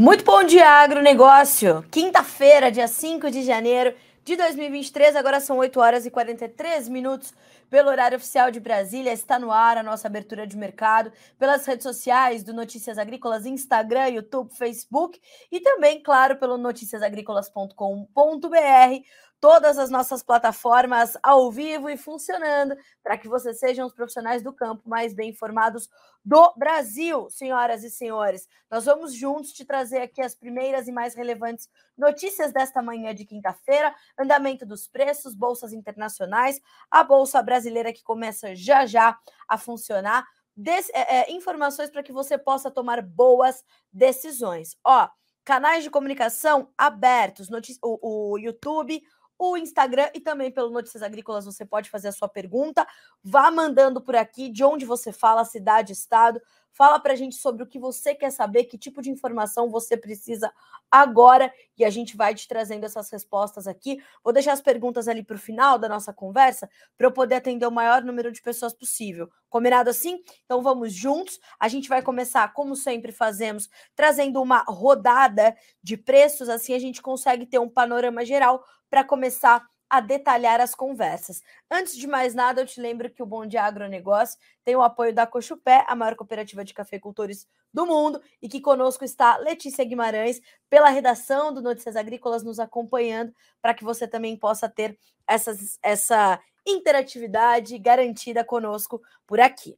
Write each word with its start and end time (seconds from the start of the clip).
Muito 0.00 0.24
bom 0.24 0.42
dia, 0.42 0.66
agronegócio. 0.66 1.84
Quinta-feira, 1.90 2.72
dia 2.72 2.88
5 2.88 3.30
de 3.30 3.42
janeiro 3.42 3.94
de 4.24 4.34
2023, 4.34 5.14
agora 5.14 5.40
são 5.40 5.58
8 5.58 5.78
horas 5.78 6.06
e 6.06 6.10
43 6.10 6.88
minutos 6.88 7.34
pelo 7.68 7.90
horário 7.90 8.16
oficial 8.16 8.50
de 8.50 8.58
Brasília. 8.58 9.12
Está 9.12 9.38
no 9.38 9.52
ar 9.52 9.76
a 9.76 9.82
nossa 9.82 10.08
abertura 10.08 10.46
de 10.46 10.56
mercado 10.56 11.12
pelas 11.38 11.66
redes 11.66 11.82
sociais 11.82 12.42
do 12.42 12.54
Notícias 12.54 12.96
Agrícolas, 12.96 13.44
Instagram, 13.44 14.08
YouTube, 14.08 14.50
Facebook 14.54 15.20
e 15.52 15.60
também, 15.60 16.02
claro, 16.02 16.36
pelo 16.36 16.56
noticiasagricolas.com.br 16.56 19.04
todas 19.40 19.78
as 19.78 19.90
nossas 19.90 20.22
plataformas 20.22 21.16
ao 21.22 21.50
vivo 21.50 21.88
e 21.88 21.96
funcionando 21.96 22.76
para 23.02 23.16
que 23.16 23.26
vocês 23.26 23.58
sejam 23.58 23.86
os 23.86 23.94
profissionais 23.94 24.42
do 24.42 24.52
campo 24.52 24.88
mais 24.88 25.14
bem 25.14 25.30
informados 25.30 25.88
do 26.22 26.52
Brasil, 26.56 27.28
senhoras 27.30 27.82
e 27.82 27.90
senhores. 27.90 28.46
Nós 28.70 28.84
vamos 28.84 29.14
juntos 29.14 29.52
te 29.52 29.64
trazer 29.64 30.02
aqui 30.02 30.20
as 30.20 30.34
primeiras 30.34 30.86
e 30.86 30.92
mais 30.92 31.14
relevantes 31.14 31.68
notícias 31.96 32.52
desta 32.52 32.82
manhã 32.82 33.14
de 33.14 33.24
quinta-feira, 33.24 33.94
andamento 34.18 34.66
dos 34.66 34.86
preços, 34.86 35.34
bolsas 35.34 35.72
internacionais, 35.72 36.60
a 36.90 37.02
bolsa 37.02 37.42
brasileira 37.42 37.92
que 37.92 38.04
começa 38.04 38.54
já 38.54 38.84
já 38.84 39.18
a 39.48 39.56
funcionar, 39.56 40.26
des, 40.54 40.90
é, 40.90 41.20
é, 41.20 41.32
informações 41.32 41.90
para 41.90 42.02
que 42.02 42.12
você 42.12 42.36
possa 42.36 42.70
tomar 42.70 43.00
boas 43.00 43.64
decisões. 43.90 44.76
Ó, 44.84 45.08
canais 45.44 45.82
de 45.82 45.90
comunicação 45.90 46.70
abertos, 46.76 47.48
o, 47.82 48.34
o 48.34 48.38
YouTube, 48.38 49.02
o 49.40 49.56
Instagram 49.56 50.10
e 50.14 50.20
também 50.20 50.50
pelo 50.50 50.68
Notícias 50.68 51.02
Agrícolas 51.02 51.46
você 51.46 51.64
pode 51.64 51.88
fazer 51.88 52.08
a 52.08 52.12
sua 52.12 52.28
pergunta. 52.28 52.86
Vá 53.24 53.50
mandando 53.50 53.98
por 53.98 54.14
aqui 54.14 54.50
de 54.50 54.62
onde 54.62 54.84
você 54.84 55.12
fala, 55.12 55.46
cidade, 55.46 55.94
estado. 55.94 56.40
Fala 56.72 57.00
para 57.00 57.14
a 57.14 57.16
gente 57.16 57.34
sobre 57.34 57.62
o 57.62 57.66
que 57.66 57.78
você 57.78 58.14
quer 58.14 58.30
saber, 58.30 58.64
que 58.64 58.78
tipo 58.78 59.02
de 59.02 59.10
informação 59.10 59.68
você 59.68 59.96
precisa 59.96 60.52
agora 60.90 61.52
e 61.76 61.84
a 61.84 61.90
gente 61.90 62.16
vai 62.16 62.34
te 62.34 62.46
trazendo 62.46 62.84
essas 62.84 63.10
respostas 63.10 63.66
aqui. 63.66 64.00
Vou 64.22 64.32
deixar 64.32 64.52
as 64.52 64.60
perguntas 64.60 65.08
ali 65.08 65.22
para 65.22 65.36
o 65.36 65.38
final 65.38 65.78
da 65.78 65.88
nossa 65.88 66.12
conversa 66.12 66.70
para 66.96 67.06
eu 67.06 67.12
poder 67.12 67.36
atender 67.36 67.66
o 67.66 67.72
maior 67.72 68.04
número 68.04 68.30
de 68.30 68.40
pessoas 68.40 68.72
possível. 68.72 69.28
Combinado 69.48 69.90
assim? 69.90 70.22
Então 70.44 70.62
vamos 70.62 70.92
juntos. 70.92 71.40
A 71.58 71.66
gente 71.66 71.88
vai 71.88 72.02
começar, 72.02 72.52
como 72.52 72.76
sempre 72.76 73.10
fazemos, 73.10 73.68
trazendo 73.96 74.40
uma 74.40 74.62
rodada 74.68 75.56
de 75.82 75.96
preços, 75.96 76.48
assim 76.48 76.72
a 76.72 76.78
gente 76.78 77.02
consegue 77.02 77.46
ter 77.46 77.58
um 77.58 77.68
panorama 77.68 78.24
geral 78.24 78.64
para 78.90 79.04
começar 79.04 79.64
a 79.90 80.00
detalhar 80.00 80.60
as 80.60 80.72
conversas. 80.72 81.42
Antes 81.68 81.96
de 81.96 82.06
mais 82.06 82.32
nada, 82.32 82.60
eu 82.60 82.66
te 82.66 82.80
lembro 82.80 83.10
que 83.10 83.22
o 83.22 83.26
Bom 83.26 83.44
Dia 83.44 83.64
Agronegócio 83.64 84.38
tem 84.64 84.76
o 84.76 84.82
apoio 84.82 85.12
da 85.12 85.26
Cochupé, 85.26 85.84
a 85.88 85.96
maior 85.96 86.14
cooperativa 86.14 86.64
de 86.64 86.72
cafeicultores 86.72 87.48
do 87.74 87.84
mundo, 87.84 88.22
e 88.40 88.48
que 88.48 88.60
conosco 88.60 89.04
está 89.04 89.36
Letícia 89.38 89.84
Guimarães, 89.84 90.40
pela 90.68 90.88
redação 90.90 91.52
do 91.52 91.60
Notícias 91.60 91.96
Agrícolas, 91.96 92.44
nos 92.44 92.60
acompanhando, 92.60 93.34
para 93.60 93.74
que 93.74 93.82
você 93.82 94.06
também 94.06 94.36
possa 94.36 94.68
ter 94.68 94.96
essas, 95.26 95.76
essa 95.82 96.40
interatividade 96.64 97.76
garantida 97.78 98.44
conosco 98.44 99.02
por 99.26 99.40
aqui. 99.40 99.76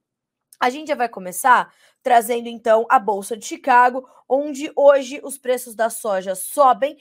A 0.60 0.70
gente 0.70 0.88
já 0.88 0.94
vai 0.94 1.08
começar 1.08 1.74
trazendo 2.02 2.48
então 2.48 2.86
a 2.88 2.98
Bolsa 2.98 3.36
de 3.36 3.44
Chicago, 3.44 4.08
onde 4.28 4.70
hoje 4.76 5.20
os 5.24 5.36
preços 5.36 5.74
da 5.74 5.90
soja 5.90 6.34
sobem, 6.34 6.96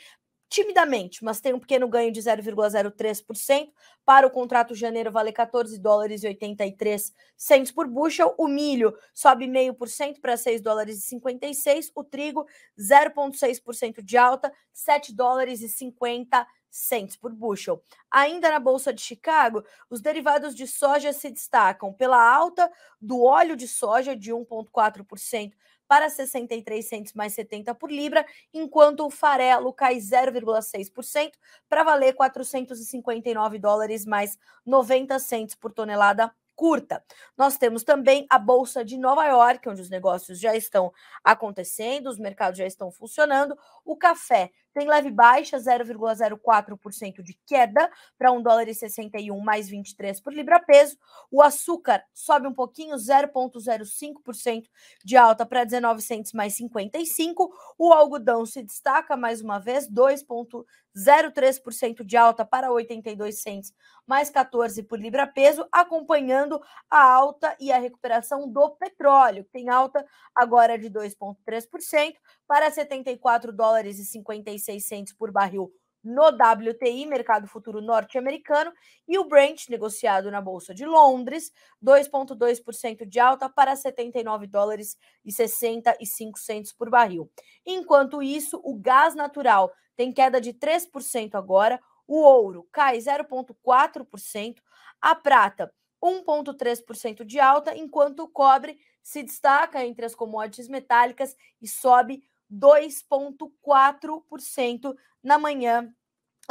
timidamente, 0.52 1.24
mas 1.24 1.40
tem 1.40 1.54
um 1.54 1.60
pequeno 1.60 1.88
ganho 1.88 2.12
de 2.12 2.22
0,03%. 2.22 3.72
Para 4.04 4.28
o 4.28 4.30
contrato 4.30 4.76
janeiro 4.76 5.10
vale 5.10 5.32
14 5.32 5.80
dólares 5.80 6.24
e 6.24 6.28
83 6.28 7.14
centos 7.38 7.72
por 7.72 7.88
bushel. 7.88 8.36
O 8.38 8.50
milho 8.50 8.94
sobe 9.14 9.48
0,5% 9.48 10.20
para 10.20 10.36
6 10.36 10.60
dólares 10.60 10.98
e 10.98 11.02
56. 11.08 11.94
O 11.96 12.04
trigo 12.04 12.46
0,6% 12.78 14.04
de 14.04 14.18
alta, 14.18 14.52
7 14.74 15.16
dólares 15.16 15.62
e 15.62 15.70
50 15.70 16.46
cents 16.70 17.16
por 17.16 17.32
bushel. 17.32 17.82
Ainda 18.10 18.52
na 18.52 18.60
bolsa 18.60 18.94
de 18.94 19.02
Chicago, 19.02 19.64
os 19.90 20.02
derivados 20.02 20.54
de 20.54 20.68
soja 20.68 21.14
se 21.14 21.30
destacam 21.30 21.94
pela 21.94 22.22
alta 22.22 22.70
do 23.00 23.24
óleo 23.24 23.56
de 23.56 23.70
soja 23.70 24.18
de 24.18 24.34
1,4% 24.34 25.54
para 25.92 26.10
63 26.10 26.88
centos 26.88 27.12
mais 27.12 27.34
70 27.34 27.76
por 27.76 27.92
libra, 27.92 28.26
enquanto 28.54 29.06
o 29.06 29.10
farelo 29.10 29.74
cai 29.74 29.98
0,6% 29.98 31.34
para 31.68 31.84
valer 31.84 32.14
459 32.14 33.60
dólares 33.60 34.06
mais 34.06 34.40
90 34.66 35.20
centos 35.20 35.54
por 35.54 35.74
tonelada 35.74 36.34
curta. 36.56 37.04
Nós 37.38 37.58
temos 37.58 37.84
também 37.84 38.26
a 38.30 38.40
Bolsa 38.40 38.86
de 38.86 38.98
Nova 38.98 39.26
York, 39.26 39.68
onde 39.68 39.82
os 39.82 39.90
negócios 39.90 40.40
já 40.40 40.56
estão 40.56 40.94
acontecendo, 41.22 42.08
os 42.08 42.18
mercados 42.18 42.58
já 42.58 42.66
estão 42.66 42.90
funcionando. 42.90 43.58
O 43.84 43.98
café 43.98 44.50
tem 44.74 44.88
leve 44.88 45.12
baixa, 45.12 45.58
0,04% 45.58 47.22
de 47.22 47.38
queda 47.46 47.92
para 48.18 48.32
1 48.32 48.42
dólar 48.42 48.70
e 48.70 48.74
61 48.74 49.38
mais 49.40 49.68
23 49.68 50.22
por 50.22 50.34
libra 50.34 50.60
peso. 50.60 50.98
O 51.30 51.42
açúcar 51.42 52.02
sobe 52.14 52.48
um 52.48 52.54
pouquinho, 52.54 52.96
0,05% 52.96 54.70
de 55.04 55.18
alta 55.18 55.46
para 55.46 55.66
19 55.66 56.02
centos 56.02 56.32
mais 56.32 56.56
55. 56.56 57.54
O 57.78 57.92
algodão 57.92 58.46
se 58.46 58.64
destaca 58.64 59.18
mais 59.18 59.42
uma 59.42 59.60
vez, 59.60 59.90
2,03% 59.90 62.06
de 62.06 62.16
alta 62.16 62.46
para 62.46 62.72
82 62.72 63.42
centos 63.42 63.74
mais 64.08 64.30
14 64.30 64.84
por 64.84 64.98
libra 65.00 65.28
peso, 65.28 65.68
acompanhando 65.72 66.62
a 66.90 67.02
alta 67.02 67.56
e 67.60 67.72
a 67.72 67.78
recuperação 67.78 68.52
do 68.52 68.72
petróleo, 68.72 69.46
que 69.46 69.52
tem 69.52 69.70
alta 69.70 70.06
agora 70.36 70.78
de 70.78 70.90
2,3% 70.90 72.16
para 72.48 72.70
74 72.70 73.54
dólares 73.54 74.00
e 74.00 74.06
55 74.06 74.61
1.600 74.62 75.16
por 75.18 75.32
barril 75.32 75.72
no 76.04 76.30
WTI, 76.30 77.06
mercado 77.06 77.48
futuro 77.48 77.82
norte-americano, 77.82 78.74
e 79.08 79.18
o 79.20 79.26
Brent, 79.26 79.70
negociado 79.70 80.32
na 80.32 80.42
Bolsa 80.42 80.74
de 80.74 80.86
Londres, 80.86 81.52
2,2% 81.84 83.06
de 83.06 83.20
alta 83.20 83.48
para 83.48 83.76
79 83.76 84.48
dólares 84.48 84.98
e 85.24 85.32
65 85.32 86.40
centos 86.40 86.74
por 86.74 86.90
barril. 86.90 87.30
Enquanto 87.66 88.22
isso, 88.22 88.60
o 88.64 88.76
gás 88.80 89.14
natural 89.14 89.72
tem 89.96 90.12
queda 90.12 90.42
de 90.42 90.54
3% 90.54 91.36
agora, 91.36 91.80
o 92.08 92.20
ouro 92.20 92.68
cai 92.72 92.98
0,4%, 92.98 94.56
a 95.00 95.16
prata 95.16 95.72
1,3% 96.04 97.24
de 97.24 97.40
alta, 97.40 97.78
enquanto 97.78 98.22
o 98.24 98.28
cobre 98.28 98.80
se 99.04 99.22
destaca 99.22 99.86
entre 99.86 100.06
as 100.06 100.16
commodities 100.16 100.68
metálicas 100.68 101.36
e 101.62 101.68
sobe 101.68 102.24
2,4% 102.52 104.96
na 105.24 105.40
manhã 105.40 105.92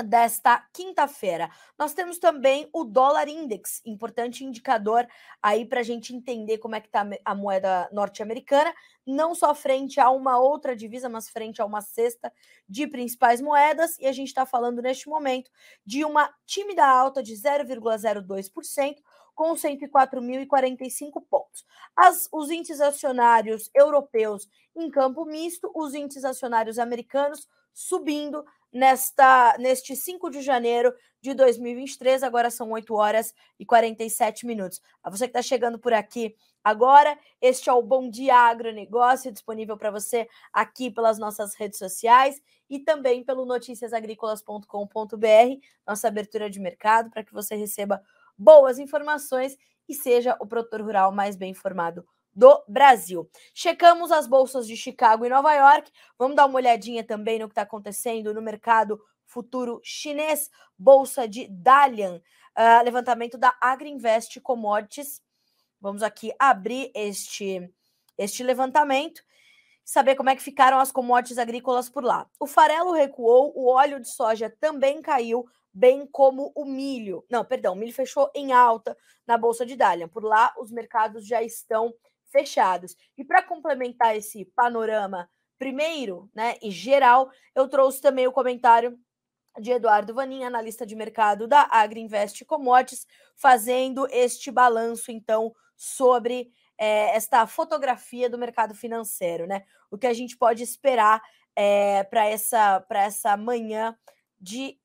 desta 0.03 0.59
quinta-feira. 0.73 1.51
Nós 1.79 1.93
temos 1.93 2.19
também 2.19 2.69
o 2.73 2.85
dólar 2.85 3.29
index, 3.29 3.83
importante 3.85 4.45
indicador 4.45 5.07
aí 5.43 5.67
para 5.67 5.81
a 5.81 5.83
gente 5.83 6.15
entender 6.15 6.59
como 6.59 6.75
é 6.75 6.81
que 6.81 6.87
está 6.87 7.07
a 7.25 7.35
moeda 7.35 7.89
norte-americana, 7.93 8.73
não 9.07 9.35
só 9.35 9.55
frente 9.55 10.01
a 10.01 10.11
uma 10.11 10.39
outra 10.39 10.77
divisa, 10.77 11.09
mas 11.09 11.29
frente 11.29 11.61
a 11.61 11.67
uma 11.67 11.81
cesta 11.81 12.33
de 12.69 12.87
principais 12.87 13.41
moedas, 13.41 13.99
e 13.99 14.07
a 14.07 14.13
gente 14.13 14.29
está 14.29 14.47
falando 14.47 14.81
neste 14.81 15.09
momento 15.09 15.51
de 15.85 16.05
uma 16.05 16.33
tímida 16.47 16.87
alta 16.87 17.23
de 17.23 17.35
0,02%, 17.35 18.97
com 19.41 19.55
104.045 19.55 21.25
pontos. 21.31 21.65
As, 21.97 22.29
os 22.31 22.51
índices 22.51 22.79
acionários 22.79 23.71
europeus 23.75 24.47
em 24.77 24.91
campo 24.91 25.25
misto, 25.25 25.71
os 25.75 25.95
índices 25.95 26.27
acionários 26.27 26.79
americanos 26.79 27.49
subindo 27.73 28.45
nesta 28.71 29.57
neste 29.59 29.97
5 29.97 30.29
de 30.29 30.43
janeiro 30.43 30.93
de 31.23 31.33
2023. 31.33 32.23
Agora 32.23 32.51
são 32.51 32.71
8 32.71 32.95
horas 32.95 33.33
e 33.59 33.65
47 33.65 34.45
minutos. 34.45 34.79
A 35.03 35.09
você 35.09 35.25
que 35.25 35.31
está 35.31 35.41
chegando 35.41 35.79
por 35.79 35.95
aqui 35.95 36.37
agora, 36.63 37.19
este 37.41 37.71
é 37.71 37.73
o 37.73 37.81
Bom 37.81 38.11
Dia 38.11 38.37
Agronegócio, 38.37 39.33
disponível 39.33 39.79
para 39.79 39.91
você 39.91 40.29
aqui 40.53 40.91
pelas 40.91 41.19
nossas 41.19 41.55
redes 41.55 41.79
sociais 41.79 42.43
e 42.69 42.79
também 42.79 43.25
pelo 43.25 43.47
noticiasagricolas.com.br, 43.47 45.67
nossa 45.87 46.09
abertura 46.09 46.51
de 46.51 46.61
mercado, 46.61 47.11
para 47.11 47.25
que 47.25 47.33
você 47.33 47.55
receba 47.55 48.03
boas 48.41 48.79
informações 48.79 49.55
e 49.87 49.95
seja 49.95 50.35
o 50.41 50.47
produtor 50.47 50.81
rural 50.81 51.13
mais 51.13 51.37
bem 51.37 51.51
informado 51.51 52.07
do 52.35 52.65
Brasil. 52.67 53.29
Checamos 53.53 54.11
as 54.11 54.27
bolsas 54.27 54.67
de 54.67 54.77
Chicago 54.77 55.27
e 55.27 55.29
Nova 55.29 55.53
York. 55.53 55.93
Vamos 56.19 56.37
dar 56.37 56.47
uma 56.47 56.57
olhadinha 56.57 57.05
também 57.05 57.39
no 57.39 57.47
que 57.47 57.53
está 57.53 57.63
acontecendo 57.63 58.33
no 58.33 58.41
mercado 58.41 58.99
futuro 59.27 59.79
chinês, 59.85 60.51
bolsa 60.79 61.29
de 61.29 61.47
Dalian, 61.49 62.17
uh, 62.17 62.85
levantamento 62.85 63.37
da 63.37 63.55
Agriinvest 63.61 64.41
Commodities. 64.41 65.21
Vamos 65.79 66.03
aqui 66.03 66.33
abrir 66.39 66.91
este 66.95 67.71
este 68.17 68.43
levantamento 68.43 69.23
saber 69.85 70.15
como 70.15 70.31
é 70.31 70.37
que 70.37 70.43
ficaram 70.43 70.79
as 70.79 70.93
commodities 70.93 71.39
agrícolas 71.39 71.89
por 71.89 72.05
lá. 72.05 72.29
O 72.39 72.47
farelo 72.47 72.93
recuou, 72.93 73.53
o 73.57 73.69
óleo 73.69 73.99
de 73.99 74.09
soja 74.09 74.49
também 74.61 75.03
caiu, 75.03 75.45
bem 75.73 76.07
como 76.07 76.53
o 76.55 76.65
milho. 76.65 77.25
Não, 77.31 77.45
perdão, 77.45 77.75
o 77.75 77.77
milho 77.77 77.93
fechou 77.93 78.31
em 78.35 78.53
alta 78.53 78.97
na 79.27 79.39
bolsa 79.39 79.65
de 79.65 79.77
Dalian. 79.77 80.09
Por 80.09 80.25
lá, 80.25 80.53
os 80.59 80.71
mercados 80.71 81.27
já 81.27 81.43
estão 81.43 81.95
fechados. 82.31 82.97
E 83.17 83.25
para 83.25 83.43
complementar 83.43 84.17
esse 84.17 84.45
panorama 84.57 85.29
primeiro, 85.59 86.31
né, 86.35 86.57
e 86.63 86.71
geral, 86.71 87.31
eu 87.55 87.69
trouxe 87.69 88.01
também 88.01 88.27
o 88.27 88.33
comentário 88.33 88.99
de 89.61 89.73
Eduardo 89.73 90.15
Vanin, 90.15 90.45
analista 90.45 90.87
de 90.87 90.95
mercado 90.95 91.47
da 91.47 91.69
Agriinvest 91.71 92.45
Commodities, 92.45 93.07
fazendo 93.37 94.07
este 94.11 94.51
balanço, 94.51 95.11
então, 95.11 95.53
sobre 95.77 96.53
é, 96.79 97.15
esta 97.17 97.47
fotografia 97.47 98.31
do 98.31 98.39
mercado 98.39 98.75
financeiro, 98.75 99.47
né? 99.47 99.65
O 99.91 99.99
que 99.99 100.07
a 100.07 100.13
gente 100.13 100.37
pode 100.37 100.63
esperar 100.63 101.21
é, 101.55 102.05
para 102.05 102.27
essa, 102.27 102.85
essa 102.91 103.37
manhã 103.37 103.97
de 104.41 104.79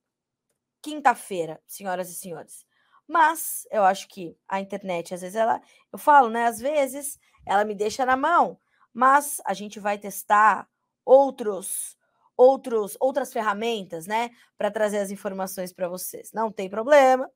quinta-feira, 0.86 1.60
senhoras 1.66 2.12
e 2.12 2.14
senhores. 2.14 2.64
Mas 3.08 3.68
eu 3.72 3.84
acho 3.84 4.08
que 4.08 4.38
a 4.48 4.60
internet, 4.62 5.16
às 5.16 5.22
vezes, 5.22 5.36
ela, 5.36 5.60
eu 5.92 5.98
falo, 5.98 6.30
né? 6.30 6.46
Às 6.46 6.60
vezes 6.60 7.20
ela 7.44 7.66
me 7.66 7.74
deixa 7.74 8.06
na 8.06 8.16
mão, 8.16 8.60
mas 8.94 9.42
a 9.46 9.54
gente 9.54 9.80
vai 9.80 9.98
testar 9.98 10.68
outros 11.04 11.98
outros 12.38 12.98
outras 13.00 13.32
ferramentas, 13.32 14.06
né, 14.06 14.30
para 14.58 14.70
trazer 14.70 15.00
as 15.00 15.10
informações 15.10 15.72
para 15.74 15.88
vocês. 15.88 16.32
Não 16.34 16.52
tem 16.52 16.70
problema, 16.70 17.31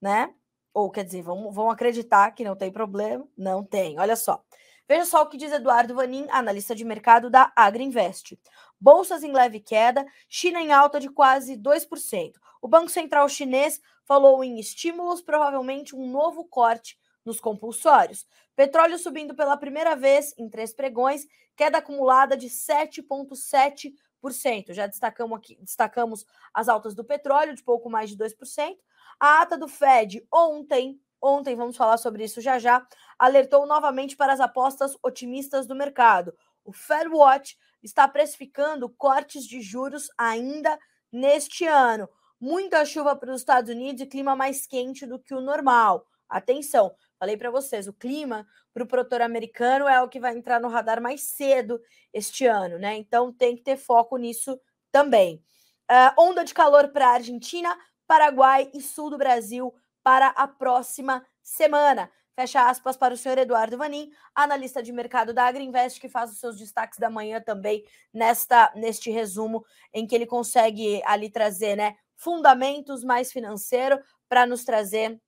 né? 0.00 0.32
Ou 0.74 0.90
quer 0.90 1.04
dizer, 1.04 1.22
vão, 1.22 1.50
vão 1.50 1.70
acreditar 1.70 2.30
que 2.32 2.44
não 2.44 2.54
tem 2.54 2.70
problema? 2.70 3.26
Não 3.36 3.64
tem. 3.64 3.98
Olha 3.98 4.14
só. 4.16 4.44
Veja 4.88 5.04
só 5.06 5.22
o 5.22 5.28
que 5.28 5.36
diz 5.36 5.52
Eduardo 5.52 5.94
Vanin, 5.94 6.26
analista 6.30 6.74
de 6.74 6.84
mercado 6.84 7.30
da 7.30 7.52
Agriinvest. 7.56 8.38
Bolsas 8.80 9.22
em 9.22 9.32
leve 9.32 9.60
queda, 9.60 10.06
China 10.28 10.60
em 10.60 10.72
alta 10.72 10.98
de 10.98 11.10
quase 11.10 11.56
2%. 11.56 12.32
O 12.62 12.68
Banco 12.68 12.88
Central 12.88 13.28
chinês 13.28 13.80
falou 14.04 14.42
em 14.42 14.58
estímulos, 14.58 15.20
provavelmente 15.20 15.94
um 15.94 16.10
novo 16.10 16.44
corte 16.44 16.98
nos 17.24 17.40
compulsórios. 17.40 18.26
Petróleo 18.56 18.98
subindo 18.98 19.34
pela 19.34 19.56
primeira 19.56 19.94
vez 19.94 20.34
em 20.36 20.48
três 20.48 20.72
pregões, 20.72 21.26
queda 21.56 21.78
acumulada 21.78 22.36
de 22.36 22.48
7,7%. 22.48 24.72
Já 24.72 24.86
destacamos 24.86 25.38
aqui, 25.38 25.56
destacamos 25.60 26.24
as 26.52 26.68
altas 26.68 26.94
do 26.94 27.04
petróleo 27.04 27.54
de 27.54 27.62
pouco 27.62 27.90
mais 27.90 28.10
de 28.10 28.16
2%. 28.16 28.76
A 29.18 29.42
ata 29.42 29.58
do 29.58 29.68
Fed 29.68 30.26
ontem, 30.32 30.98
ontem 31.20 31.54
vamos 31.54 31.76
falar 31.76 31.98
sobre 31.98 32.24
isso 32.24 32.40
já 32.40 32.58
já, 32.58 32.86
alertou 33.18 33.66
novamente 33.66 34.16
para 34.16 34.32
as 34.32 34.40
apostas 34.40 34.96
otimistas 35.02 35.66
do 35.66 35.74
mercado. 35.74 36.34
O 36.64 36.72
Fed 36.72 37.08
Watch 37.08 37.56
está 37.82 38.06
precificando 38.06 38.88
cortes 38.88 39.44
de 39.44 39.60
juros 39.60 40.08
ainda 40.16 40.78
neste 41.12 41.66
ano. 41.66 42.08
Muita 42.40 42.84
chuva 42.84 43.16
para 43.16 43.32
os 43.32 43.40
Estados 43.40 43.70
Unidos 43.70 44.02
e 44.02 44.06
clima 44.06 44.34
mais 44.34 44.66
quente 44.66 45.06
do 45.06 45.18
que 45.18 45.34
o 45.34 45.40
normal. 45.40 46.06
Atenção, 46.28 46.94
falei 47.18 47.36
para 47.36 47.50
vocês, 47.50 47.88
o 47.88 47.92
clima 47.92 48.46
para 48.72 48.84
o 48.84 48.86
produtor 48.86 49.20
americano 49.20 49.88
é 49.88 50.00
o 50.00 50.08
que 50.08 50.20
vai 50.20 50.36
entrar 50.36 50.60
no 50.60 50.68
radar 50.68 51.02
mais 51.02 51.22
cedo 51.22 51.80
este 52.12 52.46
ano, 52.46 52.78
né? 52.78 52.96
Então 52.96 53.32
tem 53.32 53.56
que 53.56 53.62
ter 53.62 53.76
foco 53.76 54.16
nisso 54.16 54.58
também. 54.92 55.42
Uh, 55.90 56.22
onda 56.22 56.44
de 56.44 56.54
calor 56.54 56.88
para 56.88 57.08
a 57.08 57.14
Argentina, 57.14 57.76
Paraguai 58.06 58.70
e 58.72 58.80
sul 58.80 59.10
do 59.10 59.18
Brasil 59.18 59.74
para 60.02 60.28
a 60.28 60.46
próxima 60.46 61.26
semana. 61.42 62.10
Fecha 62.34 62.68
aspas 62.68 62.96
para 62.96 63.14
o 63.14 63.16
senhor 63.16 63.38
Eduardo 63.38 63.76
Vanin, 63.76 64.10
analista 64.34 64.82
de 64.82 64.92
mercado 64.92 65.34
da 65.34 65.44
Agriinvest, 65.44 66.00
que 66.00 66.08
faz 66.08 66.30
os 66.30 66.38
seus 66.38 66.56
destaques 66.56 66.98
da 66.98 67.10
manhã 67.10 67.40
também 67.40 67.84
nesta 68.12 68.72
neste 68.74 69.10
resumo, 69.10 69.64
em 69.92 70.06
que 70.06 70.14
ele 70.14 70.26
consegue 70.26 71.02
ali 71.04 71.28
trazer 71.28 71.76
né, 71.76 71.96
fundamentos 72.16 73.04
mais 73.04 73.32
financeiro 73.32 73.98
para 74.28 74.46
nos 74.46 74.64
trazer 74.64 75.20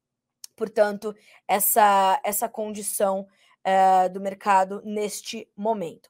portanto, 0.57 1.15
essa, 1.49 2.21
essa 2.23 2.49
condição 2.49 3.27
uh, 3.67 4.09
do 4.13 4.21
mercado 4.21 4.83
neste 4.85 5.51
momento. 5.57 6.09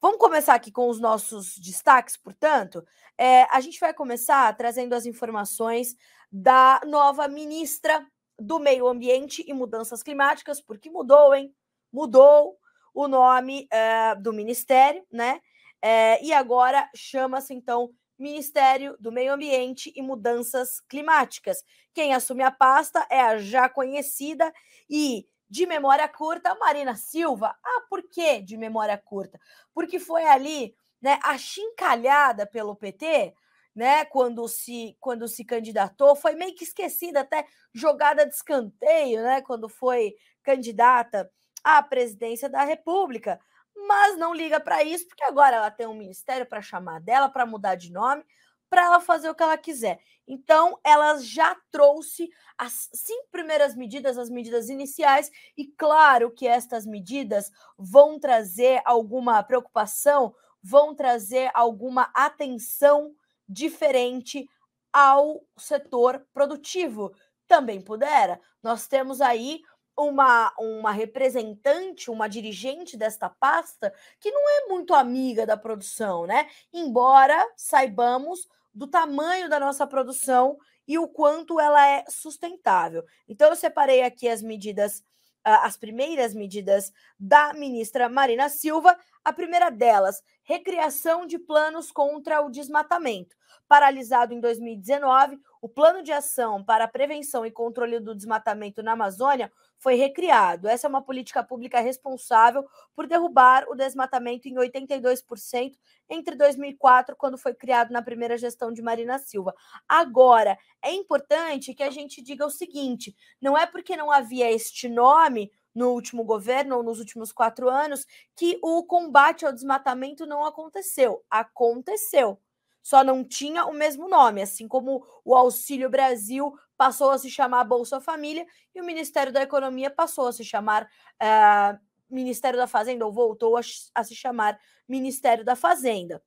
Vamos 0.00 0.18
começar 0.18 0.54
aqui 0.54 0.70
com 0.70 0.88
os 0.88 1.00
nossos 1.00 1.56
destaques, 1.58 2.16
portanto. 2.16 2.84
É, 3.18 3.44
a 3.44 3.60
gente 3.60 3.80
vai 3.80 3.94
começar 3.94 4.54
trazendo 4.56 4.94
as 4.94 5.06
informações 5.06 5.96
da 6.30 6.80
nova 6.84 7.26
ministra 7.28 8.06
do 8.38 8.58
Meio 8.58 8.86
Ambiente 8.86 9.44
e 9.46 9.52
Mudanças 9.52 10.02
Climáticas, 10.02 10.60
porque 10.60 10.90
mudou, 10.90 11.34
hein? 11.34 11.54
Mudou 11.92 12.58
o 12.92 13.08
nome 13.08 13.68
uh, 13.72 14.20
do 14.20 14.32
ministério, 14.32 15.04
né? 15.10 15.40
É, 15.82 16.22
e 16.24 16.32
agora 16.32 16.88
chama-se 16.94 17.54
então 17.54 17.90
Ministério 18.18 18.96
do 18.98 19.12
Meio 19.12 19.34
Ambiente 19.34 19.92
e 19.94 20.02
Mudanças 20.02 20.80
Climáticas. 20.80 21.62
Quem 21.92 22.14
assume 22.14 22.42
a 22.42 22.50
pasta 22.50 23.06
é 23.10 23.20
a 23.20 23.36
já 23.38 23.68
conhecida 23.68 24.52
e 24.88 25.26
de 25.48 25.66
memória 25.66 26.08
curta, 26.08 26.54
Marina 26.56 26.96
Silva. 26.96 27.54
Ah, 27.62 27.82
por 27.88 28.02
que 28.08 28.40
de 28.40 28.56
memória 28.56 28.96
curta? 28.96 29.38
Porque 29.72 29.98
foi 29.98 30.24
ali, 30.24 30.74
né, 31.00 31.18
achincalhada 31.22 32.46
pelo 32.46 32.74
PT, 32.74 33.34
né, 33.76 34.04
quando 34.06 34.48
se 34.48 34.96
quando 34.98 35.28
se 35.28 35.44
candidatou, 35.44 36.16
foi 36.16 36.34
meio 36.34 36.54
que 36.54 36.64
esquecida, 36.64 37.20
até 37.20 37.46
jogada 37.72 38.26
de 38.26 38.34
escanteio, 38.34 39.22
né, 39.22 39.42
quando 39.42 39.68
foi 39.68 40.14
candidata 40.42 41.30
à 41.62 41.82
presidência 41.82 42.48
da 42.48 42.64
República 42.64 43.38
mas 43.76 44.16
não 44.16 44.34
liga 44.34 44.58
para 44.58 44.82
isso, 44.82 45.06
porque 45.06 45.22
agora 45.22 45.56
ela 45.56 45.70
tem 45.70 45.86
um 45.86 45.94
ministério 45.94 46.46
para 46.46 46.62
chamar 46.62 47.00
dela, 47.00 47.28
para 47.28 47.44
mudar 47.44 47.74
de 47.74 47.92
nome, 47.92 48.24
para 48.70 48.82
ela 48.84 49.00
fazer 49.00 49.28
o 49.28 49.34
que 49.34 49.42
ela 49.42 49.56
quiser. 49.56 50.00
Então, 50.26 50.78
ela 50.82 51.18
já 51.18 51.56
trouxe 51.70 52.28
as 52.58 52.88
cinco 52.92 53.28
primeiras 53.30 53.76
medidas, 53.76 54.18
as 54.18 54.28
medidas 54.28 54.68
iniciais, 54.68 55.30
e 55.56 55.66
claro 55.66 56.32
que 56.32 56.48
estas 56.48 56.84
medidas 56.84 57.50
vão 57.78 58.18
trazer 58.18 58.82
alguma 58.84 59.42
preocupação, 59.42 60.34
vão 60.60 60.94
trazer 60.94 61.50
alguma 61.54 62.10
atenção 62.12 63.14
diferente 63.48 64.48
ao 64.92 65.42
setor 65.56 66.26
produtivo. 66.32 67.14
Também 67.46 67.80
pudera. 67.80 68.40
Nós 68.62 68.86
temos 68.86 69.20
aí 69.20 69.60
uma, 69.96 70.52
uma 70.58 70.90
representante, 70.92 72.10
uma 72.10 72.28
dirigente 72.28 72.96
desta 72.96 73.28
pasta 73.28 73.92
que 74.20 74.30
não 74.30 74.42
é 74.48 74.68
muito 74.68 74.94
amiga 74.94 75.46
da 75.46 75.56
produção, 75.56 76.26
né? 76.26 76.48
Embora 76.72 77.46
saibamos 77.56 78.46
do 78.74 78.86
tamanho 78.86 79.48
da 79.48 79.58
nossa 79.58 79.86
produção 79.86 80.58
e 80.86 80.98
o 80.98 81.08
quanto 81.08 81.58
ela 81.58 81.84
é 81.86 82.04
sustentável. 82.08 83.04
Então, 83.26 83.48
eu 83.48 83.56
separei 83.56 84.02
aqui 84.02 84.28
as 84.28 84.42
medidas, 84.42 85.02
as 85.46 85.76
primeiras 85.76 86.34
medidas 86.34 86.92
da 87.18 87.52
ministra 87.54 88.08
Marina 88.08 88.48
Silva. 88.48 88.98
A 89.24 89.32
primeira 89.32 89.70
delas, 89.70 90.22
recriação 90.42 91.26
de 91.26 91.38
planos 91.38 91.92
contra 91.92 92.40
o 92.42 92.50
desmatamento. 92.50 93.36
Paralisado 93.68 94.34
em 94.34 94.40
2019, 94.40 95.40
o 95.60 95.68
Plano 95.68 96.02
de 96.02 96.12
Ação 96.12 96.64
para 96.64 96.84
a 96.84 96.88
Prevenção 96.88 97.46
e 97.46 97.50
Controle 97.50 98.00
do 98.00 98.14
Desmatamento 98.14 98.82
na 98.82 98.92
Amazônia 98.92 99.50
foi 99.78 99.94
recriado. 99.94 100.68
Essa 100.68 100.86
é 100.86 100.90
uma 100.90 101.02
política 101.02 101.42
pública 101.42 101.80
responsável 101.80 102.64
por 102.94 103.06
derrubar 103.06 103.66
o 103.68 103.74
desmatamento 103.74 104.48
em 104.48 104.54
82% 104.54 105.72
entre 106.08 106.36
2004, 106.36 107.16
quando 107.16 107.38
foi 107.38 107.54
criado 107.54 107.92
na 107.92 108.02
primeira 108.02 108.38
gestão 108.38 108.72
de 108.72 108.82
Marina 108.82 109.18
Silva. 109.18 109.54
Agora, 109.88 110.58
é 110.82 110.92
importante 110.92 111.74
que 111.74 111.82
a 111.82 111.90
gente 111.90 112.22
diga 112.22 112.46
o 112.46 112.50
seguinte: 112.50 113.14
não 113.40 113.56
é 113.56 113.66
porque 113.66 113.96
não 113.96 114.10
havia 114.10 114.50
este 114.50 114.88
nome 114.88 115.50
no 115.74 115.90
último 115.90 116.24
governo 116.24 116.76
ou 116.76 116.82
nos 116.82 116.98
últimos 116.98 117.32
quatro 117.32 117.68
anos 117.68 118.06
que 118.34 118.58
o 118.62 118.82
combate 118.84 119.44
ao 119.44 119.52
desmatamento 119.52 120.24
não 120.24 120.44
aconteceu. 120.44 121.22
Aconteceu 121.30 122.40
só 122.86 123.02
não 123.02 123.24
tinha 123.24 123.66
o 123.66 123.72
mesmo 123.72 124.08
nome, 124.08 124.40
assim 124.40 124.68
como 124.68 125.04
o 125.24 125.34
Auxílio 125.34 125.90
Brasil 125.90 126.56
passou 126.76 127.10
a 127.10 127.18
se 127.18 127.28
chamar 127.28 127.64
Bolsa 127.64 128.00
Família 128.00 128.46
e 128.72 128.80
o 128.80 128.84
Ministério 128.84 129.32
da 129.32 129.42
Economia 129.42 129.90
passou 129.90 130.28
a 130.28 130.32
se 130.32 130.44
chamar 130.44 130.84
uh, 130.84 131.76
Ministério 132.08 132.56
da 132.56 132.68
Fazenda, 132.68 133.04
ou 133.04 133.10
voltou 133.10 133.56
a, 133.56 133.60
a, 133.92 134.04
se 134.04 134.14
chamar 134.14 134.56
Ministério 134.88 135.44
da 135.44 135.56
Fazenda. 135.56 136.22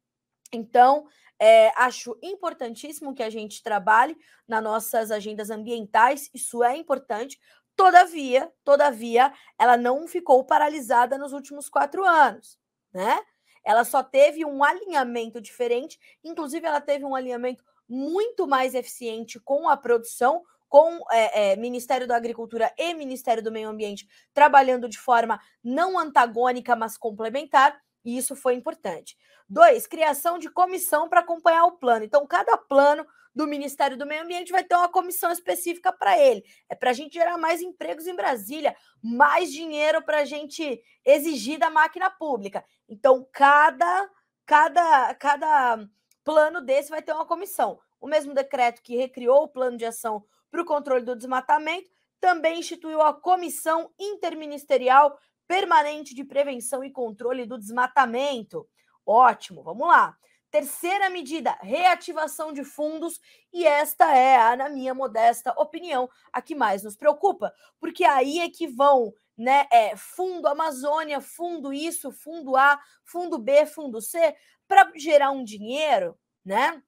Então, 0.51 1.08
é, 1.39 1.70
acho 1.82 2.20
importantíssimo 2.22 3.16
que 3.16 3.24
a 3.24 3.30
gente 3.30 3.63
trabalhe 3.63 4.18
nas 4.46 4.62
nossas 4.62 5.12
agendas 5.12 5.50
ambientais, 5.50 6.30
isso 6.34 6.62
é 6.62 6.75
importante. 6.75 7.39
Todavia, 7.74 8.51
todavia, 8.66 9.32
ela 9.58 9.78
não 9.78 10.10
ficou 10.10 10.44
paralisada 10.44 11.18
nos 11.18 11.32
últimos 11.32 11.70
quatro 11.70 12.04
anos, 12.04 12.60
né? 12.94 13.18
Ela 13.63 13.84
só 13.84 14.04
teve 14.04 14.46
um 14.46 14.63
alinhamento 14.63 15.42
diferente, 15.42 16.00
inclusive 16.24 16.66
ela 16.66 16.82
teve 16.82 17.06
um 17.06 17.16
alinhamento 17.16 17.63
muito 17.88 18.48
mais 18.48 18.75
eficiente 18.75 19.39
com 19.39 19.68
a 19.68 19.75
produção, 19.75 20.44
com 20.68 21.00
é, 21.12 21.51
é, 21.51 21.56
Ministério 21.56 22.08
da 22.08 22.16
Agricultura 22.16 22.72
e 22.78 22.94
Ministério 22.94 23.42
do 23.42 23.51
Meio 23.51 23.70
Ambiente 23.70 24.08
trabalhando 24.34 24.88
de 24.88 25.00
forma 25.00 25.42
não 25.63 25.98
antagônica, 25.98 26.75
mas 26.75 26.96
complementar, 26.96 27.82
e 28.06 28.18
isso 28.18 28.36
foi 28.36 28.54
importante. 28.54 29.18
Dois, 29.50 29.88
criação 29.88 30.38
de 30.38 30.50
comissão 30.50 31.10
para 31.10 31.22
acompanhar 31.22 31.66
o 31.66 31.72
plano. 31.72 32.06
Então, 32.06 32.25
cada 32.28 32.56
plano 32.56 33.06
do 33.39 33.48
Ministério 33.48 33.96
do 33.96 34.05
Meio 34.05 34.24
Ambiente 34.24 34.51
vai 34.51 34.65
ter 34.65 34.75
uma 34.75 34.89
comissão 34.89 35.31
específica 35.31 35.93
para 35.93 36.19
ele. 36.19 36.43
É 36.67 36.75
para 36.75 36.89
a 36.89 36.93
gente 36.93 37.13
gerar 37.13 37.38
mais 37.38 37.62
empregos 37.62 38.05
em 38.05 38.13
Brasília, 38.13 38.75
mais 39.01 39.50
dinheiro 39.50 40.03
para 40.03 40.19
a 40.19 40.25
gente 40.25 40.81
exigir 41.05 41.58
da 41.58 41.69
máquina 41.69 42.10
pública. 42.10 42.65
Então, 42.89 43.25
cada 43.31 44.10
cada, 44.46 45.13
cada 45.13 45.88
plano 46.24 46.60
desse 46.60 46.89
vai 46.89 47.01
ter 47.01 47.13
uma 47.13 47.25
comissão. 47.25 47.79
O 48.01 48.08
mesmo 48.08 48.34
decreto 48.34 48.81
que 48.81 48.98
recriou 48.98 49.43
o 49.43 49.48
plano 49.48 49.77
de 49.77 49.86
ação 49.86 50.25
para 50.51 50.62
o 50.62 50.65
controle 50.65 51.05
do 51.05 51.15
desmatamento 51.15 51.89
também 52.19 52.60
instituiu 52.60 53.01
a 53.01 53.13
Comissão 53.13 53.89
Interministerial 53.98 55.17
Permanente 55.48 56.13
de 56.13 56.25
Prevenção 56.25 56.84
e 56.84 56.91
Controle 56.91 57.46
do 57.46 57.58
Desmatamento. 57.58 58.67
Ótimo, 59.05 59.63
vamos 59.63 59.88
lá. 59.88 60.17
Terceira 60.51 61.10
medida, 61.10 61.58
reativação 61.62 62.51
de 62.51 62.63
fundos, 62.63 63.20
e 63.53 63.65
esta 63.65 64.15
é, 64.15 64.36
a, 64.38 64.56
na 64.56 64.70
minha 64.70 64.96
modesta 64.96 65.51
opinião, 65.51 66.10
a 66.34 66.41
que 66.41 66.56
mais 66.56 66.82
nos 66.82 66.96
preocupa, 66.96 67.53
porque 67.79 68.03
aí 68.03 68.39
é 68.39 68.50
que 68.50 68.68
vão, 68.68 69.13
né, 69.38 69.68
é, 69.72 69.96
fundo 69.96 70.48
Amazônia, 70.48 71.22
fundo 71.22 71.72
isso, 71.72 72.12
fundo 72.12 72.56
A, 72.58 72.79
fundo 73.06 73.38
B, 73.38 73.68
fundo 73.68 74.01
C, 74.01 74.36
para 74.68 74.91
gerar 74.96 75.29
um 75.29 75.44
dinheiro, 75.44 76.18
né, 76.44 76.82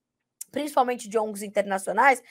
principalmente 0.52 1.08
de 1.08 1.20
ONGs 1.20 1.44
internacionais, 1.44 2.22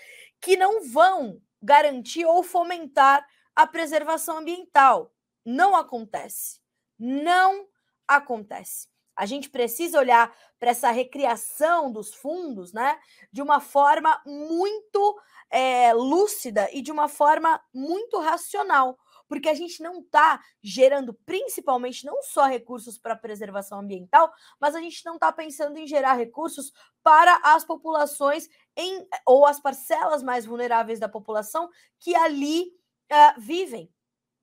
que 0.41 0.57
não 0.57 0.83
vão 0.89 1.41
garantir 1.63 2.25
ou 2.25 2.43
fomentar 2.43 3.25
a 3.55 3.67
preservação 3.67 4.39
ambiental. 4.39 5.15
Não 5.45 5.77
acontece. 5.77 6.61
Não 6.99 7.69
acontece. 8.07 8.89
A 9.21 9.27
gente 9.27 9.51
precisa 9.51 9.99
olhar 9.99 10.35
para 10.59 10.71
essa 10.71 10.91
recriação 10.91 11.93
dos 11.93 12.15
fundos, 12.15 12.73
né, 12.73 12.99
de 13.31 13.43
uma 13.43 13.61
forma 13.61 14.19
muito 14.25 15.21
é, 15.51 15.93
lúcida 15.93 16.71
e 16.73 16.81
de 16.81 16.91
uma 16.91 17.07
forma 17.07 17.63
muito 17.71 18.19
racional, 18.19 18.99
porque 19.29 19.51
a 19.51 19.55
gente 19.55 19.83
não 19.83 20.01
está 20.01 20.43
gerando, 20.63 21.13
principalmente, 21.27 22.07
não 22.07 22.23
só 22.23 22.47
recursos 22.47 22.97
para 22.97 23.15
preservação 23.15 23.81
ambiental, 23.81 24.33
mas 24.59 24.75
a 24.75 24.81
gente 24.81 25.05
não 25.05 25.17
está 25.17 25.31
pensando 25.31 25.77
em 25.77 25.87
gerar 25.87 26.15
recursos 26.15 26.73
para 27.03 27.39
as 27.45 27.63
populações 27.63 28.49
em, 28.75 29.07
ou 29.27 29.45
as 29.45 29.61
parcelas 29.61 30.23
mais 30.23 30.47
vulneráveis 30.47 30.99
da 30.99 31.11
população 31.11 31.69
que 31.99 32.17
ali 32.17 32.73
uh, 33.13 33.39
vivem. 33.39 33.93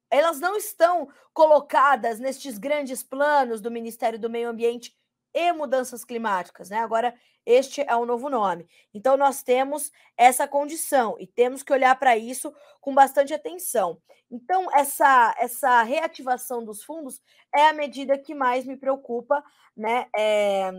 Elas 0.09 0.39
não 0.39 0.55
estão 0.55 1.09
colocadas 1.33 2.19
nestes 2.19 2.57
grandes 2.57 3.03
planos 3.03 3.61
do 3.61 3.69
Ministério 3.69 4.17
do 4.17 4.29
Meio 4.29 4.49
Ambiente 4.49 4.95
e 5.33 5.51
Mudanças 5.51 6.03
Climáticas, 6.03 6.69
né? 6.69 6.79
Agora, 6.79 7.13
este 7.45 7.81
é 7.81 7.95
o 7.95 8.05
novo 8.05 8.29
nome. 8.29 8.67
Então, 8.93 9.15
nós 9.15 9.43
temos 9.43 9.91
essa 10.17 10.47
condição 10.47 11.15
e 11.19 11.27
temos 11.27 11.61
que 11.61 11.71
olhar 11.71 11.97
para 11.99 12.17
isso 12.17 12.53
com 12.81 12.93
bastante 12.93 13.33
atenção. 13.33 14.01
Então, 14.31 14.67
essa, 14.73 15.35
essa 15.37 15.83
reativação 15.83 16.63
dos 16.63 16.83
fundos 16.83 17.21
é 17.53 17.69
a 17.69 17.73
medida 17.73 18.17
que 18.17 18.33
mais 18.33 18.65
me 18.65 18.75
preocupa, 18.75 19.43
né? 19.75 20.07
É, 20.15 20.71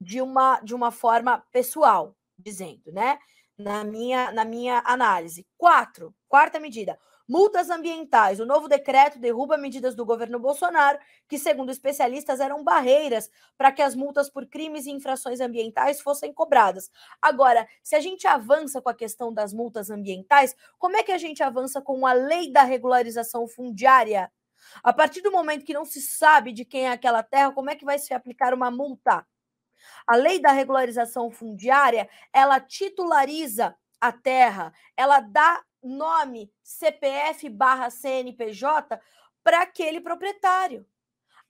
de, 0.00 0.20
uma, 0.22 0.60
de 0.60 0.74
uma 0.74 0.90
forma 0.90 1.44
pessoal, 1.52 2.16
dizendo, 2.38 2.90
né? 2.92 3.18
Na 3.58 3.84
minha, 3.84 4.32
na 4.32 4.44
minha 4.44 4.82
análise. 4.84 5.46
Quatro, 5.58 6.14
quarta 6.28 6.58
medida 6.58 6.98
Multas 7.32 7.70
ambientais. 7.70 8.40
O 8.40 8.44
novo 8.44 8.68
decreto 8.68 9.18
derruba 9.18 9.56
medidas 9.56 9.94
do 9.94 10.04
governo 10.04 10.38
Bolsonaro, 10.38 10.98
que, 11.26 11.38
segundo 11.38 11.72
especialistas, 11.72 12.40
eram 12.40 12.62
barreiras 12.62 13.30
para 13.56 13.72
que 13.72 13.80
as 13.80 13.94
multas 13.94 14.28
por 14.28 14.46
crimes 14.46 14.84
e 14.84 14.90
infrações 14.90 15.40
ambientais 15.40 15.98
fossem 15.98 16.30
cobradas. 16.30 16.90
Agora, 17.22 17.66
se 17.82 17.96
a 17.96 18.00
gente 18.00 18.26
avança 18.26 18.82
com 18.82 18.90
a 18.90 18.94
questão 18.94 19.32
das 19.32 19.54
multas 19.54 19.88
ambientais, 19.88 20.54
como 20.78 20.94
é 20.98 21.02
que 21.02 21.10
a 21.10 21.16
gente 21.16 21.42
avança 21.42 21.80
com 21.80 22.06
a 22.06 22.12
lei 22.12 22.52
da 22.52 22.64
regularização 22.64 23.48
fundiária? 23.48 24.30
A 24.82 24.92
partir 24.92 25.22
do 25.22 25.32
momento 25.32 25.64
que 25.64 25.72
não 25.72 25.86
se 25.86 26.02
sabe 26.02 26.52
de 26.52 26.66
quem 26.66 26.84
é 26.84 26.90
aquela 26.90 27.22
terra, 27.22 27.50
como 27.52 27.70
é 27.70 27.74
que 27.74 27.86
vai 27.86 27.98
se 27.98 28.12
aplicar 28.12 28.52
uma 28.52 28.70
multa? 28.70 29.26
A 30.06 30.16
lei 30.16 30.38
da 30.38 30.52
regularização 30.52 31.30
fundiária, 31.30 32.10
ela 32.30 32.60
titulariza 32.60 33.74
a 33.98 34.12
terra, 34.12 34.70
ela 34.98 35.20
dá 35.20 35.64
nome 35.82 36.50
CPF 36.62 37.48
barra 37.48 37.90
CNPJ 37.90 39.00
para 39.42 39.62
aquele 39.62 40.00
proprietário. 40.00 40.86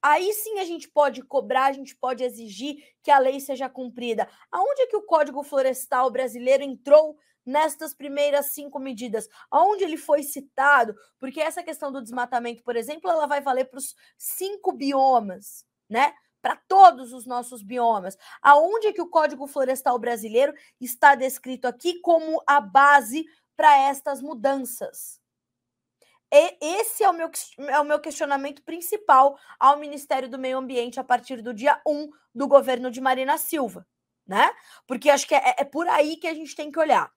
Aí 0.02 0.32
sim 0.32 0.58
a 0.58 0.64
gente 0.64 0.88
pode 0.88 1.22
cobrar, 1.22 1.66
a 1.66 1.72
gente 1.72 1.94
pode 1.94 2.24
exigir 2.24 2.76
que 3.04 3.10
a 3.10 3.20
lei 3.20 3.38
seja 3.38 3.68
cumprida. 3.68 4.28
Aonde 4.50 4.82
é 4.82 4.86
que 4.88 4.96
o 4.96 5.02
Código 5.02 5.44
Florestal 5.44 6.10
brasileiro 6.10 6.64
entrou 6.64 7.16
nestas 7.46 7.94
primeiras 7.94 8.46
cinco 8.46 8.80
medidas? 8.80 9.28
Aonde 9.48 9.84
ele 9.84 9.96
foi 9.96 10.24
citado? 10.24 10.96
Porque 11.20 11.40
essa 11.40 11.62
questão 11.62 11.92
do 11.92 12.02
desmatamento, 12.02 12.64
por 12.64 12.74
exemplo, 12.74 13.08
ela 13.08 13.26
vai 13.26 13.40
valer 13.40 13.66
para 13.66 13.78
os 13.78 13.94
cinco 14.18 14.72
biomas, 14.72 15.64
né? 15.88 16.12
Para 16.40 16.56
todos 16.56 17.12
os 17.12 17.24
nossos 17.24 17.62
biomas. 17.62 18.18
Aonde 18.42 18.88
é 18.88 18.92
que 18.92 19.00
o 19.00 19.08
Código 19.08 19.46
Florestal 19.46 19.96
brasileiro 20.00 20.52
está 20.80 21.14
descrito 21.14 21.68
aqui 21.68 22.00
como 22.00 22.42
a 22.44 22.60
base 22.60 23.24
para 23.62 23.78
estas 23.78 24.20
mudanças? 24.20 25.20
E 26.32 26.56
esse 26.80 27.04
é 27.04 27.08
o, 27.08 27.12
meu, 27.12 27.30
é 27.68 27.78
o 27.78 27.84
meu 27.84 28.00
questionamento 28.00 28.60
principal 28.64 29.38
ao 29.56 29.78
Ministério 29.78 30.28
do 30.28 30.36
Meio 30.36 30.58
Ambiente 30.58 30.98
a 30.98 31.04
partir 31.04 31.40
do 31.40 31.54
dia 31.54 31.80
1 31.86 32.10
do 32.34 32.48
governo 32.48 32.90
de 32.90 33.00
Marina 33.00 33.38
Silva, 33.38 33.86
né? 34.26 34.50
Porque 34.84 35.08
acho 35.08 35.28
que 35.28 35.34
é, 35.36 35.54
é 35.58 35.64
por 35.64 35.86
aí 35.86 36.16
que 36.16 36.26
a 36.26 36.34
gente 36.34 36.56
tem 36.56 36.72
que 36.72 36.78
olhar. 36.80 37.08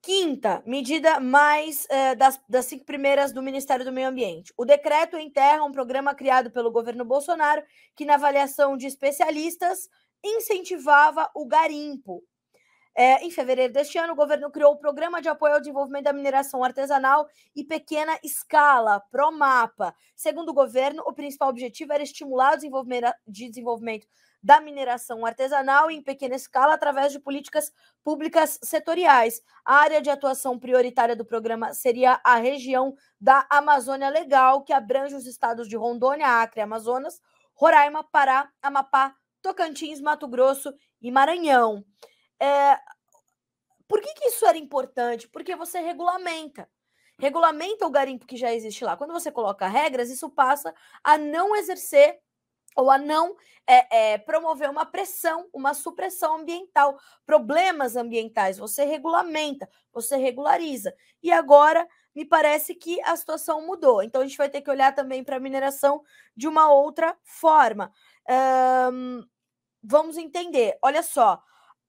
Quinta, 0.00 0.62
medida 0.64 1.20
mais 1.20 1.86
eh, 1.90 2.14
das, 2.14 2.40
das 2.48 2.64
cinco 2.64 2.86
primeiras 2.86 3.30
do 3.30 3.42
Ministério 3.42 3.84
do 3.84 3.92
Meio 3.92 4.08
Ambiente. 4.08 4.54
O 4.56 4.64
decreto 4.64 5.18
enterra 5.18 5.64
um 5.64 5.72
programa 5.72 6.14
criado 6.14 6.50
pelo 6.50 6.72
governo 6.72 7.04
Bolsonaro 7.04 7.62
que, 7.94 8.06
na 8.06 8.14
avaliação 8.14 8.74
de 8.74 8.86
especialistas, 8.86 9.86
incentivava 10.24 11.30
o 11.34 11.44
garimpo, 11.44 12.22
é, 12.94 13.24
em 13.24 13.30
fevereiro 13.30 13.72
deste 13.72 13.98
ano, 13.98 14.12
o 14.12 14.16
governo 14.16 14.50
criou 14.50 14.72
o 14.72 14.78
Programa 14.78 15.22
de 15.22 15.28
Apoio 15.28 15.54
ao 15.54 15.60
Desenvolvimento 15.60 16.04
da 16.04 16.12
Mineração 16.12 16.64
Artesanal 16.64 17.28
e 17.54 17.64
Pequena 17.64 18.18
Escala, 18.24 19.00
PROMAPA. 19.10 19.94
Segundo 20.16 20.50
o 20.50 20.54
governo, 20.54 21.02
o 21.06 21.12
principal 21.12 21.48
objetivo 21.48 21.92
era 21.92 22.02
estimular 22.02 22.54
o 22.54 22.56
desenvolvimento, 22.56 23.12
de 23.26 23.48
desenvolvimento 23.48 24.06
da 24.42 24.60
mineração 24.60 25.26
artesanal 25.26 25.90
em 25.90 26.02
pequena 26.02 26.36
escala 26.36 26.74
através 26.74 27.12
de 27.12 27.18
políticas 27.18 27.72
públicas 28.04 28.58
setoriais. 28.62 29.42
A 29.64 29.76
área 29.76 30.00
de 30.00 30.10
atuação 30.10 30.58
prioritária 30.58 31.16
do 31.16 31.24
programa 31.24 31.74
seria 31.74 32.20
a 32.24 32.36
região 32.36 32.94
da 33.20 33.46
Amazônia 33.50 34.08
Legal, 34.08 34.62
que 34.62 34.72
abrange 34.72 35.14
os 35.14 35.26
estados 35.26 35.68
de 35.68 35.76
Rondônia, 35.76 36.40
Acre, 36.40 36.60
Amazonas, 36.60 37.20
Roraima, 37.54 38.04
Pará, 38.04 38.48
Amapá, 38.62 39.14
Tocantins, 39.42 40.00
Mato 40.00 40.28
Grosso 40.28 40.72
e 41.02 41.10
Maranhão. 41.10 41.84
É, 42.40 42.78
por 43.86 44.00
que, 44.00 44.12
que 44.14 44.28
isso 44.28 44.46
era 44.46 44.58
importante? 44.58 45.28
Porque 45.28 45.56
você 45.56 45.80
regulamenta. 45.80 46.68
Regulamenta 47.18 47.86
o 47.86 47.90
garimpo 47.90 48.26
que 48.26 48.36
já 48.36 48.54
existe 48.54 48.84
lá. 48.84 48.96
Quando 48.96 49.12
você 49.12 49.32
coloca 49.32 49.66
regras, 49.66 50.10
isso 50.10 50.30
passa 50.30 50.72
a 51.02 51.18
não 51.18 51.56
exercer 51.56 52.20
ou 52.76 52.90
a 52.90 52.98
não 52.98 53.34
é, 53.66 54.12
é, 54.12 54.18
promover 54.18 54.70
uma 54.70 54.86
pressão, 54.86 55.48
uma 55.52 55.74
supressão 55.74 56.36
ambiental, 56.36 56.96
problemas 57.26 57.96
ambientais. 57.96 58.56
Você 58.56 58.84
regulamenta, 58.84 59.68
você 59.92 60.16
regulariza. 60.16 60.94
E 61.20 61.32
agora 61.32 61.88
me 62.14 62.24
parece 62.24 62.74
que 62.74 63.00
a 63.02 63.16
situação 63.16 63.66
mudou. 63.66 64.02
Então 64.02 64.20
a 64.20 64.24
gente 64.24 64.38
vai 64.38 64.48
ter 64.48 64.60
que 64.60 64.70
olhar 64.70 64.94
também 64.94 65.24
para 65.24 65.36
a 65.36 65.40
mineração 65.40 66.02
de 66.36 66.46
uma 66.46 66.70
outra 66.70 67.16
forma. 67.24 67.92
Um, 68.92 69.26
vamos 69.82 70.16
entender. 70.16 70.78
Olha 70.80 71.02
só, 71.02 71.42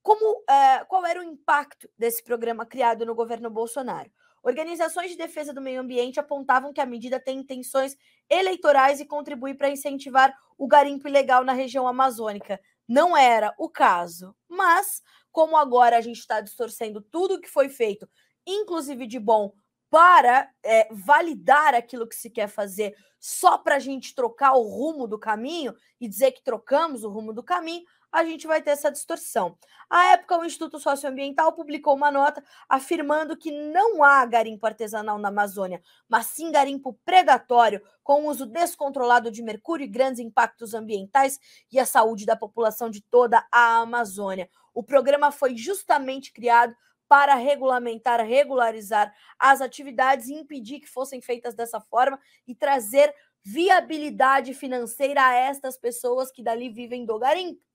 como, 0.09 0.39
uh, 0.39 0.85
qual 0.87 1.05
era 1.05 1.19
o 1.19 1.23
impacto 1.23 1.87
desse 1.95 2.23
programa 2.23 2.65
criado 2.65 3.05
no 3.05 3.13
governo 3.13 3.47
Bolsonaro? 3.47 4.09
Organizações 4.41 5.11
de 5.11 5.15
defesa 5.17 5.53
do 5.53 5.61
meio 5.61 5.81
ambiente 5.81 6.19
apontavam 6.19 6.73
que 6.73 6.81
a 6.81 6.85
medida 6.87 7.19
tem 7.19 7.37
intenções 7.37 7.95
eleitorais 8.27 8.99
e 8.99 9.05
contribui 9.05 9.53
para 9.53 9.69
incentivar 9.69 10.35
o 10.57 10.67
garimpo 10.67 11.07
ilegal 11.07 11.43
na 11.43 11.53
região 11.53 11.87
amazônica. 11.87 12.59
Não 12.87 13.15
era 13.15 13.53
o 13.59 13.69
caso. 13.69 14.35
Mas, 14.49 15.03
como 15.31 15.55
agora 15.55 15.95
a 15.95 16.01
gente 16.01 16.17
está 16.17 16.41
distorcendo 16.41 17.01
tudo 17.01 17.39
que 17.39 17.47
foi 17.47 17.69
feito, 17.69 18.09
inclusive 18.47 19.05
de 19.05 19.19
bom, 19.19 19.53
para 19.91 20.49
é, 20.63 20.87
validar 20.91 21.75
aquilo 21.75 22.07
que 22.07 22.15
se 22.15 22.31
quer 22.31 22.47
fazer 22.47 22.95
só 23.19 23.59
para 23.59 23.75
a 23.75 23.79
gente 23.79 24.15
trocar 24.15 24.53
o 24.53 24.63
rumo 24.63 25.07
do 25.07 25.19
caminho 25.19 25.75
e 26.01 26.07
dizer 26.07 26.31
que 26.31 26.43
trocamos 26.43 27.03
o 27.03 27.09
rumo 27.09 27.31
do 27.31 27.43
caminho, 27.43 27.85
a 28.11 28.23
gente 28.23 28.47
vai 28.47 28.61
ter 28.61 28.71
essa 28.71 28.91
distorção. 28.91 29.57
À 29.89 30.13
época, 30.13 30.37
o 30.37 30.45
Instituto 30.45 30.79
Socioambiental 30.79 31.53
publicou 31.53 31.95
uma 31.95 32.11
nota 32.11 32.43
afirmando 32.67 33.37
que 33.37 33.51
não 33.51 34.03
há 34.03 34.25
garimpo 34.25 34.65
artesanal 34.65 35.17
na 35.17 35.29
Amazônia, 35.29 35.81
mas 36.07 36.27
sim 36.27 36.51
garimpo 36.51 36.99
predatório, 37.05 37.81
com 38.03 38.27
uso 38.27 38.45
descontrolado 38.45 39.31
de 39.31 39.41
mercúrio 39.41 39.83
e 39.83 39.87
grandes 39.87 40.19
impactos 40.19 40.73
ambientais 40.73 41.39
e 41.71 41.79
a 41.79 41.85
saúde 41.85 42.25
da 42.25 42.35
população 42.35 42.89
de 42.89 43.01
toda 43.01 43.45
a 43.51 43.77
Amazônia. 43.77 44.49
O 44.73 44.83
programa 44.83 45.31
foi 45.31 45.55
justamente 45.55 46.31
criado 46.31 46.75
para 47.07 47.33
regulamentar, 47.33 48.23
regularizar 48.23 49.11
as 49.39 49.61
atividades 49.61 50.27
e 50.27 50.35
impedir 50.35 50.79
que 50.79 50.87
fossem 50.87 51.19
feitas 51.19 51.55
dessa 51.55 51.81
forma 51.81 52.19
e 52.47 52.53
trazer 52.53 53.13
viabilidade 53.43 54.53
financeira 54.53 55.25
a 55.25 55.33
estas 55.33 55.75
pessoas 55.75 56.31
que 56.31 56.43
dali 56.43 56.69
vivem 56.69 57.05
do 57.05 57.17
garimpo. 57.17 57.68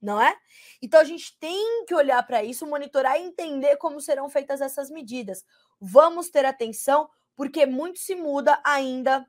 Não 0.00 0.20
é? 0.20 0.34
Então 0.80 1.00
a 1.00 1.04
gente 1.04 1.38
tem 1.38 1.84
que 1.84 1.94
olhar 1.94 2.22
para 2.26 2.42
isso, 2.42 2.66
monitorar 2.66 3.18
e 3.18 3.24
entender 3.24 3.76
como 3.76 4.00
serão 4.00 4.30
feitas 4.30 4.60
essas 4.60 4.90
medidas. 4.90 5.44
Vamos 5.78 6.30
ter 6.30 6.44
atenção, 6.44 7.08
porque 7.36 7.66
muito 7.66 7.98
se 7.98 8.14
muda 8.14 8.60
ainda 8.64 9.26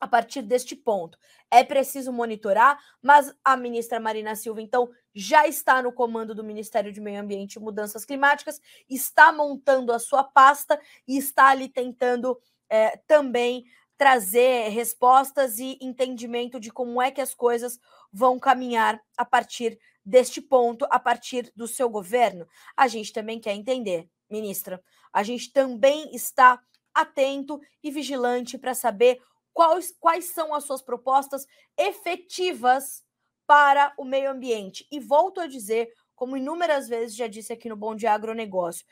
a 0.00 0.08
partir 0.08 0.42
deste 0.42 0.74
ponto. 0.74 1.18
É 1.50 1.62
preciso 1.62 2.12
monitorar, 2.12 2.78
mas 3.02 3.32
a 3.44 3.56
ministra 3.56 4.00
Marina 4.00 4.34
Silva, 4.34 4.62
então, 4.62 4.88
já 5.14 5.46
está 5.46 5.82
no 5.82 5.92
comando 5.92 6.34
do 6.34 6.42
Ministério 6.42 6.90
de 6.90 7.00
Meio 7.00 7.20
Ambiente 7.20 7.56
e 7.56 7.60
Mudanças 7.60 8.04
Climáticas, 8.04 8.60
está 8.88 9.30
montando 9.30 9.92
a 9.92 9.98
sua 9.98 10.24
pasta 10.24 10.80
e 11.06 11.18
está 11.18 11.48
ali 11.48 11.68
tentando 11.68 12.40
é, 12.68 12.96
também 13.06 13.64
trazer 13.98 14.70
respostas 14.70 15.58
e 15.58 15.76
entendimento 15.78 16.58
de 16.58 16.70
como 16.70 17.02
é 17.02 17.10
que 17.10 17.20
as 17.20 17.34
coisas 17.34 17.78
vão 18.10 18.38
caminhar 18.38 18.98
a 19.14 19.26
partir 19.26 19.78
deste 20.04 20.40
ponto, 20.40 20.86
a 20.90 20.98
partir 20.98 21.52
do 21.54 21.68
seu 21.68 21.88
governo. 21.88 22.46
A 22.76 22.88
gente 22.88 23.12
também 23.12 23.38
quer 23.38 23.52
entender, 23.52 24.08
ministra, 24.28 24.82
a 25.12 25.22
gente 25.22 25.52
também 25.52 26.14
está 26.14 26.60
atento 26.94 27.60
e 27.82 27.90
vigilante 27.90 28.58
para 28.58 28.74
saber 28.74 29.20
quais, 29.52 29.94
quais 29.98 30.26
são 30.26 30.54
as 30.54 30.64
suas 30.64 30.82
propostas 30.82 31.46
efetivas 31.76 33.02
para 33.46 33.92
o 33.98 34.04
meio 34.04 34.30
ambiente. 34.30 34.86
E 34.90 35.00
volto 35.00 35.40
a 35.40 35.46
dizer, 35.46 35.92
como 36.14 36.36
inúmeras 36.36 36.88
vezes 36.88 37.16
já 37.16 37.26
disse 37.26 37.52
aqui 37.52 37.68
no 37.68 37.76
Bom 37.76 37.94
de 37.94 38.06
Agronegócio, 38.06 38.86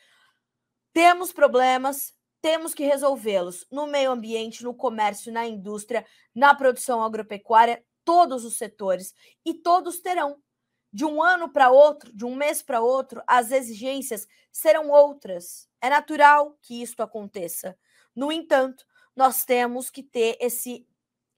temos 0.93 1.33
problemas, 1.33 2.13
temos 2.41 2.75
que 2.75 2.85
resolvê-los 2.85 3.67
no 3.71 3.87
meio 3.87 4.11
ambiente, 4.11 4.65
no 4.65 4.75
comércio, 4.75 5.33
na 5.33 5.47
indústria, 5.47 6.07
na 6.35 6.55
produção 6.55 7.03
agropecuária, 7.03 7.85
todos 8.05 8.45
os 8.45 8.57
setores. 8.57 9.15
E 9.45 9.55
todos 9.55 10.01
terão. 10.01 10.43
De 10.93 11.05
um 11.05 11.23
ano 11.23 11.49
para 11.49 11.71
outro, 11.71 12.13
de 12.15 12.25
um 12.25 12.35
mês 12.35 12.63
para 12.63 12.81
outro, 12.81 13.23
as 13.27 13.51
exigências 13.51 14.27
serão 14.51 14.91
outras. 14.91 15.69
É 15.81 15.91
natural 15.91 16.59
que 16.63 16.83
isto 16.83 17.03
aconteça. 17.03 17.79
No 18.15 18.33
entanto, 18.33 18.85
nós 19.15 19.45
temos 19.45 19.91
que 19.91 20.03
ter 20.03 20.37
esse 20.41 20.87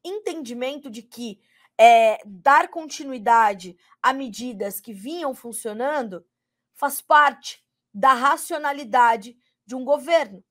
entendimento 0.04 0.90
de 0.90 1.02
que 1.02 1.40
é, 1.78 2.18
dar 2.26 2.68
continuidade 2.68 3.76
a 4.02 4.12
medidas 4.12 4.80
que 4.80 4.92
vinham 4.92 5.34
funcionando 5.34 6.24
faz 6.74 7.00
parte 7.00 7.64
da 7.92 8.12
racionalidade 8.12 9.36
de 9.66 9.74
um 9.74 9.84
governo, 9.84 10.44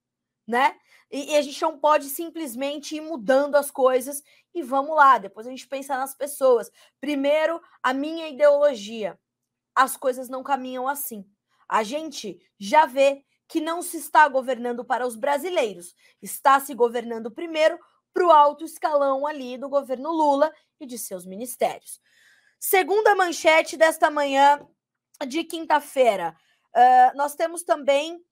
né? 0.48 0.75
E, 1.12 1.32
e, 1.32 1.36
a 1.36 1.42
gente 1.42 1.62
não 1.62 1.78
pode 1.80 2.10
simplesmente 2.10 2.96
ir 2.96 3.01
mudando 3.01 3.56
as 3.56 3.72
coisas 3.72 4.22
e 4.54 4.62
vamos 4.62 4.96
lá. 4.96 5.18
Depois 5.18 5.48
a 5.48 5.50
gente 5.50 5.68
pensa 5.68 5.98
nas 5.98 6.13
pessoas. 6.13 6.72
Primeiro, 7.01 7.62
a 7.82 7.94
minha 7.94 8.28
ideologia. 8.28 9.20
As 9.74 9.98
coisas 9.98 10.30
não 10.30 10.44
caminham 10.44 10.88
assim. 10.88 11.25
A 11.68 11.84
gente 11.84 12.39
já 12.60 12.86
vê 12.86 13.24
que 13.48 13.60
não 13.60 13.82
se 13.82 13.98
está 13.98 14.28
governando 14.28 14.86
para 14.86 15.08
os 15.08 15.16
brasileiros, 15.16 15.96
está 16.22 16.60
se 16.60 16.74
governando 16.75 17.32
primeiro 17.32 17.80
para 18.13 18.25
o 18.25 18.32
alto 18.32 18.63
escalão 18.63 19.25
ali 19.25 19.58
do 19.58 19.68
governo 19.68 20.12
Lula 20.12 20.54
e 20.80 20.86
de 20.86 21.00
seus 21.00 21.25
ministérios. 21.25 22.00
Segunda 22.60 23.16
manchete 23.16 23.75
desta 23.75 24.12
manhã 24.12 24.60
de 25.28 25.44
quinta-feira, 25.44 26.36
uh, 26.75 27.18
nós 27.18 27.36
temos 27.36 27.63
também 27.63 28.24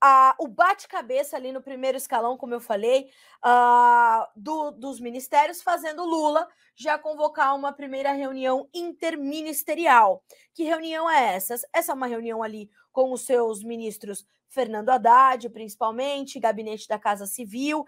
a, 0.00 0.34
o 0.38 0.48
bate-cabeça 0.48 1.36
ali 1.36 1.52
no 1.52 1.62
primeiro 1.62 1.96
escalão, 1.96 2.36
como 2.36 2.54
eu 2.54 2.60
falei, 2.60 3.10
uh, 3.44 4.26
do, 4.34 4.70
dos 4.70 4.98
ministérios, 4.98 5.62
fazendo 5.62 6.04
Lula 6.04 6.48
já 6.74 6.98
convocar 6.98 7.54
uma 7.54 7.72
primeira 7.72 8.12
reunião 8.12 8.68
interministerial. 8.72 10.24
Que 10.54 10.64
reunião 10.64 11.10
é 11.10 11.34
essa? 11.34 11.56
Essa 11.72 11.92
é 11.92 11.94
uma 11.94 12.06
reunião 12.06 12.42
ali 12.42 12.70
com 12.90 13.12
os 13.12 13.22
seus 13.22 13.62
ministros 13.62 14.24
Fernando 14.48 14.88
Haddad, 14.88 15.48
principalmente, 15.50 16.40
gabinete 16.40 16.88
da 16.88 16.98
Casa 16.98 17.26
Civil. 17.26 17.86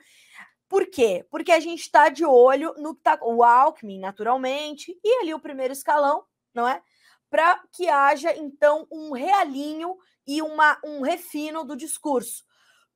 Por 0.69 0.87
quê? 0.87 1.27
Porque 1.31 1.53
a 1.53 1.61
gente 1.61 1.81
está 1.81 2.09
de 2.09 2.25
olho 2.25 2.75
no 2.79 2.95
que 2.95 3.03
tá 3.03 3.19
o 3.23 3.43
Alckmin, 3.43 3.99
naturalmente, 3.99 4.99
e 5.03 5.21
ali 5.21 5.35
o 5.35 5.41
primeiro 5.41 5.73
escalão, 5.73 6.25
não 6.55 6.69
é? 6.69 6.83
Para 7.33 7.59
que 7.73 7.89
haja 7.89 8.37
então 8.37 8.87
um 8.93 9.13
realinho 9.13 9.97
e 10.27 10.43
uma, 10.43 10.79
um 10.85 11.01
refino 11.01 11.65
do 11.65 11.75
discurso, 11.75 12.45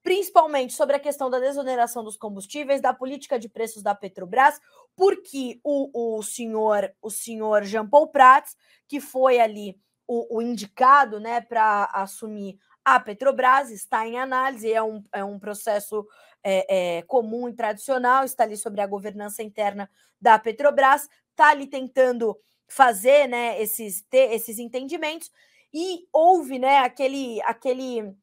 principalmente 0.03 0.75
sobre 0.75 0.95
a 0.95 1.01
questão 1.01 1.31
da 1.31 1.41
desoneração 1.41 2.05
dos 2.05 2.19
combustíveis, 2.19 2.83
da 2.83 2.93
política 2.93 3.39
de 3.39 3.49
preços 3.49 3.83
da 3.83 3.95
Petrobras, 3.95 4.61
porque 4.95 5.59
o, 5.65 6.19
o 6.19 6.23
senhor, 6.23 6.93
o 7.01 7.09
senhor 7.09 7.65
Jean 7.65 7.89
Paul 7.89 8.09
Prats, 8.09 8.55
que 8.87 9.01
foi 9.01 9.41
ali 9.41 9.81
o, 10.07 10.37
o 10.37 10.43
indicado 10.43 11.19
né, 11.19 11.41
para 11.41 11.89
assumir 11.95 12.59
a 12.85 13.01
Petrobras 13.01 13.71
está 13.71 14.07
em 14.07 14.19
análise, 14.19 14.71
é 14.71 14.83
um, 14.83 15.03
é 15.15 15.25
um 15.25 15.39
processo 15.39 16.07
é, 16.45 16.99
é, 16.99 17.03
comum 17.05 17.49
e 17.49 17.55
tradicional, 17.55 18.23
está 18.23 18.45
ali 18.45 18.57
sobre 18.59 18.83
a 18.83 18.87
governança 18.87 19.43
interna 19.43 19.91
da 20.21 20.39
Petrobras, 20.39 21.09
está 21.31 21.49
ali 21.49 21.67
tentando 21.67 22.39
fazer 22.69 23.29
né, 23.29 23.61
esses, 23.61 24.03
ter 24.03 24.33
esses 24.33 24.59
entendimentos, 24.59 25.31
e 25.73 26.09
houve 26.13 26.59
né, 26.59 26.79
aquele, 26.79 27.41
aquele, 27.43 28.15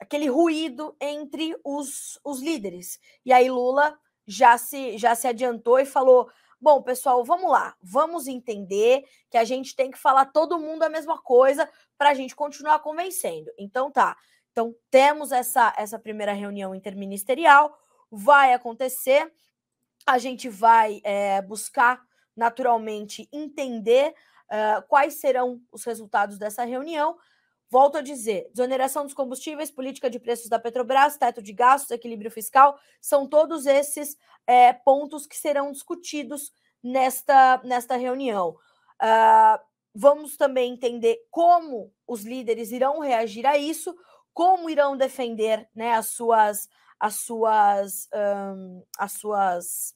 aquele 0.00 0.28
ruído 0.28 0.96
entre 1.00 1.56
os, 1.64 2.18
os 2.24 2.40
líderes. 2.40 2.98
E 3.24 3.32
aí 3.32 3.50
Lula 3.50 3.96
já 4.26 4.58
se, 4.58 4.98
já 4.98 5.14
se 5.14 5.26
adiantou 5.26 5.78
e 5.78 5.86
falou: 5.86 6.28
Bom, 6.60 6.82
pessoal, 6.82 7.24
vamos 7.24 7.50
lá. 7.50 7.76
Vamos 7.80 8.26
entender 8.26 9.04
que 9.30 9.38
a 9.38 9.44
gente 9.44 9.76
tem 9.76 9.90
que 9.90 9.98
falar 9.98 10.26
todo 10.26 10.58
mundo 10.58 10.82
a 10.82 10.88
mesma 10.88 11.20
coisa 11.22 11.70
para 11.96 12.10
a 12.10 12.14
gente 12.14 12.34
continuar 12.34 12.80
convencendo. 12.80 13.50
Então 13.56 13.90
tá. 13.90 14.16
Então 14.50 14.74
temos 14.90 15.30
essa 15.30 15.72
essa 15.76 15.98
primeira 15.98 16.32
reunião 16.32 16.74
interministerial, 16.74 17.78
vai 18.10 18.52
acontecer. 18.52 19.32
A 20.04 20.18
gente 20.18 20.48
vai 20.48 21.00
é, 21.04 21.40
buscar 21.42 22.07
naturalmente 22.38 23.28
entender 23.32 24.14
uh, 24.48 24.86
quais 24.88 25.14
serão 25.14 25.60
os 25.72 25.84
resultados 25.84 26.38
dessa 26.38 26.64
reunião. 26.64 27.16
Volto 27.70 27.98
a 27.98 28.00
dizer: 28.00 28.48
desoneração 28.50 29.04
dos 29.04 29.12
combustíveis, 29.12 29.70
política 29.70 30.08
de 30.08 30.18
preços 30.18 30.48
da 30.48 30.58
Petrobras, 30.58 31.18
teto 31.18 31.42
de 31.42 31.52
gastos, 31.52 31.90
equilíbrio 31.90 32.30
fiscal, 32.30 32.78
são 33.00 33.26
todos 33.26 33.66
esses 33.66 34.16
é, 34.46 34.72
pontos 34.72 35.26
que 35.26 35.36
serão 35.36 35.70
discutidos 35.72 36.52
nesta, 36.82 37.60
nesta 37.64 37.96
reunião. 37.96 38.56
Uh, 39.02 39.60
vamos 39.94 40.36
também 40.36 40.72
entender 40.72 41.18
como 41.30 41.92
os 42.06 42.22
líderes 42.22 42.70
irão 42.70 43.00
reagir 43.00 43.44
a 43.46 43.58
isso, 43.58 43.94
como 44.32 44.70
irão 44.70 44.96
defender 44.96 45.68
né, 45.74 45.92
as 45.92 46.10
suas 46.10 46.68
as 47.00 47.20
suas 47.20 48.08
um, 48.12 48.82
as 48.98 49.12
suas 49.12 49.94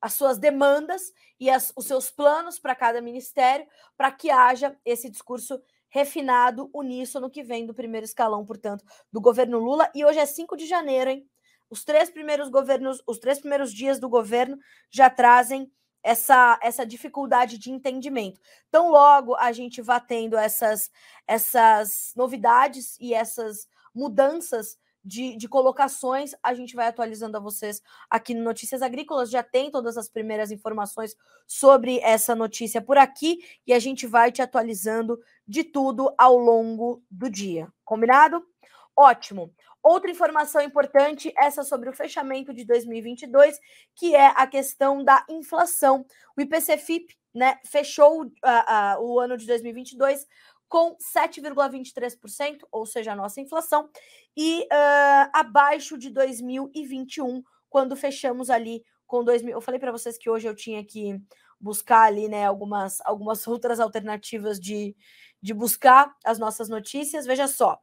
as 0.00 0.14
suas 0.14 0.38
demandas 0.38 1.12
e 1.38 1.50
as, 1.50 1.72
os 1.76 1.86
seus 1.86 2.10
planos 2.10 2.58
para 2.58 2.74
cada 2.74 3.00
ministério, 3.00 3.66
para 3.96 4.10
que 4.10 4.30
haja 4.30 4.76
esse 4.84 5.10
discurso 5.10 5.60
refinado, 5.88 6.70
uníssono 6.72 7.28
que 7.28 7.42
vem 7.42 7.66
do 7.66 7.74
primeiro 7.74 8.04
escalão, 8.04 8.46
portanto, 8.46 8.84
do 9.12 9.20
governo 9.20 9.58
Lula. 9.58 9.90
E 9.94 10.04
hoje 10.04 10.18
é 10.18 10.26
5 10.26 10.56
de 10.56 10.66
janeiro, 10.66 11.10
hein? 11.10 11.28
Os 11.68 11.84
três 11.84 12.10
primeiros 12.10 12.48
governos, 12.48 13.02
os 13.06 13.18
três 13.18 13.38
primeiros 13.38 13.72
dias 13.72 13.98
do 13.98 14.08
governo 14.08 14.58
já 14.90 15.10
trazem 15.10 15.70
essa, 16.02 16.58
essa 16.62 16.86
dificuldade 16.86 17.58
de 17.58 17.70
entendimento. 17.70 18.40
Então, 18.68 18.90
logo 18.90 19.34
a 19.36 19.52
gente 19.52 19.82
vai 19.82 20.00
tendo 20.00 20.36
essas, 20.36 20.90
essas 21.26 22.12
novidades 22.16 22.96
e 22.98 23.14
essas 23.14 23.68
mudanças 23.94 24.78
de, 25.04 25.36
de 25.36 25.48
colocações, 25.48 26.34
a 26.42 26.52
gente 26.54 26.74
vai 26.76 26.86
atualizando 26.86 27.36
a 27.36 27.40
vocês 27.40 27.82
aqui 28.08 28.34
no 28.34 28.44
Notícias 28.44 28.82
Agrícolas. 28.82 29.30
Já 29.30 29.42
tem 29.42 29.70
todas 29.70 29.96
as 29.96 30.08
primeiras 30.08 30.50
informações 30.50 31.16
sobre 31.46 31.98
essa 32.00 32.34
notícia 32.34 32.82
por 32.82 32.98
aqui 32.98 33.38
e 33.66 33.72
a 33.72 33.78
gente 33.78 34.06
vai 34.06 34.30
te 34.30 34.42
atualizando 34.42 35.18
de 35.46 35.64
tudo 35.64 36.12
ao 36.18 36.36
longo 36.36 37.02
do 37.10 37.30
dia. 37.30 37.68
Combinado? 37.84 38.44
Ótimo. 38.96 39.52
Outra 39.82 40.10
informação 40.10 40.60
importante, 40.60 41.32
essa 41.36 41.64
sobre 41.64 41.88
o 41.88 41.92
fechamento 41.92 42.52
de 42.52 42.66
2022, 42.66 43.58
que 43.94 44.14
é 44.14 44.26
a 44.26 44.46
questão 44.46 45.02
da 45.02 45.24
inflação. 45.28 46.04
O 46.36 46.40
IPC-FIP 46.42 47.16
né, 47.32 47.58
fechou 47.64 48.24
uh, 48.24 48.26
uh, 48.26 49.02
o 49.02 49.18
ano 49.18 49.38
de 49.38 49.46
2022 49.46 50.26
com 50.70 50.96
7,23%, 50.96 52.60
ou 52.70 52.86
seja, 52.86 53.12
a 53.12 53.16
nossa 53.16 53.40
inflação, 53.40 53.90
e 54.36 54.60
uh, 54.62 55.30
abaixo 55.32 55.98
de 55.98 56.10
2021, 56.10 57.42
quando 57.68 57.96
fechamos 57.96 58.48
ali 58.48 58.84
com 59.04 59.24
2000. 59.24 59.52
Eu 59.52 59.60
falei 59.60 59.80
para 59.80 59.90
vocês 59.90 60.16
que 60.16 60.30
hoje 60.30 60.46
eu 60.46 60.54
tinha 60.54 60.84
que 60.84 61.20
buscar 61.60 62.02
ali, 62.02 62.28
né, 62.28 62.46
algumas, 62.46 63.00
algumas 63.04 63.44
outras 63.48 63.80
alternativas 63.80 64.60
de, 64.60 64.96
de 65.42 65.52
buscar 65.52 66.14
as 66.24 66.38
nossas 66.38 66.68
notícias. 66.68 67.26
Veja 67.26 67.48
só, 67.48 67.76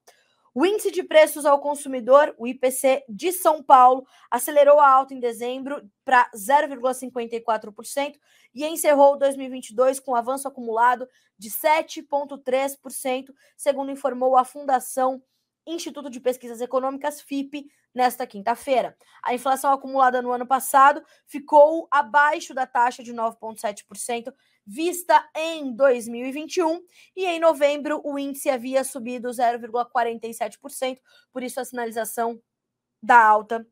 O 0.60 0.66
índice 0.66 0.90
de 0.90 1.04
preços 1.04 1.46
ao 1.46 1.60
consumidor, 1.60 2.34
o 2.36 2.48
IPC 2.48 3.06
de 3.08 3.32
São 3.32 3.62
Paulo, 3.62 4.08
acelerou 4.32 4.80
a 4.80 4.90
alta 4.90 5.14
em 5.14 5.20
dezembro 5.20 5.88
para 6.04 6.28
0,54% 6.36 8.16
e 8.56 8.66
encerrou 8.66 9.20
2022 9.20 10.00
com 10.00 10.16
avanço 10.16 10.48
acumulado 10.48 11.08
de 11.38 11.52
7,3%, 11.52 13.32
segundo 13.56 13.92
informou 13.92 14.36
a 14.36 14.44
Fundação 14.44 15.22
Instituto 15.68 16.10
de 16.10 16.20
Pesquisas 16.20 16.60
Econômicas, 16.60 17.22
FIP, 17.22 17.70
nesta 17.94 18.26
quinta-feira. 18.26 18.98
A 19.22 19.36
inflação 19.36 19.72
acumulada 19.72 20.24
no 20.24 20.32
ano 20.32 20.48
passado 20.48 21.04
ficou 21.28 21.88
abaixo 21.92 22.56
da 22.56 22.66
taxa 22.66 23.04
de 23.04 23.14
9,7% 23.14 24.34
vista 24.68 25.26
em 25.34 25.74
2021 25.74 26.82
e 27.16 27.26
em 27.26 27.40
novembro 27.40 28.02
o 28.04 28.20
índice 28.20 28.50
havia 28.50 28.84
subido 28.84 29.30
0,47%, 29.30 31.00
por 31.32 31.42
isso 31.42 31.62
a 31.62 31.66
sinalização 31.66 32.38
da 33.02 33.18
alta 33.18 33.66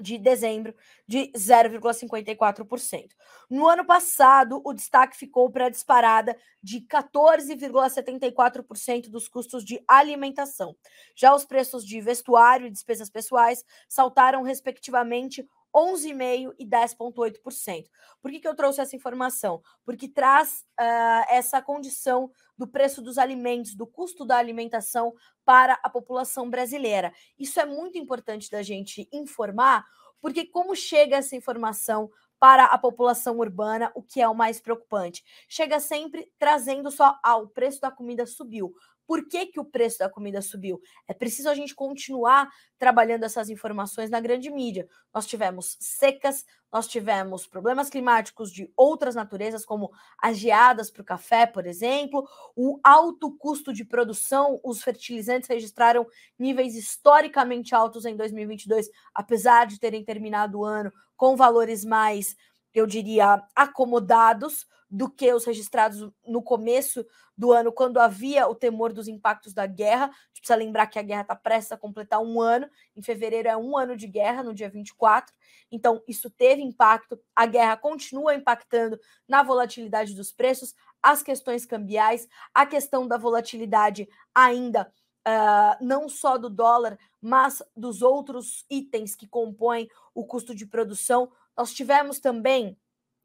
de 0.00 0.18
dezembro 0.18 0.74
de 1.06 1.30
0,54%. 1.36 3.10
No 3.48 3.68
ano 3.68 3.86
passado, 3.86 4.60
o 4.64 4.72
destaque 4.72 5.16
ficou 5.16 5.48
para 5.50 5.66
a 5.66 5.70
disparada 5.70 6.36
de 6.60 6.80
14,74% 6.80 9.08
dos 9.08 9.28
custos 9.28 9.64
de 9.64 9.80
alimentação. 9.86 10.74
Já 11.14 11.32
os 11.32 11.44
preços 11.44 11.86
de 11.86 12.00
vestuário 12.00 12.66
e 12.66 12.70
despesas 12.70 13.08
pessoais 13.08 13.64
saltaram 13.88 14.42
respectivamente 14.42 15.46
11,5% 15.74 16.54
e 16.58 16.64
10,8%. 16.66 17.88
Por 18.22 18.30
que, 18.30 18.40
que 18.40 18.48
eu 18.48 18.54
trouxe 18.54 18.80
essa 18.80 18.94
informação? 18.94 19.60
Porque 19.84 20.08
traz 20.08 20.64
uh, 20.80 21.24
essa 21.28 21.60
condição 21.60 22.30
do 22.56 22.66
preço 22.66 23.02
dos 23.02 23.18
alimentos, 23.18 23.74
do 23.74 23.86
custo 23.86 24.24
da 24.24 24.36
alimentação 24.36 25.12
para 25.44 25.78
a 25.82 25.90
população 25.90 26.48
brasileira. 26.48 27.12
Isso 27.38 27.58
é 27.58 27.66
muito 27.66 27.98
importante 27.98 28.50
da 28.50 28.62
gente 28.62 29.08
informar, 29.12 29.84
porque 30.20 30.46
como 30.46 30.74
chega 30.76 31.16
essa 31.16 31.36
informação 31.36 32.10
para 32.38 32.66
a 32.66 32.78
população 32.78 33.38
urbana, 33.38 33.90
o 33.94 34.02
que 34.02 34.20
é 34.20 34.28
o 34.28 34.34
mais 34.34 34.60
preocupante? 34.60 35.24
Chega 35.48 35.80
sempre 35.80 36.30
trazendo 36.38 36.90
só, 36.90 37.18
ah, 37.22 37.36
o 37.36 37.48
preço 37.48 37.80
da 37.80 37.90
comida 37.90 38.26
subiu. 38.26 38.74
Por 39.06 39.28
que, 39.28 39.46
que 39.46 39.60
o 39.60 39.64
preço 39.64 39.98
da 39.98 40.08
comida 40.08 40.40
subiu? 40.40 40.80
É 41.06 41.14
preciso 41.14 41.48
a 41.48 41.54
gente 41.54 41.74
continuar 41.74 42.48
trabalhando 42.78 43.24
essas 43.24 43.48
informações 43.50 44.10
na 44.10 44.20
grande 44.20 44.50
mídia. 44.50 44.88
Nós 45.12 45.26
tivemos 45.26 45.76
secas, 45.80 46.44
nós 46.72 46.88
tivemos 46.88 47.46
problemas 47.46 47.88
climáticos 47.88 48.50
de 48.50 48.70
outras 48.76 49.14
naturezas, 49.14 49.64
como 49.64 49.90
as 50.18 50.38
geadas 50.38 50.90
para 50.90 51.02
o 51.02 51.04
café, 51.04 51.46
por 51.46 51.66
exemplo, 51.66 52.26
o 52.56 52.80
alto 52.82 53.36
custo 53.36 53.72
de 53.72 53.84
produção, 53.84 54.60
os 54.64 54.82
fertilizantes 54.82 55.48
registraram 55.48 56.06
níveis 56.38 56.74
historicamente 56.74 57.74
altos 57.74 58.04
em 58.04 58.16
2022, 58.16 58.88
apesar 59.14 59.66
de 59.66 59.78
terem 59.78 60.04
terminado 60.04 60.58
o 60.58 60.64
ano 60.64 60.92
com 61.16 61.36
valores 61.36 61.84
mais, 61.84 62.36
eu 62.74 62.86
diria, 62.86 63.42
acomodados 63.54 64.66
do 64.90 65.10
que 65.10 65.32
os 65.32 65.44
registrados 65.44 66.08
no 66.26 66.42
começo 66.42 67.04
do 67.36 67.52
ano, 67.52 67.72
quando 67.72 67.98
havia 67.98 68.46
o 68.46 68.54
temor 68.54 68.92
dos 68.92 69.08
impactos 69.08 69.52
da 69.52 69.66
guerra. 69.66 70.04
A 70.04 70.08
gente 70.08 70.40
precisa 70.40 70.54
lembrar 70.54 70.86
que 70.86 70.98
a 70.98 71.02
guerra 71.02 71.22
está 71.22 71.34
prestes 71.34 71.72
a 71.72 71.76
completar 71.76 72.20
um 72.20 72.40
ano. 72.40 72.68
Em 72.94 73.02
fevereiro 73.02 73.48
é 73.48 73.56
um 73.56 73.76
ano 73.76 73.96
de 73.96 74.06
guerra, 74.06 74.42
no 74.42 74.54
dia 74.54 74.68
24. 74.68 75.34
Então, 75.70 76.00
isso 76.06 76.30
teve 76.30 76.62
impacto. 76.62 77.18
A 77.34 77.44
guerra 77.44 77.76
continua 77.76 78.34
impactando 78.34 78.98
na 79.26 79.42
volatilidade 79.42 80.14
dos 80.14 80.30
preços, 80.30 80.74
as 81.02 81.22
questões 81.22 81.66
cambiais, 81.66 82.28
a 82.54 82.64
questão 82.64 83.06
da 83.06 83.16
volatilidade 83.18 84.08
ainda. 84.34 84.92
Uh, 85.26 85.82
não 85.82 86.06
só 86.06 86.36
do 86.36 86.50
dólar, 86.50 86.98
mas 87.20 87.62
dos 87.74 88.02
outros 88.02 88.66
itens 88.68 89.16
que 89.16 89.26
compõem 89.26 89.88
o 90.14 90.24
custo 90.24 90.54
de 90.54 90.66
produção. 90.66 91.32
Nós 91.56 91.72
tivemos 91.72 92.18
também 92.18 92.76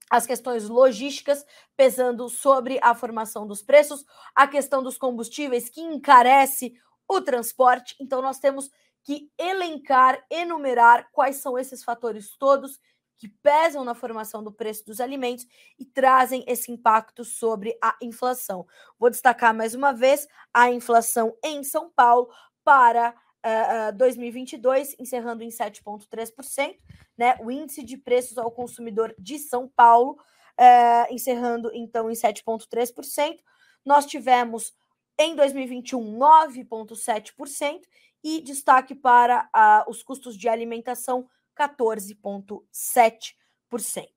as 0.10 0.26
questões 0.26 0.68
logísticas 0.68 1.46
pesando 1.78 2.28
sobre 2.30 2.80
a 2.82 2.96
formação 2.96 3.46
dos 3.46 3.62
preços, 3.62 4.04
a 4.34 4.48
questão 4.48 4.82
dos 4.82 4.98
combustíveis 4.98 5.70
que 5.70 5.82
encarece 5.82 6.74
o 7.08 7.22
transporte. 7.22 7.96
Então, 8.00 8.22
nós 8.22 8.40
temos 8.40 8.70
que 9.04 9.32
elencar, 9.38 10.24
enumerar 10.30 11.10
quais 11.12 11.38
são 11.38 11.58
esses 11.58 11.84
fatores 11.84 12.36
todos 12.38 12.80
que 13.18 13.28
pesam 13.28 13.84
na 13.84 13.94
formação 13.94 14.42
do 14.42 14.52
preço 14.52 14.86
dos 14.86 15.02
alimentos 15.02 15.46
e 15.78 15.86
trazem 15.86 16.44
esse 16.48 16.72
impacto 16.72 17.24
sobre 17.24 17.78
a 17.84 17.96
inflação. 18.02 18.66
Vou 18.98 19.10
destacar 19.10 19.54
mais 19.54 19.76
uma 19.76 19.92
vez 19.92 20.26
a 20.54 20.72
inflação 20.72 21.36
em 21.44 21.64
São 21.64 21.90
Paulo 21.90 22.30
para 22.64 23.14
uh, 23.46 23.90
uh, 23.90 23.98
2022, 23.98 24.96
encerrando 25.00 25.44
em 25.44 25.50
7,3%, 25.50 26.76
né? 27.18 27.38
O 27.42 27.52
índice 27.52 27.84
de 27.84 27.98
preços 27.98 28.38
ao 28.38 28.52
consumidor 28.52 29.14
de 29.18 29.40
São 29.40 29.68
Paulo, 29.68 30.18
uh, 30.60 31.14
encerrando 31.14 31.70
então 31.74 32.10
em 32.10 32.14
7,3%. 32.14 33.40
Nós 33.86 34.06
tivemos 34.06 34.74
em 35.18 35.36
2021 35.36 36.18
9,7% 36.18 37.82
e 38.24 38.42
destaque 38.42 38.96
para 38.96 39.50
os 39.88 40.04
custos 40.04 40.38
de 40.38 40.50
alimentação 40.50 41.28
14,7%. 41.58 44.10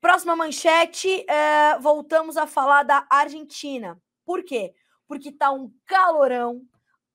Próxima 0.00 0.36
manchete, 0.36 1.08
uh, 1.08 1.80
voltamos 1.80 2.36
a 2.36 2.46
falar 2.46 2.82
da 2.82 3.06
Argentina. 3.10 4.00
Por 4.24 4.44
quê? 4.44 4.74
Porque 5.08 5.32
tá 5.32 5.50
um 5.50 5.72
calorão 5.86 6.62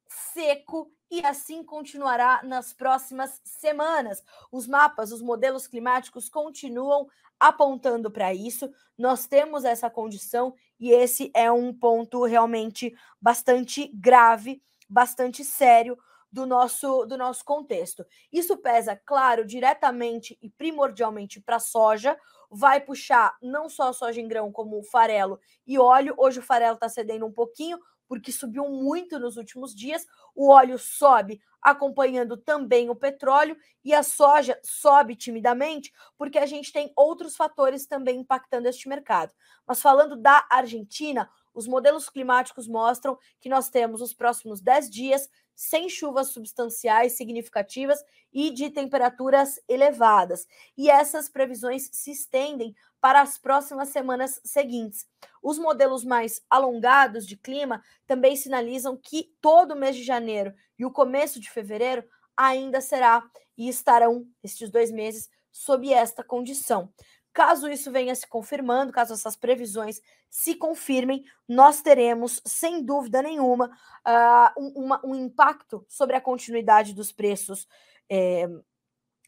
seco 0.07 0.91
e 1.11 1.23
assim 1.25 1.61
continuará 1.61 2.41
nas 2.41 2.71
próximas 2.71 3.41
semanas. 3.43 4.23
Os 4.49 4.65
mapas, 4.65 5.11
os 5.11 5.21
modelos 5.21 5.67
climáticos 5.67 6.29
continuam 6.29 7.07
apontando 7.37 8.09
para 8.09 8.33
isso. 8.33 8.71
Nós 8.97 9.27
temos 9.27 9.65
essa 9.65 9.89
condição 9.89 10.55
e 10.79 10.91
esse 10.91 11.29
é 11.35 11.51
um 11.51 11.73
ponto 11.73 12.23
realmente 12.23 12.95
bastante 13.19 13.91
grave, 13.93 14.63
bastante 14.89 15.43
sério 15.43 15.97
do 16.31 16.45
nosso 16.45 17.05
do 17.05 17.17
nosso 17.17 17.43
contexto. 17.43 18.05
Isso 18.31 18.55
pesa, 18.57 18.95
claro, 18.95 19.45
diretamente 19.45 20.37
e 20.41 20.49
primordialmente 20.49 21.41
para 21.41 21.57
a 21.57 21.59
soja, 21.59 22.17
vai 22.49 22.79
puxar 22.79 23.35
não 23.41 23.67
só 23.67 23.89
a 23.89 23.93
soja 23.93 24.21
em 24.21 24.27
grão 24.27 24.49
como 24.49 24.79
o 24.79 24.83
farelo 24.83 25.39
e 25.67 25.77
óleo. 25.77 26.15
Hoje 26.17 26.39
o 26.39 26.43
farelo 26.43 26.75
está 26.75 26.87
cedendo 26.87 27.25
um 27.25 27.31
pouquinho, 27.33 27.77
porque 28.11 28.29
subiu 28.29 28.67
muito 28.67 29.17
nos 29.17 29.37
últimos 29.37 29.73
dias. 29.73 30.05
O 30.35 30.49
óleo 30.49 30.77
sobe, 30.77 31.39
acompanhando 31.61 32.35
também 32.35 32.89
o 32.89 32.95
petróleo, 32.95 33.55
e 33.85 33.93
a 33.93 34.03
soja 34.03 34.59
sobe 34.61 35.15
timidamente, 35.15 35.93
porque 36.17 36.37
a 36.37 36.45
gente 36.45 36.73
tem 36.73 36.91
outros 36.93 37.37
fatores 37.37 37.87
também 37.87 38.19
impactando 38.19 38.67
este 38.67 38.89
mercado. 38.89 39.31
Mas 39.65 39.81
falando 39.81 40.17
da 40.17 40.45
Argentina, 40.51 41.29
os 41.53 41.67
modelos 41.67 42.09
climáticos 42.09 42.67
mostram 42.67 43.17
que 43.39 43.49
nós 43.49 43.69
temos 43.69 44.01
os 44.01 44.13
próximos 44.13 44.61
10 44.61 44.89
dias 44.89 45.29
sem 45.53 45.89
chuvas 45.89 46.29
substanciais 46.29 47.13
significativas 47.13 48.03
e 48.33 48.51
de 48.51 48.69
temperaturas 48.69 49.59
elevadas. 49.67 50.47
E 50.77 50.89
essas 50.89 51.29
previsões 51.29 51.89
se 51.91 52.11
estendem 52.11 52.75
para 52.99 53.21
as 53.21 53.37
próximas 53.37 53.89
semanas 53.89 54.39
seguintes. 54.43 55.07
Os 55.41 55.59
modelos 55.59 56.03
mais 56.03 56.41
alongados 56.49 57.27
de 57.27 57.35
clima 57.35 57.83
também 58.07 58.35
sinalizam 58.35 58.97
que 58.97 59.35
todo 59.41 59.73
o 59.73 59.77
mês 59.77 59.95
de 59.95 60.03
janeiro 60.03 60.53
e 60.79 60.85
o 60.85 60.91
começo 60.91 61.39
de 61.39 61.49
fevereiro 61.49 62.03
ainda 62.35 62.81
será 62.81 63.23
e 63.57 63.67
estarão 63.69 64.27
estes 64.43 64.69
dois 64.69 64.91
meses 64.91 65.29
sob 65.51 65.91
esta 65.91 66.23
condição. 66.23 66.91
Caso 67.33 67.69
isso 67.69 67.91
venha 67.91 68.13
se 68.13 68.27
confirmando, 68.27 68.91
caso 68.91 69.13
essas 69.13 69.35
previsões 69.35 70.01
se 70.29 70.55
confirmem, 70.55 71.23
nós 71.47 71.81
teremos, 71.81 72.41
sem 72.45 72.83
dúvida 72.83 73.21
nenhuma, 73.21 73.67
uh, 74.05 74.61
um, 74.61 74.85
uma, 74.85 75.01
um, 75.05 75.15
impacto 75.15 75.85
sobre 75.87 76.15
a 76.15 76.21
continuidade 76.21 76.93
dos 76.93 77.11
preços 77.11 77.67
eh, 78.09 78.47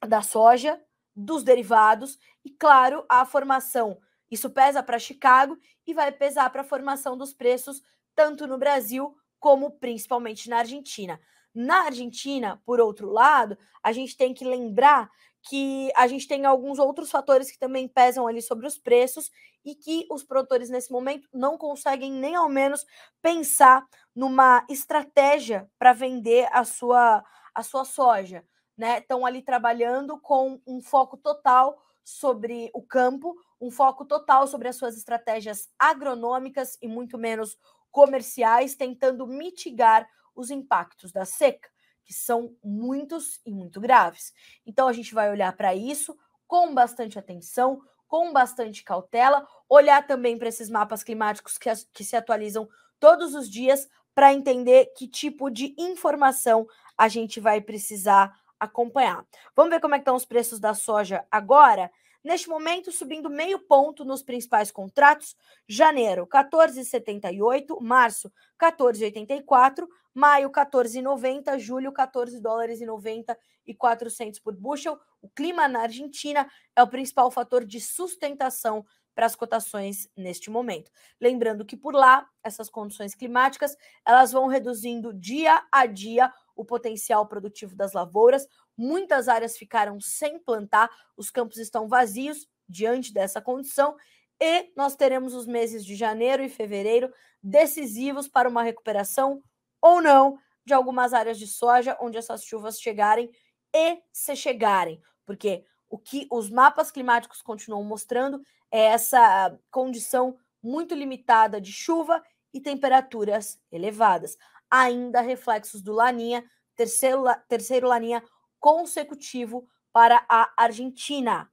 da 0.05 0.21
soja, 0.21 0.81
dos 1.15 1.43
derivados 1.43 2.17
e, 2.43 2.49
claro, 2.49 3.05
a 3.07 3.25
formação. 3.25 3.97
Isso 4.29 4.49
pesa 4.49 4.81
para 4.81 4.99
Chicago 4.99 5.57
e 5.85 5.93
vai 5.93 6.11
pesar 6.11 6.49
para 6.49 6.61
a 6.61 6.65
formação 6.65 7.17
dos 7.17 7.33
preços 7.33 7.81
tanto 8.15 8.47
no 8.47 8.57
Brasil 8.57 9.15
como 9.39 9.71
principalmente 9.71 10.49
na 10.49 10.59
Argentina. 10.59 11.19
Na 11.53 11.85
Argentina, 11.85 12.61
por 12.65 12.79
outro 12.79 13.11
lado, 13.11 13.57
a 13.83 13.91
gente 13.91 14.17
tem 14.17 14.33
que 14.33 14.43
lembrar 14.45 15.11
que 15.43 15.91
a 15.95 16.07
gente 16.07 16.27
tem 16.27 16.45
alguns 16.45 16.79
outros 16.79 17.11
fatores 17.11 17.51
que 17.51 17.59
também 17.59 17.87
pesam 17.87 18.27
ali 18.27 18.41
sobre 18.41 18.65
os 18.65 18.77
preços 18.77 19.29
e 19.65 19.75
que 19.75 20.07
os 20.09 20.23
produtores 20.23 20.69
nesse 20.69 20.91
momento 20.91 21.27
não 21.33 21.57
conseguem 21.57 22.11
nem 22.11 22.35
ao 22.35 22.49
menos 22.49 22.85
pensar 23.21 23.85
numa 24.15 24.65
estratégia 24.69 25.69
para 25.77 25.93
vender 25.93 26.47
a 26.51 26.63
sua 26.63 27.23
a 27.55 27.61
sua 27.61 27.85
soja 27.85 28.43
né, 28.77 28.99
estão 28.99 29.25
ali 29.25 29.41
trabalhando 29.41 30.19
com 30.19 30.59
um 30.65 30.81
foco 30.81 31.17
total 31.17 31.79
sobre 32.03 32.69
o 32.73 32.81
campo, 32.81 33.35
um 33.61 33.71
foco 33.71 34.05
total 34.05 34.47
sobre 34.47 34.67
as 34.67 34.75
suas 34.75 34.97
estratégias 34.97 35.69
agronômicas 35.79 36.77
e 36.81 36.87
muito 36.87 37.17
menos 37.17 37.57
comerciais, 37.91 38.75
tentando 38.75 39.25
mitigar 39.27 40.07
os 40.35 40.49
impactos 40.49 41.11
da 41.11 41.25
seca, 41.25 41.69
que 42.05 42.13
são 42.13 42.55
muitos 42.63 43.39
e 43.45 43.51
muito 43.51 43.79
graves. 43.79 44.33
Então 44.65 44.87
a 44.87 44.93
gente 44.93 45.13
vai 45.13 45.29
olhar 45.29 45.55
para 45.55 45.73
isso 45.73 46.17
com 46.47 46.73
bastante 46.73 47.17
atenção, 47.17 47.81
com 48.07 48.31
bastante 48.31 48.83
cautela, 48.83 49.47
olhar 49.67 50.05
também 50.05 50.37
para 50.37 50.49
esses 50.49 50.69
mapas 50.69 51.03
climáticos 51.03 51.57
que, 51.57 51.69
que 51.93 52.03
se 52.03 52.15
atualizam 52.15 52.67
todos 52.99 53.33
os 53.33 53.49
dias 53.49 53.89
para 54.13 54.33
entender 54.33 54.93
que 54.95 55.07
tipo 55.07 55.49
de 55.49 55.73
informação 55.77 56.67
a 56.97 57.07
gente 57.07 57.39
vai 57.39 57.59
precisar 57.59 58.33
acompanhar. 58.59 59.25
Vamos 59.55 59.71
ver 59.71 59.79
como 59.81 59.95
é 59.95 59.97
estão 59.97 60.15
os 60.15 60.25
preços 60.25 60.59
da 60.59 60.73
soja 60.73 61.25
agora? 61.31 61.91
Neste 62.23 62.47
momento, 62.47 62.91
subindo 62.91 63.29
meio 63.29 63.59
ponto 63.59 64.05
nos 64.05 64.23
principais 64.23 64.71
contratos. 64.71 65.35
Janeiro, 65.67 66.25
14,78. 66.25 67.81
Março, 67.81 68.31
14,84. 68.57 69.85
Maio, 70.13 70.49
14,90. 70.49 71.59
Julho, 71.59 71.91
14 71.91 72.39
dólares 72.39 72.79
e 72.79 72.85
90 72.85 73.37
e 73.65 73.73
400 73.73 74.39
por 74.39 74.55
bushel. 74.55 74.97
O 75.21 75.29
clima 75.29 75.67
na 75.67 75.81
Argentina 75.81 76.49
é 76.75 76.81
o 76.81 76.87
principal 76.87 77.29
fator 77.29 77.65
de 77.65 77.81
sustentação 77.81 78.85
para 79.13 79.25
as 79.25 79.35
cotações 79.35 80.09
neste 80.17 80.49
momento. 80.49 80.91
Lembrando 81.19 81.65
que 81.65 81.77
por 81.77 81.93
lá, 81.93 82.27
essas 82.43 82.69
condições 82.69 83.13
climáticas, 83.13 83.75
elas 84.05 84.31
vão 84.31 84.47
reduzindo 84.47 85.13
dia 85.13 85.61
a 85.71 85.85
dia 85.85 86.31
o 86.55 86.65
potencial 86.65 87.27
produtivo 87.27 87.75
das 87.75 87.93
lavouras. 87.93 88.47
Muitas 88.77 89.27
áreas 89.27 89.57
ficaram 89.57 89.99
sem 89.99 90.39
plantar, 90.39 90.89
os 91.15 91.29
campos 91.29 91.57
estão 91.57 91.87
vazios 91.87 92.47
diante 92.67 93.13
dessa 93.13 93.41
condição 93.41 93.95
e 94.41 94.71
nós 94.75 94.95
teremos 94.95 95.33
os 95.33 95.45
meses 95.45 95.85
de 95.85 95.95
janeiro 95.95 96.43
e 96.43 96.49
fevereiro 96.49 97.13
decisivos 97.41 98.27
para 98.27 98.49
uma 98.49 98.63
recuperação 98.63 99.41
ou 99.81 100.01
não 100.01 100.37
de 100.65 100.73
algumas 100.73 101.13
áreas 101.13 101.37
de 101.37 101.45
soja 101.45 101.97
onde 102.01 102.17
essas 102.17 102.43
chuvas 102.43 102.79
chegarem 102.79 103.29
e 103.75 104.01
se 104.11 104.35
chegarem, 104.35 105.01
porque 105.25 105.65
o 105.89 105.97
que 105.97 106.27
os 106.31 106.49
mapas 106.49 106.89
climáticos 106.89 107.41
continuam 107.41 107.83
mostrando 107.83 108.41
é 108.71 108.85
essa 108.85 109.57
condição 109.69 110.37
muito 110.61 110.95
limitada 110.95 111.59
de 111.59 111.71
chuva 111.71 112.23
e 112.53 112.61
temperaturas 112.61 113.59
elevadas. 113.71 114.37
Ainda 114.69 115.21
reflexos 115.21 115.81
do 115.81 115.91
Laninha, 115.91 116.43
terceiro, 116.75 117.23
terceiro 117.47 117.87
Laninha 117.87 118.23
consecutivo 118.63 119.67
para 119.91 120.25
a 120.29 120.49
Argentina. 120.55 121.51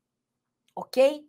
Ok? 0.76 1.26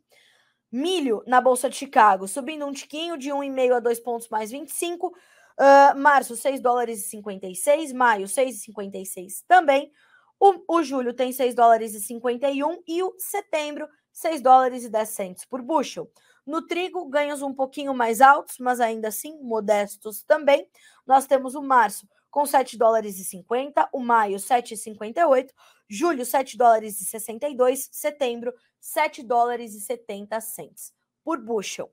Milho 0.72 1.24
na 1.26 1.42
Bolsa 1.42 1.68
de 1.72 1.76
Chicago, 1.76 2.28
subindo 2.28 2.68
um 2.68 2.72
tiquinho 2.72 3.18
de 3.18 3.32
1,5 3.32 3.78
a 3.78 3.80
2 3.80 4.00
pontos 4.00 4.30
mais 4.30 4.52
25. 4.52 5.08
Uh, 5.08 5.14
ah, 5.58 5.96
março, 5.98 6.36
6 6.36 6.62
dólares 6.62 7.00
e 7.00 7.10
56. 7.10 7.94
Maio, 7.94 8.28
6,56 8.28 9.44
também. 9.48 9.92
O, 10.40 10.78
o 10.78 10.84
julho 10.84 11.16
tem 11.16 11.32
6 11.32 11.56
dólares 11.56 11.96
e 11.96 12.00
51. 12.00 12.84
E 12.88 13.02
o 13.02 13.16
setembro, 13.18 13.90
6 14.14 14.40
dólares 14.40 14.84
e 14.84 14.90
10 14.90 15.10
centos 15.10 15.46
por 15.46 15.64
bushel. 15.64 16.12
No 16.46 16.68
trigo, 16.68 17.10
ganhos 17.10 17.42
um 17.42 17.54
pouquinho 17.56 17.96
mais 17.96 18.22
altos, 18.22 18.60
mas 18.60 18.80
ainda 18.80 19.08
assim 19.08 19.42
modestos 19.42 20.22
também. 20.22 20.70
Nós 21.08 21.26
temos 21.26 21.56
o 21.56 21.62
março 21.64 22.08
com 22.32 22.46
7 22.46 22.78
dólares 22.78 23.20
e 23.20 23.26
50, 23.26 23.90
o 23.92 24.00
maio 24.00 24.38
7,58, 24.38 25.50
julho 25.88 26.26
7 26.26 26.58
dólares 26.58 27.02
e 27.02 27.06
62, 27.06 27.90
setembro 27.92 28.54
7 28.80 29.22
dólares 29.22 29.76
e 29.76 29.82
70 29.82 30.40
cents 30.40 30.94
por 31.24 31.38
bushel. 31.38 31.92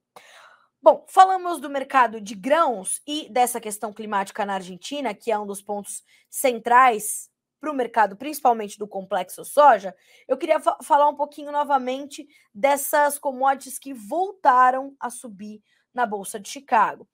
Bom, 0.81 1.05
falamos 1.09 1.61
do 1.61 1.68
mercado 1.68 2.20
de 2.20 2.37
grãos 2.37 3.03
e 3.05 3.29
dessa 3.31 3.61
questão 3.61 3.92
climática 3.92 4.46
na 4.46 4.55
Argentina, 4.55 5.12
que 5.12 5.33
é 5.33 5.38
um 5.38 5.46
dos 5.46 5.61
pontos 5.61 6.05
centrais 6.31 7.29
para 7.61 7.70
o 7.70 7.74
mercado, 7.74 8.16
principalmente 8.16 8.79
do 8.79 8.87
complexo 8.87 9.44
soja, 9.44 9.94
eu 10.29 10.37
queria 10.37 10.61
fa 10.61 10.77
falar 10.83 11.09
um 11.09 11.16
pouquinho 11.16 11.51
novamente 11.51 12.27
dessas 12.55 13.18
commodities 13.18 13.79
que 13.79 13.92
voltaram 13.92 14.94
a 15.01 15.11
subir 15.11 15.61
na 15.92 16.07
Bolsa 16.07 16.38
de 16.38 16.48
Chicago. 16.48 17.09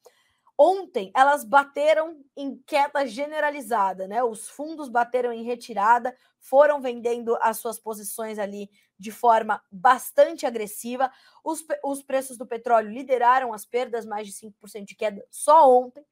Ontem 0.56 1.10
elas 1.14 1.44
bateram 1.44 2.24
em 2.36 2.56
queda 2.64 3.04
generalizada, 3.06 4.06
né? 4.06 4.22
Os 4.22 4.48
fundos 4.48 4.88
bateram 4.88 5.32
em 5.32 5.42
retirada, 5.42 6.16
foram 6.38 6.80
vendendo 6.80 7.36
as 7.40 7.58
suas 7.58 7.78
posições 7.78 8.38
ali 8.38 8.70
de 8.96 9.10
forma 9.10 9.60
bastante 9.70 10.46
agressiva. 10.46 11.10
Os, 11.42 11.64
os 11.82 12.02
preços 12.02 12.36
do 12.36 12.46
petróleo 12.46 12.90
lideraram 12.90 13.52
as 13.52 13.64
perdas, 13.64 14.06
mais 14.06 14.28
de 14.28 14.32
5% 14.32 14.84
de 14.84 14.94
queda 14.94 15.26
só 15.28 15.68
ontem. 15.68 16.02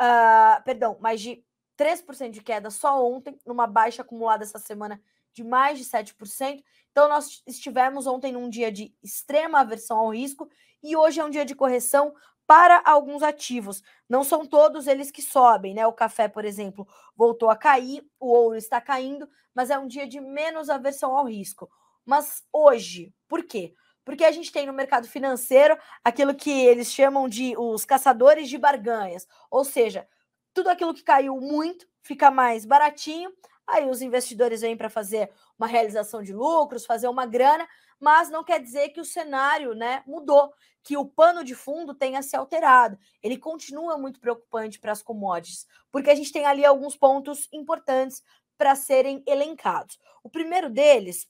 Uh, 0.00 0.62
perdão, 0.64 0.96
mais 1.00 1.20
de 1.20 1.44
3% 1.76 2.30
de 2.30 2.40
queda 2.40 2.70
só 2.70 3.04
ontem, 3.04 3.38
numa 3.44 3.66
baixa 3.66 4.02
acumulada 4.02 4.44
essa 4.44 4.58
semana 4.60 5.00
de 5.32 5.42
mais 5.42 5.78
de 5.78 5.84
7%. 5.84 6.62
Então, 6.90 7.08
nós 7.08 7.42
estivemos 7.46 8.06
ontem 8.06 8.32
num 8.32 8.48
dia 8.48 8.70
de 8.70 8.94
extrema 9.02 9.60
aversão 9.60 9.98
ao 9.98 10.12
risco 10.12 10.48
e 10.82 10.96
hoje 10.96 11.20
é 11.20 11.24
um 11.24 11.30
dia 11.30 11.44
de 11.44 11.54
correção 11.54 12.14
para 12.48 12.80
alguns 12.86 13.22
ativos. 13.22 13.82
Não 14.08 14.24
são 14.24 14.46
todos 14.46 14.86
eles 14.86 15.10
que 15.10 15.20
sobem, 15.20 15.74
né? 15.74 15.86
O 15.86 15.92
café, 15.92 16.28
por 16.28 16.46
exemplo, 16.46 16.88
voltou 17.14 17.50
a 17.50 17.56
cair, 17.56 18.02
o 18.18 18.28
ouro 18.28 18.56
está 18.56 18.80
caindo, 18.80 19.28
mas 19.54 19.68
é 19.68 19.78
um 19.78 19.86
dia 19.86 20.08
de 20.08 20.18
menos 20.18 20.70
aversão 20.70 21.14
ao 21.14 21.26
risco. 21.26 21.70
Mas 22.06 22.42
hoje, 22.50 23.14
por 23.28 23.44
quê? 23.44 23.74
Porque 24.02 24.24
a 24.24 24.32
gente 24.32 24.50
tem 24.50 24.64
no 24.66 24.72
mercado 24.72 25.06
financeiro 25.06 25.76
aquilo 26.02 26.34
que 26.34 26.50
eles 26.50 26.90
chamam 26.90 27.28
de 27.28 27.54
os 27.58 27.84
caçadores 27.84 28.48
de 28.48 28.56
barganhas, 28.56 29.28
ou 29.50 29.62
seja, 29.62 30.08
tudo 30.54 30.70
aquilo 30.70 30.94
que 30.94 31.02
caiu 31.02 31.38
muito 31.38 31.86
fica 32.00 32.30
mais 32.30 32.64
baratinho. 32.64 33.30
Aí 33.68 33.88
os 33.88 34.00
investidores 34.00 34.62
vêm 34.62 34.76
para 34.76 34.88
fazer 34.88 35.30
uma 35.58 35.66
realização 35.66 36.22
de 36.22 36.32
lucros, 36.32 36.86
fazer 36.86 37.06
uma 37.06 37.26
grana, 37.26 37.68
mas 38.00 38.30
não 38.30 38.42
quer 38.42 38.60
dizer 38.60 38.88
que 38.88 39.00
o 39.00 39.04
cenário 39.04 39.74
né, 39.74 40.02
mudou, 40.06 40.52
que 40.82 40.96
o 40.96 41.04
pano 41.04 41.44
de 41.44 41.54
fundo 41.54 41.94
tenha 41.94 42.22
se 42.22 42.34
alterado. 42.34 42.98
Ele 43.22 43.36
continua 43.36 43.98
muito 43.98 44.20
preocupante 44.20 44.78
para 44.78 44.92
as 44.92 45.02
commodities, 45.02 45.66
porque 45.92 46.08
a 46.08 46.14
gente 46.14 46.32
tem 46.32 46.46
ali 46.46 46.64
alguns 46.64 46.96
pontos 46.96 47.46
importantes 47.52 48.22
para 48.56 48.74
serem 48.74 49.22
elencados. 49.26 49.98
O 50.22 50.30
primeiro 50.30 50.70
deles 50.70 51.28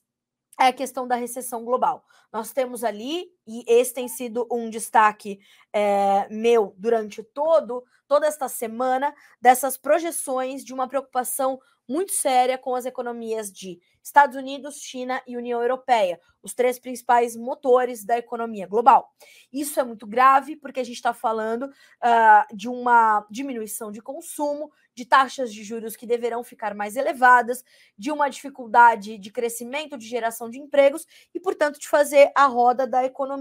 é 0.57 0.67
a 0.67 0.73
questão 0.73 1.07
da 1.07 1.15
recessão 1.15 1.65
global. 1.65 2.05
Nós 2.31 2.53
temos 2.53 2.83
ali, 2.83 3.29
e 3.49 3.63
esse 3.67 3.93
tem 3.93 4.07
sido 4.07 4.47
um 4.51 4.69
destaque 4.69 5.39
é, 5.73 6.27
meu 6.29 6.75
durante 6.77 7.23
todo 7.23 7.83
toda 8.07 8.25
esta 8.25 8.49
semana 8.49 9.13
dessas 9.41 9.77
projeções 9.77 10.63
de 10.63 10.73
uma 10.73 10.87
preocupação 10.87 11.59
muito 11.87 12.11
séria 12.11 12.55
com 12.55 12.75
as 12.75 12.85
economias 12.85 13.51
de 13.51 13.79
Estados 14.03 14.35
Unidos, 14.35 14.79
China 14.79 15.21
e 15.27 15.35
União 15.35 15.61
Europeia, 15.61 16.19
os 16.41 16.53
três 16.53 16.79
principais 16.79 17.35
motores 17.35 18.03
da 18.03 18.17
economia 18.17 18.67
global. 18.67 19.11
Isso 19.51 19.79
é 19.79 19.83
muito 19.83 20.05
grave 20.05 20.55
porque 20.55 20.79
a 20.79 20.83
gente 20.83 20.95
está 20.95 21.13
falando 21.13 21.63
uh, 21.63 22.55
de 22.55 22.67
uma 22.67 23.25
diminuição 23.29 23.91
de 23.91 24.01
consumo, 24.01 24.71
de 24.95 25.05
taxas 25.05 25.53
de 25.53 25.63
juros 25.63 25.95
que 25.95 26.05
deverão 26.05 26.43
ficar 26.43 26.73
mais 26.75 26.95
elevadas, 26.95 27.63
de 27.97 28.11
uma 28.11 28.29
dificuldade 28.29 29.17
de 29.17 29.31
crescimento, 29.31 29.97
de 29.97 30.07
geração 30.07 30.49
de 30.49 30.59
empregos 30.59 31.05
e, 31.33 31.39
portanto, 31.39 31.79
de 31.79 31.87
fazer 31.87 32.31
a 32.35 32.45
roda 32.45 32.85
da 32.85 33.03
economia 33.03 33.38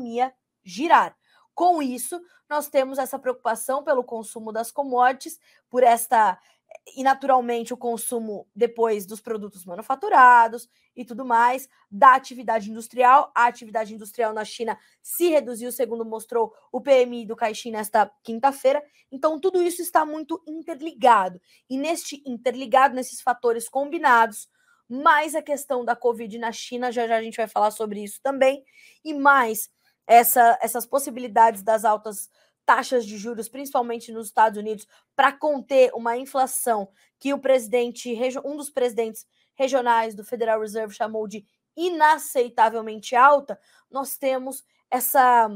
girar. 0.63 1.17
Com 1.55 1.83
isso, 1.83 2.21
nós 2.49 2.69
temos 2.69 2.99
essa 2.99 3.19
preocupação 3.19 3.83
pelo 3.83 4.05
consumo 4.05 4.53
das 4.53 4.71
commodities, 4.71 5.39
por 5.69 5.83
esta 5.83 6.39
e 6.97 7.03
naturalmente 7.03 7.73
o 7.73 7.77
consumo 7.77 8.47
depois 8.55 9.07
dos 9.07 9.21
produtos 9.21 9.65
manufaturados 9.65 10.69
e 10.97 11.05
tudo 11.05 11.25
mais, 11.25 11.69
da 11.91 12.15
atividade 12.15 12.71
industrial. 12.71 13.31
A 13.35 13.47
atividade 13.47 13.95
industrial 13.95 14.33
na 14.33 14.45
China 14.45 14.79
se 15.03 15.29
reduziu, 15.29 15.71
segundo 15.71 16.05
mostrou 16.05 16.53
o 16.73 16.81
PMI 16.81 17.27
do 17.27 17.37
Caixin 17.37 17.71
nesta 17.71 18.11
quinta-feira. 18.23 18.83
Então, 19.13 19.39
tudo 19.39 19.63
isso 19.63 19.81
está 19.81 20.05
muito 20.05 20.43
interligado. 20.47 21.41
E 21.69 21.79
neste 21.79 22.23
interligado, 22.27 22.95
nesses 22.95 23.21
fatores 23.21 23.69
combinados, 23.69 24.49
mais 24.89 25.35
a 25.35 25.43
questão 25.43 25.85
da 25.85 25.95
Covid 25.95 26.39
na 26.39 26.51
China, 26.51 26.91
já 26.91 27.07
já 27.07 27.17
a 27.17 27.23
gente 27.23 27.37
vai 27.37 27.47
falar 27.47 27.71
sobre 27.71 28.03
isso 28.03 28.21
também, 28.23 28.65
e 29.05 29.15
mais 29.15 29.71
essa, 30.09 30.59
essas 30.63 30.87
possibilidades 30.87 31.63
das 31.63 31.85
altas 31.85 32.31
taxas 32.65 33.05
de 33.05 33.19
juros, 33.19 33.49
principalmente 33.49 34.11
nos 34.11 34.29
Estados 34.29 34.59
Unidos, 34.59 34.87
para 35.15 35.33
conter 35.33 35.93
uma 35.95 36.17
inflação 36.17 36.89
que 37.19 37.33
o 37.35 37.39
presidente, 37.39 38.19
um 38.45 38.57
dos 38.57 38.71
presidentes 38.71 39.27
regionais 39.55 40.15
do 40.15 40.25
Federal 40.25 40.61
Reserve 40.61 40.95
chamou 40.95 41.29
de 41.29 41.47
inaceitavelmente 41.77 43.15
alta, 43.15 43.61
nós 43.91 44.17
temos 44.17 44.65
essa 44.91 45.49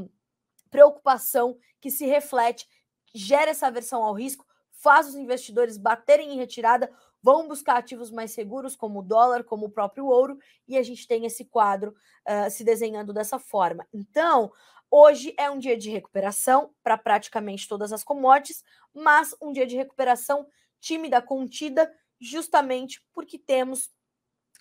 preocupação 0.69 1.57
que 1.81 1.89
se 1.89 2.05
reflete, 2.05 2.67
gera 3.13 3.51
essa 3.51 3.67
aversão 3.67 4.03
ao 4.03 4.13
risco, 4.13 4.45
faz 4.71 5.07
os 5.07 5.15
investidores 5.15 5.77
baterem 5.77 6.33
em 6.33 6.37
retirada, 6.37 6.91
vão 7.23 7.47
buscar 7.47 7.77
ativos 7.77 8.11
mais 8.11 8.31
seguros, 8.31 8.75
como 8.75 8.99
o 8.99 9.03
dólar, 9.03 9.45
como 9.45 9.67
o 9.67 9.71
próprio 9.71 10.05
ouro, 10.05 10.37
e 10.67 10.77
a 10.77 10.83
gente 10.83 11.07
tem 11.07 11.25
esse 11.25 11.45
quadro 11.45 11.95
uh, 12.27 12.51
se 12.51 12.65
desenhando 12.65 13.13
dessa 13.13 13.39
forma. 13.39 13.87
Então, 13.93 14.51
hoje 14.91 15.33
é 15.37 15.49
um 15.49 15.57
dia 15.57 15.77
de 15.77 15.89
recuperação 15.89 16.71
para 16.83 16.97
praticamente 16.97 17.67
todas 17.67 17.93
as 17.93 18.03
commodities, 18.03 18.61
mas 18.93 19.33
um 19.41 19.53
dia 19.53 19.65
de 19.65 19.77
recuperação 19.77 20.45
tímida, 20.81 21.21
contida, 21.21 21.89
justamente 22.19 23.01
porque 23.13 23.39
temos 23.39 23.89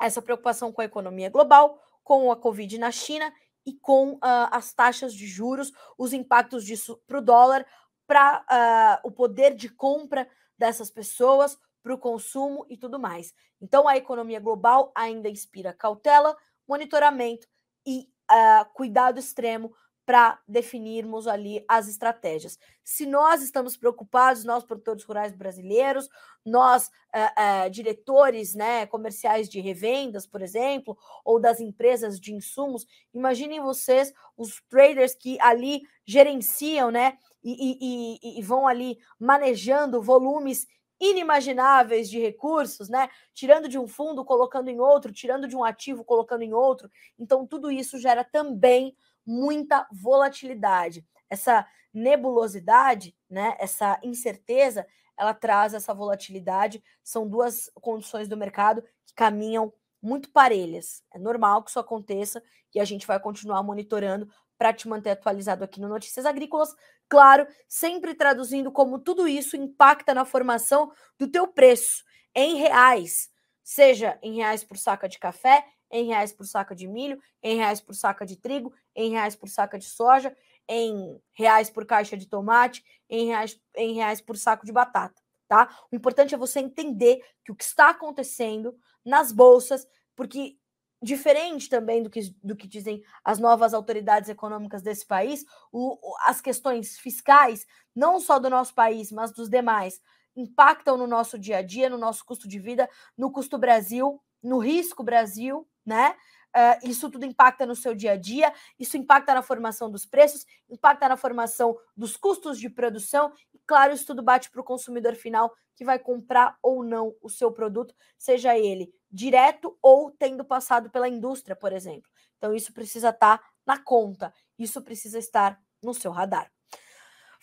essa 0.00 0.22
preocupação 0.22 0.72
com 0.72 0.80
a 0.80 0.84
economia 0.84 1.28
global, 1.28 1.82
com 2.04 2.30
a 2.30 2.36
Covid 2.36 2.78
na 2.78 2.92
China 2.92 3.32
e 3.66 3.72
com 3.72 4.14
uh, 4.14 4.18
as 4.50 4.72
taxas 4.72 5.12
de 5.14 5.26
juros, 5.26 5.72
os 5.98 6.12
impactos 6.12 6.64
disso 6.64 7.00
para 7.06 7.18
o 7.18 7.22
dólar, 7.22 7.66
para 8.06 8.40
uh, 8.40 8.44
ah, 8.48 9.00
o 9.04 9.10
poder 9.10 9.54
de 9.54 9.68
compra 9.68 10.28
dessas 10.58 10.90
pessoas, 10.90 11.56
para 11.82 11.94
o 11.94 11.98
consumo 11.98 12.64
e 12.68 12.76
tudo 12.76 12.98
mais. 12.98 13.34
Então, 13.60 13.88
a 13.88 13.96
economia 13.96 14.40
global 14.40 14.92
ainda 14.94 15.28
inspira 15.28 15.72
cautela, 15.72 16.36
monitoramento 16.66 17.46
e 17.86 18.08
uh, 18.30 18.64
cuidado 18.74 19.18
extremo 19.18 19.74
para 20.04 20.40
definirmos 20.48 21.28
ali 21.28 21.64
as 21.68 21.88
estratégias. 21.88 22.58
Se 22.82 23.06
nós 23.06 23.40
estamos 23.40 23.76
preocupados, 23.76 24.44
nós 24.44 24.64
produtores 24.64 25.04
rurais 25.04 25.32
brasileiros, 25.32 26.08
nós 26.44 26.88
uh, 27.14 27.66
uh, 27.66 27.70
diretores 27.70 28.54
né, 28.54 28.84
comerciais 28.86 29.48
de 29.48 29.60
revendas, 29.60 30.26
por 30.26 30.42
exemplo, 30.42 30.98
ou 31.24 31.40
das 31.40 31.60
empresas 31.60 32.18
de 32.18 32.34
insumos, 32.34 32.84
imaginem 33.14 33.60
vocês 33.60 34.12
os 34.36 34.60
traders 34.68 35.14
que 35.14 35.38
ali 35.40 35.82
gerenciam 36.04 36.90
né, 36.90 37.16
e, 37.44 38.18
e, 38.20 38.38
e 38.38 38.42
vão 38.42 38.66
ali 38.66 38.98
manejando 39.20 40.02
volumes 40.02 40.66
inimagináveis 41.02 42.08
de 42.08 42.20
recursos, 42.20 42.88
né? 42.88 43.08
Tirando 43.34 43.68
de 43.68 43.78
um 43.78 43.88
fundo, 43.88 44.24
colocando 44.24 44.68
em 44.68 44.78
outro, 44.78 45.12
tirando 45.12 45.48
de 45.48 45.56
um 45.56 45.64
ativo, 45.64 46.04
colocando 46.04 46.42
em 46.42 46.54
outro. 46.54 46.88
Então, 47.18 47.44
tudo 47.44 47.70
isso 47.70 47.98
gera 47.98 48.22
também 48.22 48.96
muita 49.26 49.86
volatilidade. 49.90 51.04
Essa 51.28 51.66
nebulosidade, 51.92 53.16
né, 53.28 53.56
essa 53.58 53.98
incerteza, 54.02 54.86
ela 55.18 55.34
traz 55.34 55.74
essa 55.74 55.92
volatilidade. 55.92 56.82
São 57.02 57.28
duas 57.28 57.70
condições 57.74 58.28
do 58.28 58.36
mercado 58.36 58.82
que 59.04 59.14
caminham 59.14 59.72
muito 60.00 60.30
parelhas. 60.30 61.02
É 61.12 61.18
normal 61.18 61.62
que 61.62 61.70
isso 61.70 61.78
aconteça 61.80 62.42
e 62.74 62.80
a 62.80 62.84
gente 62.84 63.06
vai 63.06 63.20
continuar 63.20 63.62
monitorando 63.62 64.28
para 64.56 64.72
te 64.72 64.88
manter 64.88 65.10
atualizado 65.10 65.64
aqui 65.64 65.80
no 65.80 65.88
Notícias 65.88 66.24
Agrícolas. 66.24 66.74
Claro, 67.12 67.46
sempre 67.68 68.14
traduzindo 68.14 68.72
como 68.72 68.98
tudo 68.98 69.28
isso 69.28 69.54
impacta 69.54 70.14
na 70.14 70.24
formação 70.24 70.90
do 71.18 71.28
teu 71.28 71.46
preço 71.46 72.02
em 72.34 72.56
reais, 72.56 73.28
seja 73.62 74.18
em 74.22 74.36
reais 74.36 74.64
por 74.64 74.78
saca 74.78 75.06
de 75.06 75.18
café, 75.18 75.62
em 75.90 76.06
reais 76.06 76.32
por 76.32 76.46
saca 76.46 76.74
de 76.74 76.88
milho, 76.88 77.20
em 77.42 77.58
reais 77.58 77.82
por 77.82 77.94
saca 77.94 78.24
de 78.24 78.36
trigo, 78.38 78.72
em 78.96 79.10
reais 79.10 79.36
por 79.36 79.46
saca 79.50 79.78
de 79.78 79.84
soja, 79.84 80.34
em 80.66 81.20
reais 81.34 81.68
por 81.68 81.84
caixa 81.84 82.16
de 82.16 82.26
tomate, 82.26 82.82
em 83.10 83.26
reais, 83.26 83.60
em 83.76 83.92
reais 83.92 84.22
por 84.22 84.38
saco 84.38 84.64
de 84.64 84.72
batata, 84.72 85.20
tá? 85.46 85.68
O 85.92 85.96
importante 85.96 86.34
é 86.34 86.38
você 86.38 86.60
entender 86.60 87.22
que 87.44 87.52
o 87.52 87.54
que 87.54 87.64
está 87.64 87.90
acontecendo 87.90 88.74
nas 89.04 89.32
bolsas, 89.32 89.86
porque 90.16 90.56
diferente 91.02 91.68
também 91.68 92.02
do 92.02 92.08
que, 92.08 92.20
do 92.42 92.54
que 92.54 92.68
dizem 92.68 93.02
as 93.24 93.38
novas 93.38 93.74
autoridades 93.74 94.30
econômicas 94.30 94.82
desse 94.82 95.04
país, 95.04 95.44
o, 95.72 95.98
as 96.24 96.40
questões 96.40 96.96
fiscais, 96.98 97.66
não 97.94 98.20
só 98.20 98.38
do 98.38 98.48
nosso 98.48 98.72
país, 98.72 99.10
mas 99.10 99.32
dos 99.32 99.48
demais, 99.48 100.00
impactam 100.36 100.96
no 100.96 101.06
nosso 101.06 101.38
dia 101.38 101.58
a 101.58 101.62
dia, 101.62 101.90
no 101.90 101.98
nosso 101.98 102.24
custo 102.24 102.46
de 102.48 102.58
vida, 102.58 102.88
no 103.18 103.32
custo 103.32 103.58
Brasil, 103.58 104.22
no 104.42 104.58
risco 104.58 105.02
Brasil, 105.02 105.68
né? 105.84 106.14
Uh, 106.54 106.88
isso 106.88 107.10
tudo 107.10 107.24
impacta 107.24 107.64
no 107.64 107.74
seu 107.74 107.94
dia 107.94 108.12
a 108.12 108.16
dia, 108.16 108.52
isso 108.78 108.96
impacta 108.98 109.32
na 109.32 109.40
formação 109.40 109.90
dos 109.90 110.04
preços, 110.04 110.44
impacta 110.68 111.08
na 111.08 111.16
formação 111.16 111.76
dos 111.96 112.14
custos 112.14 112.60
de 112.60 112.68
produção, 112.68 113.32
e 113.54 113.58
claro, 113.66 113.94
isso 113.94 114.06
tudo 114.06 114.22
bate 114.22 114.50
para 114.50 114.60
o 114.60 114.64
consumidor 114.64 115.14
final 115.14 115.50
que 115.74 115.84
vai 115.84 115.98
comprar 115.98 116.58
ou 116.62 116.84
não 116.84 117.14
o 117.22 117.30
seu 117.30 117.50
produto, 117.50 117.94
seja 118.18 118.56
ele 118.56 118.92
direto 119.12 119.76
ou 119.82 120.10
tendo 120.10 120.44
passado 120.44 120.90
pela 120.90 121.08
indústria, 121.08 121.54
por 121.54 121.72
exemplo. 121.72 122.10
Então, 122.38 122.54
isso 122.54 122.72
precisa 122.72 123.10
estar 123.10 123.38
tá 123.38 123.44
na 123.66 123.78
conta, 123.78 124.32
isso 124.58 124.80
precisa 124.82 125.18
estar 125.18 125.60
no 125.82 125.92
seu 125.92 126.10
radar. 126.10 126.50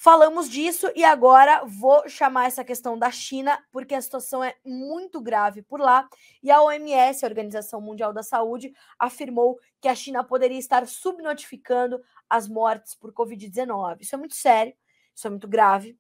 Falamos 0.02 0.50
disso 0.50 0.90
e 0.96 1.04
agora 1.04 1.66
vou 1.66 2.08
chamar 2.08 2.46
essa 2.46 2.64
questão 2.64 2.98
da 2.98 3.12
China, 3.12 3.62
porque 3.70 3.94
a 3.94 4.02
situação 4.02 4.42
é 4.42 4.56
muito 4.66 5.20
grave 5.20 5.62
por 5.62 5.82
lá. 5.82 6.08
E 6.42 6.50
a 6.50 6.62
OMS, 6.62 7.26
a 7.26 7.28
Organização 7.28 7.82
Mundial 7.82 8.14
da 8.14 8.24
Saúde, 8.24 8.72
afirmou 8.98 9.60
que 9.82 9.90
a 9.90 9.96
China 9.96 10.24
poderia 10.24 10.58
estar 10.58 10.88
subnotificando 10.88 12.02
as 12.30 12.48
mortes 12.48 12.96
por 12.96 13.12
Covid-19. 13.12 13.98
Isso 14.00 14.16
é 14.16 14.18
muito 14.18 14.36
sério, 14.36 14.74
isso 15.14 15.28
é 15.28 15.30
muito 15.30 15.50
grave. 15.50 16.00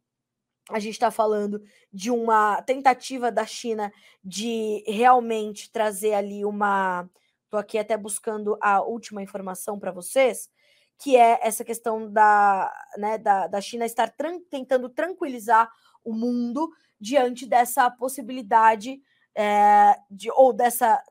A 0.69 0.79
gente 0.79 0.93
está 0.93 1.11
falando 1.11 1.61
de 1.91 2.11
uma 2.11 2.61
tentativa 2.61 3.31
da 3.31 3.45
China 3.45 3.91
de 4.23 4.83
realmente 4.87 5.71
trazer 5.71 6.13
ali 6.13 6.45
uma. 6.45 7.09
Estou 7.45 7.59
aqui 7.59 7.77
até 7.79 7.97
buscando 7.97 8.57
a 8.61 8.81
última 8.81 9.23
informação 9.23 9.79
para 9.79 9.91
vocês 9.91 10.49
que 10.99 11.15
é 11.15 11.39
essa 11.41 11.63
questão 11.63 12.11
da, 12.11 12.71
né, 12.97 13.17
da, 13.17 13.47
da 13.47 13.61
China 13.61 13.85
estar 13.85 14.09
tran 14.09 14.39
tentando 14.51 14.89
tranquilizar 14.89 15.71
o 16.03 16.13
mundo 16.13 16.69
diante 16.99 17.45
dessa 17.45 17.89
possibilidade 17.89 19.01
é, 19.33 19.97
de, 20.11 20.29
ou 20.31 20.51
dessa 20.51 21.01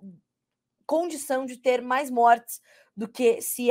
condição 0.87 1.47
de 1.47 1.57
ter 1.57 1.81
mais 1.81 2.11
mortes 2.11 2.61
do 2.99 3.07
que 3.07 3.41
se, 3.41 3.69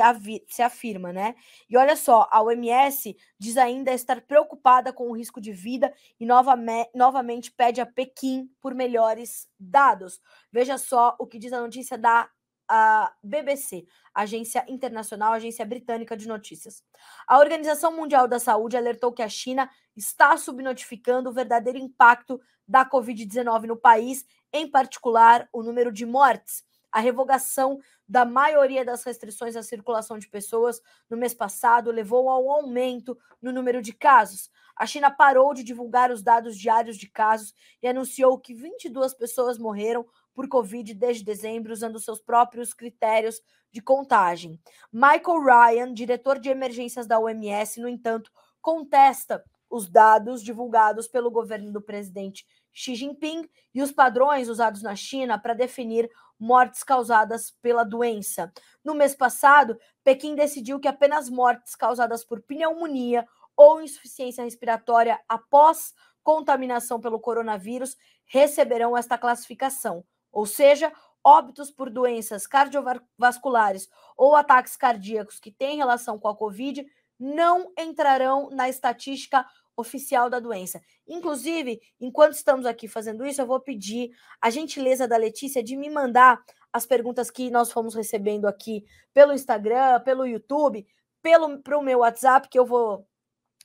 se 0.48 0.62
afirma, 0.62 1.12
né? 1.12 1.36
E 1.70 1.76
olha 1.76 1.98
só, 1.98 2.30
a 2.32 2.42
OMS 2.42 3.13
diz 3.38 3.58
ainda 3.58 3.92
estar 3.92 4.22
preocupada 4.22 4.94
com 4.94 5.10
o 5.10 5.18
risco 5.18 5.42
de 5.42 5.52
vida 5.52 5.94
e 6.18 6.26
novamente, 6.26 7.52
pede 7.52 7.82
a 7.82 7.86
Pequim 7.86 8.50
por 8.62 8.74
melhores 8.74 9.46
dados. 9.60 10.22
Veja 10.50 10.78
só 10.78 11.13
o 11.20 11.28
que 11.28 11.38
diz 11.38 11.52
a 11.52 11.60
notícia 11.60 11.98
da 11.98 12.30
a 12.70 13.13
BBC, 13.24 13.86
Agência 14.13 14.66
Internacional, 14.68 15.34
Agência 15.34 15.66
Britânica 15.66 16.18
de 16.18 16.28
Notícias. 16.28 16.84
A 17.26 17.40
Organização 17.40 17.96
Mundial 17.96 18.28
da 18.28 18.40
Saúde 18.40 18.76
alertou 18.76 19.13
que 19.13 19.22
a 19.22 19.30
China 19.30 19.70
está 19.96 20.36
subnotificando 20.36 21.30
o 21.30 21.34
verdadeiro 21.34 21.80
impacto 21.80 22.40
da 22.68 22.86
Covid-19 22.86 23.63
no 23.63 23.78
país, 23.78 24.26
em 24.52 24.70
particular 24.70 25.48
o 25.54 25.63
número 25.63 25.94
de 25.94 26.06
mortes. 26.06 26.66
A 26.98 27.00
revogação 27.00 27.80
da 28.10 28.26
maioria 28.26 28.84
das 28.84 29.04
restrições 29.04 29.56
à 29.56 29.62
circulação 29.62 30.18
de 30.18 30.28
pessoas 30.28 30.82
no 31.08 31.16
mês 31.16 31.32
passado 31.32 31.92
levou 31.92 32.28
ao 32.28 32.50
aumento 32.50 33.16
no 33.40 33.52
número 33.52 33.84
de 33.84 33.94
casos. 33.94 34.50
A 34.76 34.84
China 34.88 35.12
parou 35.12 35.54
de 35.54 35.64
divulgar 35.64 36.10
os 36.10 36.24
dados 36.24 36.58
diários 36.58 36.98
de 36.98 37.08
casos 37.08 37.54
e 37.84 37.88
anunciou 37.88 38.40
que 38.40 38.52
22 38.52 39.14
pessoas 39.14 39.60
morreram 39.60 40.08
por 40.34 40.48
Covid 40.50 40.92
desde 40.96 41.24
dezembro, 41.24 41.72
usando 41.72 42.00
seus 42.00 42.20
próprios 42.20 42.74
critérios 42.74 43.44
de 43.72 43.80
contagem. 43.80 44.60
Michael 44.92 45.44
Ryan, 45.44 45.94
diretor 45.94 46.40
de 46.40 46.50
emergências 46.50 47.06
da 47.06 47.20
OMS, 47.20 47.80
no 47.80 47.88
entanto, 47.88 48.32
contesta 48.60 49.44
os 49.69 49.89
dados 49.89 50.41
divulgados 50.43 51.08
pelo 51.08 51.32
governo 51.32 51.71
do 51.71 51.82
presidente 51.82 52.45
Xi 52.71 52.95
Jinping 52.95 53.49
e 53.73 53.82
os 53.82 53.91
padrões 53.91 54.49
usados 54.49 54.82
na 54.82 54.95
China 54.95 55.38
para 55.39 55.53
definir 55.53 56.10
mortes 56.39 56.84
causadas 56.84 57.51
pela 57.62 57.84
doença. 57.84 58.51
No 58.84 58.93
mês 58.93 59.15
passado, 59.15 59.77
Pequim 60.03 60.36
decidiu 60.36 60.80
que 60.80 60.88
apenas 60.88 61.30
mortes 61.30 61.75
causadas 61.75 62.23
por 62.23 62.41
pneumonia 62.41 63.27
ou 63.56 63.82
insuficiência 63.82 64.43
respiratória 64.43 65.19
após 65.27 65.93
contaminação 66.23 66.99
pelo 66.99 67.19
coronavírus 67.19 67.97
receberão 68.25 68.95
esta 68.95 69.17
classificação 69.17 70.06
ou 70.38 70.45
seja, 70.45 70.93
óbitos 71.23 71.71
por 71.71 71.89
doenças 71.89 72.45
cardiovasculares 72.45 73.89
ou 74.15 74.36
ataques 74.36 74.75
cardíacos 74.75 75.39
que 75.39 75.51
têm 75.51 75.77
relação 75.77 76.19
com 76.19 76.27
a 76.27 76.36
Covid 76.36 76.86
não 77.19 77.71
entrarão 77.77 78.49
na 78.49 78.69
estatística 78.69 79.45
oficial 79.75 80.30
da 80.30 80.39
doença. 80.39 80.82
Inclusive, 81.08 81.80
enquanto 81.99 82.34
estamos 82.34 82.65
aqui 82.65 82.88
fazendo 82.88 83.26
isso, 83.26 83.41
eu 83.41 83.45
vou 83.45 83.59
pedir 83.59 84.11
a 84.41 84.49
gentileza 84.49 85.07
da 85.07 85.18
Letícia 85.18 85.63
de 85.63 85.76
me 85.76 85.89
mandar 85.89 86.41
as 86.74 86.86
perguntas 86.86 87.30
que 87.30 87.49
nós 87.49 87.72
fomos 87.72 87.95
recebendo 87.95 88.47
aqui 88.47 88.86
pelo 89.13 89.34
Instagram, 89.34 90.01
pelo 90.01 90.26
YouTube, 90.26 90.86
pelo 91.22 91.59
pro 91.59 91.82
meu 91.82 91.99
WhatsApp, 91.99 92.49
que 92.49 92.57
eu 92.57 92.65
vou 92.65 93.07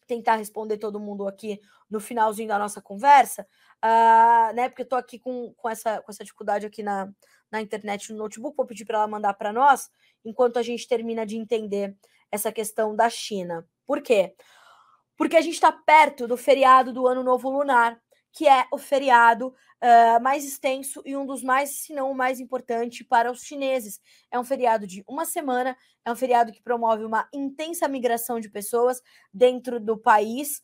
tentar 0.07 0.37
responder 0.37 0.79
todo 0.79 1.01
mundo 1.01 1.27
aqui 1.27 1.61
no 1.89 2.01
finalzinho 2.01 2.49
da 2.49 2.59
nossa 2.59 2.81
conversa 2.81 3.47
uh, 3.83 4.55
né? 4.55 4.69
Porque 4.69 4.83
eu 4.83 4.89
tô 4.89 4.97
aqui 4.97 5.19
com, 5.19 5.53
com, 5.55 5.69
essa, 5.69 6.01
com 6.01 6.11
essa 6.11 6.25
dificuldade 6.25 6.65
aqui 6.65 6.83
na, 6.83 7.13
na 7.51 7.61
internet 7.61 8.13
no 8.13 8.19
notebook, 8.19 8.57
vou 8.57 8.67
pedir 8.67 8.85
para 8.85 8.99
ela 8.99 9.09
mandar 9.09 9.35
para 9.35 9.53
nós, 9.53 9.91
enquanto 10.25 10.59
a 10.59 10.63
gente 10.63 10.87
termina 10.87 11.27
de 11.27 11.37
entender 11.37 11.97
essa 12.33 12.51
questão 12.51 12.97
da 12.97 13.09
China. 13.11 13.69
Por 13.87 14.03
quê? 14.03 14.35
Porque 15.17 15.37
a 15.37 15.41
gente 15.41 15.55
está 15.55 15.71
perto 15.71 16.27
do 16.27 16.37
feriado 16.37 16.93
do 16.93 17.07
Ano 17.07 17.23
Novo 17.23 17.51
Lunar, 17.51 18.01
que 18.33 18.49
é 18.49 18.67
o 18.73 18.79
feriado 18.79 19.49
uh, 19.49 20.23
mais 20.23 20.45
extenso 20.45 21.03
e 21.05 21.15
um 21.15 21.27
dos 21.27 21.43
mais, 21.43 21.83
se 21.83 21.93
não 21.93 22.11
o 22.11 22.15
mais 22.15 22.41
importante 22.41 23.05
para 23.05 23.31
os 23.31 23.43
chineses. 23.43 24.01
É 24.31 24.39
um 24.39 24.45
feriado 24.45 24.87
de 24.87 25.05
uma 25.07 25.27
semana, 25.27 25.77
é 26.05 26.11
um 26.11 26.17
feriado 26.17 26.51
que 26.51 26.63
promove 26.63 27.05
uma 27.05 27.29
intensa 27.33 27.87
migração 27.87 28.41
de 28.41 28.51
pessoas 28.51 29.03
dentro 29.33 29.79
do 29.79 29.99
país 29.99 30.63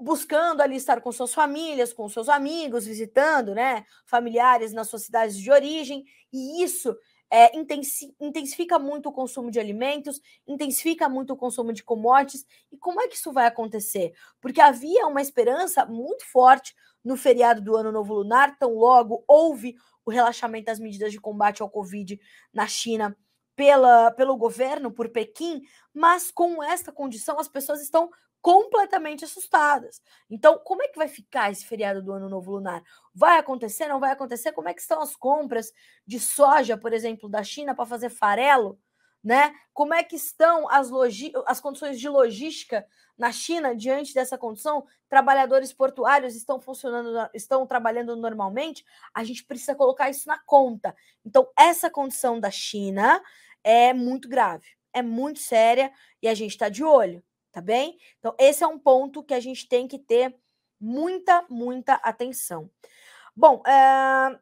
buscando 0.00 0.62
ali 0.62 0.76
estar 0.76 1.02
com 1.02 1.12
suas 1.12 1.34
famílias, 1.34 1.92
com 1.92 2.08
seus 2.08 2.28
amigos, 2.30 2.86
visitando, 2.86 3.54
né, 3.54 3.84
familiares 4.06 4.72
nas 4.72 4.88
suas 4.88 5.02
cidades 5.02 5.36
de 5.36 5.52
origem, 5.52 6.04
e 6.32 6.64
isso 6.64 6.96
é, 7.30 7.50
intensifica 7.56 8.78
muito 8.78 9.08
o 9.08 9.12
consumo 9.12 9.50
de 9.50 9.60
alimentos, 9.60 10.20
intensifica 10.46 11.08
muito 11.08 11.32
o 11.32 11.36
consumo 11.36 11.72
de 11.72 11.84
commodities. 11.84 12.44
E 12.72 12.76
como 12.76 13.00
é 13.00 13.06
que 13.06 13.14
isso 13.14 13.32
vai 13.32 13.46
acontecer? 13.46 14.12
Porque 14.40 14.60
havia 14.60 15.06
uma 15.06 15.22
esperança 15.22 15.86
muito 15.86 16.24
forte 16.26 16.74
no 17.04 17.16
feriado 17.16 17.60
do 17.60 17.76
Ano 17.76 17.92
Novo 17.92 18.14
Lunar, 18.14 18.58
tão 18.58 18.74
logo 18.74 19.24
houve 19.26 19.74
o 20.04 20.10
relaxamento 20.10 20.66
das 20.66 20.78
medidas 20.78 21.12
de 21.12 21.20
combate 21.20 21.62
ao 21.62 21.70
Covid 21.70 22.18
na 22.52 22.66
China 22.66 23.16
pela, 23.54 24.10
pelo 24.12 24.36
governo, 24.36 24.90
por 24.90 25.10
Pequim, 25.10 25.60
mas 25.94 26.30
com 26.30 26.62
esta 26.62 26.90
condição 26.90 27.38
as 27.38 27.48
pessoas 27.48 27.80
estão 27.80 28.10
completamente 28.42 29.24
assustadas. 29.24 30.00
Então, 30.28 30.58
como 30.64 30.82
é 30.82 30.88
que 30.88 30.98
vai 30.98 31.08
ficar 31.08 31.50
esse 31.50 31.64
feriado 31.64 32.02
do 32.02 32.12
Ano 32.12 32.28
Novo 32.28 32.52
Lunar? 32.52 32.82
Vai 33.14 33.38
acontecer? 33.38 33.86
Não 33.86 34.00
vai 34.00 34.12
acontecer? 34.12 34.52
Como 34.52 34.68
é 34.68 34.74
que 34.74 34.80
estão 34.80 35.00
as 35.00 35.14
compras 35.14 35.72
de 36.06 36.18
soja, 36.18 36.76
por 36.76 36.92
exemplo, 36.92 37.28
da 37.28 37.42
China 37.42 37.74
para 37.74 37.86
fazer 37.86 38.08
farelo? 38.08 38.78
Né? 39.22 39.54
Como 39.74 39.92
é 39.92 40.02
que 40.02 40.16
estão 40.16 40.66
as, 40.70 40.88
logi 40.88 41.30
as 41.46 41.60
condições 41.60 42.00
de 42.00 42.08
logística 42.08 42.86
na 43.18 43.30
China 43.30 43.76
diante 43.76 44.14
dessa 44.14 44.38
condição? 44.38 44.86
Trabalhadores 45.10 45.74
portuários 45.74 46.34
estão 46.34 46.58
funcionando, 46.58 47.28
estão 47.34 47.66
trabalhando 47.66 48.16
normalmente? 48.16 48.82
A 49.12 49.22
gente 49.22 49.44
precisa 49.44 49.74
colocar 49.74 50.08
isso 50.08 50.26
na 50.26 50.38
conta. 50.38 50.96
Então, 51.22 51.46
essa 51.58 51.90
condição 51.90 52.40
da 52.40 52.50
China 52.50 53.22
é 53.62 53.92
muito 53.92 54.26
grave, 54.26 54.68
é 54.90 55.02
muito 55.02 55.40
séria 55.40 55.92
e 56.22 56.26
a 56.26 56.32
gente 56.32 56.52
está 56.52 56.70
de 56.70 56.82
olho 56.82 57.22
tá 57.52 57.60
bem? 57.60 57.98
Então, 58.18 58.34
esse 58.38 58.62
é 58.62 58.66
um 58.66 58.78
ponto 58.78 59.22
que 59.22 59.34
a 59.34 59.40
gente 59.40 59.68
tem 59.68 59.86
que 59.86 59.98
ter 59.98 60.34
muita, 60.80 61.44
muita 61.48 61.94
atenção. 61.94 62.70
Bom, 63.34 63.62
é... 63.66 64.38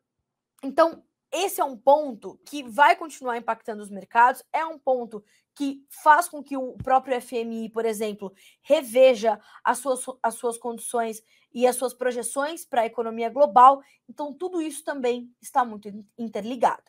então, 0.62 1.02
esse 1.30 1.60
é 1.60 1.64
um 1.64 1.76
ponto 1.76 2.40
que 2.46 2.62
vai 2.62 2.96
continuar 2.96 3.36
impactando 3.36 3.82
os 3.82 3.90
mercados, 3.90 4.42
é 4.52 4.64
um 4.64 4.78
ponto 4.78 5.22
que 5.54 5.84
faz 5.88 6.28
com 6.28 6.42
que 6.42 6.56
o 6.56 6.76
próprio 6.78 7.20
FMI, 7.20 7.68
por 7.68 7.84
exemplo, 7.84 8.32
reveja 8.62 9.40
as 9.64 9.78
suas, 9.78 10.04
as 10.22 10.34
suas 10.34 10.56
condições 10.56 11.22
e 11.52 11.66
as 11.66 11.76
suas 11.76 11.92
projeções 11.92 12.64
para 12.64 12.82
a 12.82 12.86
economia 12.86 13.28
global. 13.28 13.82
Então, 14.08 14.32
tudo 14.32 14.62
isso 14.62 14.84
também 14.84 15.34
está 15.42 15.64
muito 15.64 15.88
interligado. 16.16 16.84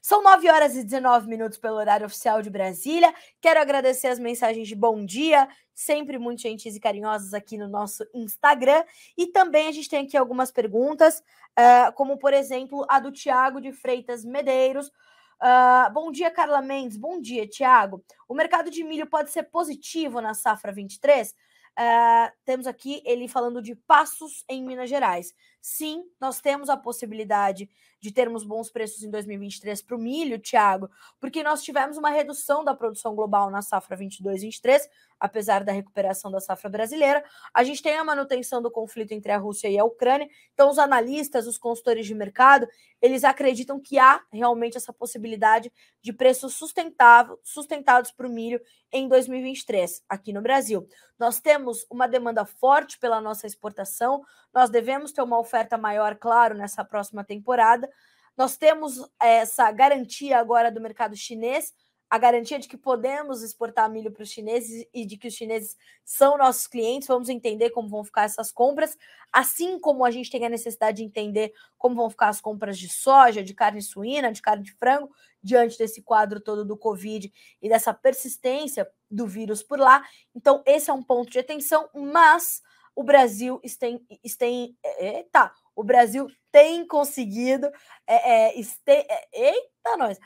São 0.00 0.22
9 0.22 0.48
horas 0.48 0.74
e 0.76 0.82
19 0.82 1.28
minutos 1.28 1.58
pelo 1.58 1.76
horário 1.76 2.06
oficial 2.06 2.40
de 2.40 2.48
Brasília. 2.48 3.14
Quero 3.38 3.60
agradecer 3.60 4.06
as 4.06 4.18
mensagens 4.18 4.66
de 4.66 4.74
bom 4.74 5.04
dia, 5.04 5.46
sempre 5.74 6.18
muito 6.18 6.40
gentis 6.40 6.74
e 6.74 6.80
carinhosas 6.80 7.34
aqui 7.34 7.58
no 7.58 7.68
nosso 7.68 8.06
Instagram. 8.14 8.82
E 9.16 9.26
também 9.26 9.68
a 9.68 9.72
gente 9.72 9.90
tem 9.90 10.06
aqui 10.06 10.16
algumas 10.16 10.50
perguntas, 10.50 11.18
uh, 11.18 11.92
como 11.94 12.18
por 12.18 12.32
exemplo 12.32 12.86
a 12.88 12.98
do 12.98 13.12
Tiago 13.12 13.60
de 13.60 13.72
Freitas 13.72 14.24
Medeiros. 14.24 14.88
Uh, 14.88 15.92
bom 15.92 16.10
dia, 16.10 16.30
Carla 16.30 16.62
Mendes. 16.62 16.96
Bom 16.96 17.20
dia, 17.20 17.46
Tiago. 17.46 18.02
O 18.26 18.34
mercado 18.34 18.70
de 18.70 18.82
milho 18.82 19.06
pode 19.06 19.30
ser 19.30 19.44
positivo 19.44 20.20
na 20.22 20.32
safra 20.32 20.72
23? 20.72 21.34
Uh, 21.80 22.30
temos 22.44 22.66
aqui 22.66 23.00
ele 23.06 23.26
falando 23.26 23.62
de 23.62 23.74
passos 23.74 24.44
em 24.50 24.62
Minas 24.62 24.90
Gerais. 24.90 25.32
Sim, 25.62 26.04
nós 26.20 26.38
temos 26.38 26.68
a 26.68 26.76
possibilidade 26.76 27.70
de 27.98 28.12
termos 28.12 28.44
bons 28.44 28.70
preços 28.70 29.02
em 29.02 29.10
2023 29.10 29.80
para 29.80 29.96
o 29.96 29.98
milho, 29.98 30.38
Tiago, 30.38 30.90
porque 31.18 31.42
nós 31.42 31.62
tivemos 31.62 31.96
uma 31.96 32.10
redução 32.10 32.62
da 32.62 32.74
produção 32.74 33.14
global 33.14 33.50
na 33.50 33.62
safra 33.62 33.96
22-23, 33.96 34.80
apesar 35.20 35.62
da 35.62 35.70
recuperação 35.70 36.30
da 36.30 36.40
safra 36.40 36.70
brasileira. 36.70 37.22
A 37.52 37.62
gente 37.62 37.82
tem 37.82 37.96
a 37.96 38.02
manutenção 38.02 38.62
do 38.62 38.70
conflito 38.70 39.12
entre 39.12 39.30
a 39.30 39.36
Rússia 39.36 39.68
e 39.68 39.78
a 39.78 39.84
Ucrânia. 39.84 40.28
Então, 40.54 40.70
os 40.70 40.78
analistas, 40.78 41.46
os 41.46 41.58
consultores 41.58 42.06
de 42.06 42.14
mercado, 42.14 42.66
eles 43.02 43.22
acreditam 43.22 43.78
que 43.78 43.98
há 43.98 44.22
realmente 44.32 44.76
essa 44.76 44.92
possibilidade 44.92 45.70
de 46.02 46.12
preços 46.12 46.54
sustentados 46.54 48.10
para 48.12 48.26
o 48.26 48.30
milho 48.30 48.60
em 48.90 49.06
2023 49.06 50.02
aqui 50.08 50.32
no 50.32 50.40
Brasil. 50.40 50.88
Nós 51.18 51.38
temos 51.38 51.86
uma 51.90 52.08
demanda 52.08 52.44
forte 52.44 52.98
pela 52.98 53.20
nossa 53.20 53.46
exportação, 53.46 54.22
nós 54.52 54.70
devemos 54.70 55.12
ter 55.12 55.22
uma 55.22 55.38
oferta 55.38 55.76
maior, 55.76 56.16
claro, 56.16 56.54
nessa 56.54 56.84
próxima 56.84 57.22
temporada. 57.22 57.88
Nós 58.36 58.56
temos 58.56 59.06
essa 59.20 59.70
garantia 59.70 60.38
agora 60.38 60.72
do 60.72 60.80
mercado 60.80 61.14
chinês, 61.14 61.74
a 62.10 62.18
garantia 62.18 62.58
de 62.58 62.66
que 62.66 62.76
podemos 62.76 63.40
exportar 63.40 63.88
milho 63.88 64.10
para 64.10 64.24
os 64.24 64.30
chineses 64.30 64.84
e 64.92 65.06
de 65.06 65.16
que 65.16 65.28
os 65.28 65.34
chineses 65.34 65.76
são 66.04 66.36
nossos 66.36 66.66
clientes. 66.66 67.06
Vamos 67.06 67.28
entender 67.28 67.70
como 67.70 67.88
vão 67.88 68.02
ficar 68.02 68.24
essas 68.24 68.50
compras, 68.50 68.98
assim 69.32 69.78
como 69.78 70.04
a 70.04 70.10
gente 70.10 70.28
tem 70.28 70.44
a 70.44 70.48
necessidade 70.48 70.96
de 70.96 71.04
entender 71.04 71.52
como 71.78 71.94
vão 71.94 72.10
ficar 72.10 72.28
as 72.28 72.40
compras 72.40 72.76
de 72.76 72.88
soja, 72.88 73.44
de 73.44 73.54
carne 73.54 73.80
suína, 73.80 74.32
de 74.32 74.42
carne 74.42 74.64
de 74.64 74.72
frango, 74.72 75.08
diante 75.40 75.78
desse 75.78 76.02
quadro 76.02 76.40
todo 76.40 76.64
do 76.64 76.76
Covid 76.76 77.32
e 77.62 77.68
dessa 77.68 77.94
persistência 77.94 78.90
do 79.08 79.28
vírus 79.28 79.62
por 79.62 79.78
lá. 79.78 80.04
Então, 80.34 80.64
esse 80.66 80.90
é 80.90 80.92
um 80.92 81.04
ponto 81.04 81.30
de 81.30 81.38
atenção, 81.38 81.88
mas 81.94 82.60
o 82.96 83.04
Brasil 83.04 83.60
tem, 83.78 84.04
tem 84.36 84.76
eita, 84.98 85.52
o 85.76 85.84
Brasil 85.84 86.26
tem 86.50 86.84
conseguido, 86.84 87.70
é, 88.04 88.32
é, 88.32 88.58
este, 88.58 88.90
é, 88.90 89.28
eita 89.32 89.96
nós, 89.96 90.18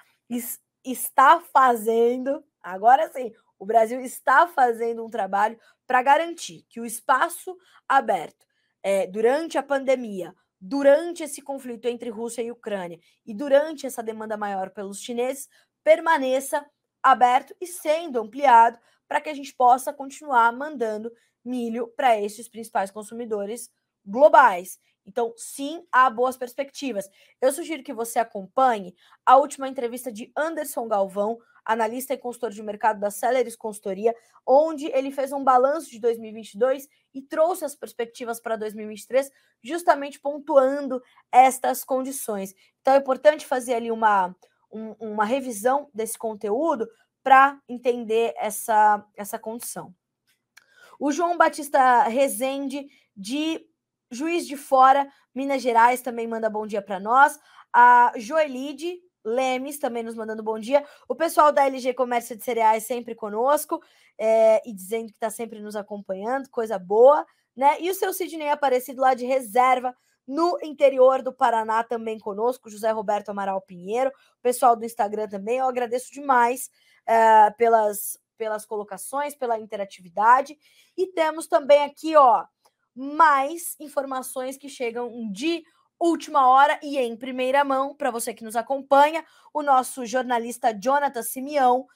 está 0.84 1.40
fazendo, 1.40 2.44
agora 2.62 3.10
sim, 3.12 3.32
o 3.58 3.66
Brasil 3.66 4.00
está 4.00 4.46
fazendo 4.46 5.04
um 5.04 5.10
trabalho 5.10 5.58
para 5.86 6.02
garantir 6.02 6.64
que 6.68 6.80
o 6.80 6.84
espaço 6.84 7.56
aberto 7.88 8.46
é, 8.82 9.06
durante 9.06 9.56
a 9.56 9.62
pandemia, 9.62 10.34
durante 10.60 11.22
esse 11.22 11.42
conflito 11.42 11.86
entre 11.86 12.10
Rússia 12.10 12.42
e 12.42 12.50
Ucrânia 12.50 12.98
e 13.24 13.34
durante 13.34 13.86
essa 13.86 14.02
demanda 14.02 14.36
maior 14.36 14.70
pelos 14.70 15.00
chineses 15.00 15.48
permaneça 15.82 16.64
aberto 17.02 17.54
e 17.60 17.66
sendo 17.66 18.18
ampliado 18.18 18.78
para 19.06 19.20
que 19.20 19.28
a 19.28 19.34
gente 19.34 19.54
possa 19.54 19.92
continuar 19.92 20.50
mandando 20.52 21.12
milho 21.44 21.88
para 21.88 22.18
esses 22.18 22.48
principais 22.48 22.90
consumidores 22.90 23.70
globais. 24.04 24.78
Então, 25.06 25.34
sim, 25.36 25.86
há 25.92 26.08
boas 26.08 26.36
perspectivas. 26.36 27.08
Eu 27.40 27.52
sugiro 27.52 27.82
que 27.82 27.92
você 27.92 28.18
acompanhe 28.18 28.94
a 29.24 29.36
última 29.36 29.68
entrevista 29.68 30.10
de 30.10 30.32
Anderson 30.36 30.88
Galvão, 30.88 31.38
analista 31.64 32.14
e 32.14 32.18
consultor 32.18 32.50
de 32.50 32.62
mercado 32.62 33.00
da 33.00 33.10
Celeris 33.10 33.56
Consultoria, 33.56 34.14
onde 34.46 34.86
ele 34.86 35.10
fez 35.10 35.32
um 35.32 35.42
balanço 35.42 35.90
de 35.90 35.98
2022 35.98 36.88
e 37.12 37.22
trouxe 37.22 37.64
as 37.64 37.74
perspectivas 37.74 38.40
para 38.40 38.56
2023, 38.56 39.30
justamente 39.62 40.20
pontuando 40.20 41.02
estas 41.32 41.84
condições. 41.84 42.54
Então, 42.80 42.94
é 42.94 42.98
importante 42.98 43.46
fazer 43.46 43.74
ali 43.74 43.90
uma, 43.90 44.34
um, 44.70 44.94
uma 45.00 45.24
revisão 45.24 45.88
desse 45.94 46.18
conteúdo 46.18 46.88
para 47.22 47.58
entender 47.68 48.34
essa, 48.36 49.04
essa 49.16 49.38
condição. 49.38 49.94
O 50.98 51.10
João 51.10 51.36
Batista 51.36 52.02
Rezende, 52.04 52.86
de 53.16 53.66
Juiz 54.10 54.46
de 54.46 54.56
Fora, 54.56 55.08
Minas 55.34 55.62
Gerais, 55.62 56.02
também 56.02 56.26
manda 56.26 56.48
bom 56.48 56.66
dia 56.66 56.82
para 56.82 57.00
nós. 57.00 57.38
A 57.72 58.12
Joelide 58.16 59.00
Lemes 59.24 59.78
também 59.78 60.02
nos 60.02 60.14
mandando 60.14 60.42
bom 60.42 60.58
dia. 60.58 60.84
O 61.08 61.14
pessoal 61.14 61.50
da 61.50 61.64
LG 61.64 61.94
Comércio 61.94 62.36
de 62.36 62.44
Cereais 62.44 62.84
sempre 62.84 63.14
conosco 63.14 63.82
é, 64.18 64.60
e 64.68 64.72
dizendo 64.72 65.08
que 65.08 65.14
está 65.14 65.30
sempre 65.30 65.60
nos 65.60 65.74
acompanhando, 65.74 66.50
coisa 66.50 66.78
boa, 66.78 67.24
né? 67.56 67.80
E 67.80 67.90
o 67.90 67.94
seu 67.94 68.12
Sidney 68.12 68.50
Aparecido 68.50 69.00
lá 69.00 69.14
de 69.14 69.24
reserva 69.24 69.96
no 70.26 70.58
interior 70.62 71.22
do 71.22 71.32
Paraná 71.32 71.82
também 71.82 72.18
conosco, 72.18 72.70
José 72.70 72.90
Roberto 72.90 73.30
Amaral 73.30 73.60
Pinheiro, 73.60 74.10
o 74.10 74.42
pessoal 74.42 74.76
do 74.76 74.84
Instagram 74.84 75.28
também. 75.28 75.58
Eu 75.58 75.68
agradeço 75.68 76.12
demais 76.12 76.70
uh, 77.08 77.54
pelas, 77.56 78.18
pelas 78.36 78.64
colocações, 78.64 79.34
pela 79.34 79.58
interatividade. 79.58 80.56
E 80.96 81.06
temos 81.06 81.46
também 81.46 81.82
aqui, 81.82 82.16
ó, 82.16 82.44
mais 82.94 83.76
informações 83.80 84.56
que 84.56 84.68
chegam 84.68 85.30
de 85.32 85.64
última 85.98 86.48
hora 86.48 86.78
e 86.82 86.98
em 86.98 87.16
primeira 87.16 87.64
mão, 87.64 87.94
para 87.94 88.10
você 88.10 88.34
que 88.34 88.44
nos 88.44 88.56
acompanha, 88.56 89.24
o 89.52 89.62
nosso 89.62 90.04
jornalista 90.04 90.72
Jonathan 90.72 91.22
Simeão, 91.22 91.86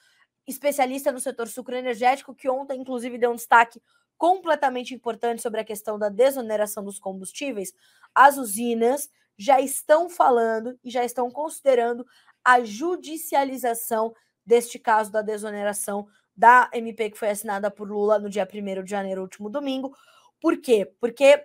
especialista 0.46 1.12
no 1.12 1.20
setor 1.20 1.49
sucroenergético, 1.49 2.34
que 2.34 2.49
ontem, 2.49 2.80
inclusive, 2.80 3.18
deu 3.18 3.30
um 3.30 3.36
destaque 3.36 3.82
completamente 4.16 4.94
importante 4.94 5.42
sobre 5.42 5.61
a 5.61 5.64
questão 5.64 5.99
da 5.99 6.09
desoneração 6.09 6.82
dos 6.82 6.99
combustíveis. 6.99 7.72
As 8.14 8.36
usinas 8.36 9.09
já 9.36 9.61
estão 9.61 10.11
falando 10.11 10.76
e 10.82 10.90
já 10.90 11.05
estão 11.05 11.30
considerando 11.30 12.05
a 12.44 12.64
judicialização 12.64 14.12
deste 14.44 14.78
caso 14.78 15.12
da 15.12 15.22
desoneração 15.22 16.09
da 16.34 16.70
MP 16.72 17.11
que 17.11 17.18
foi 17.18 17.30
assinada 17.30 17.70
por 17.70 17.88
Lula 17.88 18.18
no 18.18 18.30
dia 18.30 18.49
1 18.51 18.82
de 18.82 18.90
janeiro, 18.90 19.22
último 19.22 19.51
domingo. 19.51 19.94
Por 20.41 20.61
quê? 20.61 20.91
Porque 21.01 21.45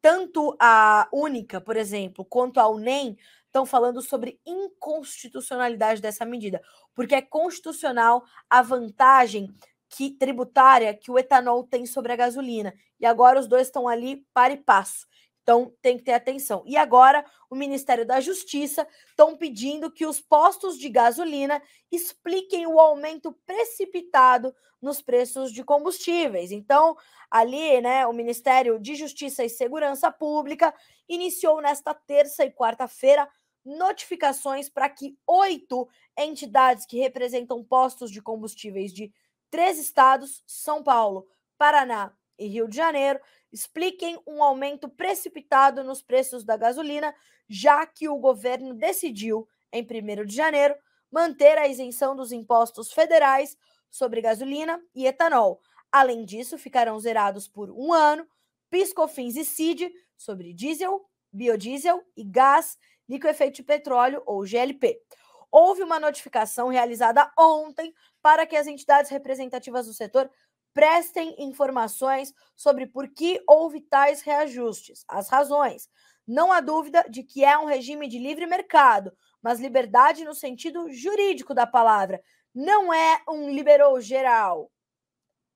tanto 0.00 0.56
a 0.58 1.08
Única, 1.12 1.60
por 1.60 1.76
exemplo, 1.76 2.24
quanto 2.24 2.58
a 2.58 2.68
UNEM 2.68 3.16
estão 3.46 3.66
falando 3.66 4.00
sobre 4.00 4.40
inconstitucionalidade 4.46 6.00
dessa 6.00 6.24
medida, 6.24 6.62
porque 6.94 7.14
é 7.14 7.22
constitucional 7.22 8.24
a 8.48 8.62
vantagem 8.62 9.52
que 9.88 10.10
tributária 10.10 10.94
que 10.94 11.10
o 11.10 11.18
etanol 11.18 11.64
tem 11.64 11.84
sobre 11.84 12.12
a 12.12 12.16
gasolina. 12.16 12.72
E 12.98 13.04
agora 13.04 13.40
os 13.40 13.48
dois 13.48 13.66
estão 13.66 13.88
ali 13.88 14.24
para 14.32 14.52
e 14.52 14.56
passo. 14.56 15.06
Então 15.42 15.72
tem 15.82 15.96
que 15.96 16.04
ter 16.04 16.12
atenção. 16.12 16.62
E 16.66 16.76
agora 16.76 17.24
o 17.48 17.56
Ministério 17.56 18.06
da 18.06 18.20
Justiça 18.20 18.86
estão 19.08 19.36
pedindo 19.36 19.90
que 19.90 20.06
os 20.06 20.20
postos 20.20 20.78
de 20.78 20.88
gasolina 20.88 21.62
expliquem 21.90 22.66
o 22.66 22.78
aumento 22.78 23.32
precipitado 23.46 24.54
nos 24.80 25.02
preços 25.02 25.52
de 25.52 25.62
combustíveis. 25.62 26.50
Então, 26.50 26.96
ali, 27.30 27.80
né, 27.80 28.06
o 28.06 28.12
Ministério 28.12 28.78
de 28.78 28.94
Justiça 28.94 29.44
e 29.44 29.48
Segurança 29.48 30.10
Pública 30.10 30.74
iniciou 31.08 31.60
nesta 31.60 31.92
terça 31.92 32.44
e 32.44 32.50
quarta-feira 32.50 33.28
notificações 33.64 34.68
para 34.68 34.88
que 34.88 35.18
oito 35.26 35.88
entidades 36.16 36.86
que 36.86 36.98
representam 36.98 37.62
postos 37.62 38.10
de 38.10 38.22
combustíveis 38.22 38.92
de 38.92 39.12
três 39.50 39.78
estados, 39.78 40.42
São 40.46 40.82
Paulo, 40.82 41.26
Paraná 41.58 42.12
e 42.38 42.46
Rio 42.46 42.66
de 42.68 42.76
Janeiro, 42.76 43.20
expliquem 43.52 44.18
um 44.26 44.42
aumento 44.42 44.88
precipitado 44.88 45.82
nos 45.82 46.02
preços 46.02 46.44
da 46.44 46.56
gasolina, 46.56 47.14
já 47.48 47.84
que 47.86 48.08
o 48.08 48.16
governo 48.16 48.74
decidiu, 48.74 49.48
em 49.72 49.82
1 49.82 50.24
de 50.24 50.34
janeiro, 50.34 50.74
manter 51.10 51.58
a 51.58 51.66
isenção 51.66 52.14
dos 52.14 52.32
impostos 52.32 52.92
federais 52.92 53.56
sobre 53.90 54.20
gasolina 54.20 54.80
e 54.94 55.06
etanol. 55.06 55.60
Além 55.90 56.24
disso, 56.24 56.56
ficarão 56.56 56.98
zerados 57.00 57.48
por 57.48 57.70
um 57.70 57.92
ano 57.92 58.26
piscofins 58.70 59.36
e 59.36 59.44
CID 59.44 59.92
sobre 60.16 60.54
diesel, 60.54 61.04
biodiesel 61.32 62.02
e 62.16 62.22
gás 62.22 62.78
liquefeito 63.08 63.56
de 63.56 63.62
petróleo, 63.64 64.22
ou 64.24 64.46
GLP. 64.46 65.02
Houve 65.50 65.82
uma 65.82 65.98
notificação 65.98 66.68
realizada 66.68 67.28
ontem 67.36 67.92
para 68.22 68.46
que 68.46 68.54
as 68.54 68.68
entidades 68.68 69.10
representativas 69.10 69.86
do 69.86 69.92
setor 69.92 70.30
prestem 70.72 71.34
informações 71.38 72.32
sobre 72.56 72.86
por 72.86 73.08
que 73.08 73.42
houve 73.46 73.80
tais 73.80 74.22
reajustes, 74.22 75.04
as 75.08 75.28
razões. 75.28 75.88
Não 76.26 76.52
há 76.52 76.60
dúvida 76.60 77.04
de 77.08 77.22
que 77.22 77.44
é 77.44 77.58
um 77.58 77.64
regime 77.64 78.06
de 78.06 78.18
livre 78.18 78.46
mercado, 78.46 79.12
mas 79.42 79.58
liberdade 79.58 80.24
no 80.24 80.34
sentido 80.34 80.90
jurídico 80.92 81.52
da 81.52 81.66
palavra. 81.66 82.22
Não 82.54 82.92
é 82.92 83.22
um 83.28 83.50
liberou 83.50 84.00
geral 84.00 84.70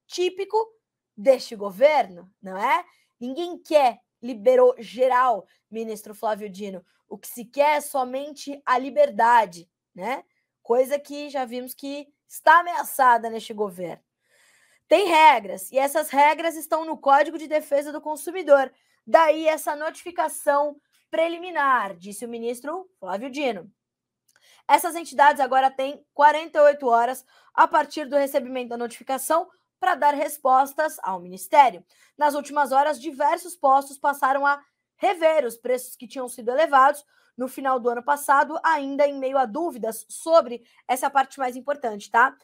típico 0.07 0.57
deste 1.17 1.55
governo, 1.55 2.31
não 2.43 2.57
é? 2.57 2.85
Ninguém 3.21 3.59
quer 3.59 4.01
liberou 4.21 4.75
geral, 4.79 5.47
ministro 5.71 6.15
Flávio 6.15 6.49
Dino. 6.49 6.85
O 7.07 7.19
que 7.19 7.29
se 7.29 7.45
quer 7.45 7.77
é 7.77 7.81
somente 7.81 8.61
a 8.65 8.79
liberdade, 8.79 9.71
né? 9.95 10.25
Coisa 10.63 10.99
que 10.99 11.29
já 11.29 11.45
vimos 11.45 11.75
que 11.75 12.09
está 12.27 12.61
ameaçada 12.61 13.29
neste 13.29 13.53
governo. 13.53 14.03
Tem 14.89 15.07
regras, 15.09 15.73
e 15.73 15.79
essas 15.79 16.11
regras 16.11 16.57
estão 16.57 16.85
no 16.85 16.97
Código 16.99 17.39
de 17.39 17.49
Defesa 17.49 17.91
do 17.91 18.01
Consumidor. 18.01 18.71
Daí 19.07 19.47
essa 19.47 19.75
notificação 19.75 20.77
preliminar, 21.11 21.97
disse 21.97 22.25
o 22.25 22.29
ministro 22.29 22.89
Flávio 22.99 23.31
Dino. 23.31 23.71
Essas 24.67 24.95
entidades 24.95 25.41
agora 25.41 25.71
têm 25.71 26.05
48 26.15 26.87
horas 26.87 27.25
a 27.55 27.69
partir 27.69 28.07
do 28.07 28.17
recebimento 28.17 28.71
da 28.71 28.77
notificação 28.77 29.49
para 29.79 29.95
dar 29.95 30.15
respostas 30.15 30.99
ao 31.03 31.21
Ministério. 31.21 31.85
Nas 32.17 32.35
últimas 32.35 32.73
horas, 32.73 33.01
diversos 33.01 33.55
postos 33.55 33.99
passaram 33.99 34.47
a 34.47 34.63
rever 34.97 35.45
os 35.45 35.57
preços 35.57 35.97
que 35.97 36.09
tinham 36.09 36.29
sido 36.29 36.51
elevados 36.51 37.05
no 37.37 37.49
final 37.49 37.79
do 37.79 37.91
ano 37.91 38.03
passado, 38.03 38.59
ainda 38.65 39.07
em 39.07 39.19
meio 39.19 39.37
a 39.37 39.45
dúvidas 39.45 40.07
sobre 40.09 40.63
essa 40.89 41.11
parte 41.11 41.39
mais 41.39 41.57
importante, 41.57 42.11
tá? 42.11 42.35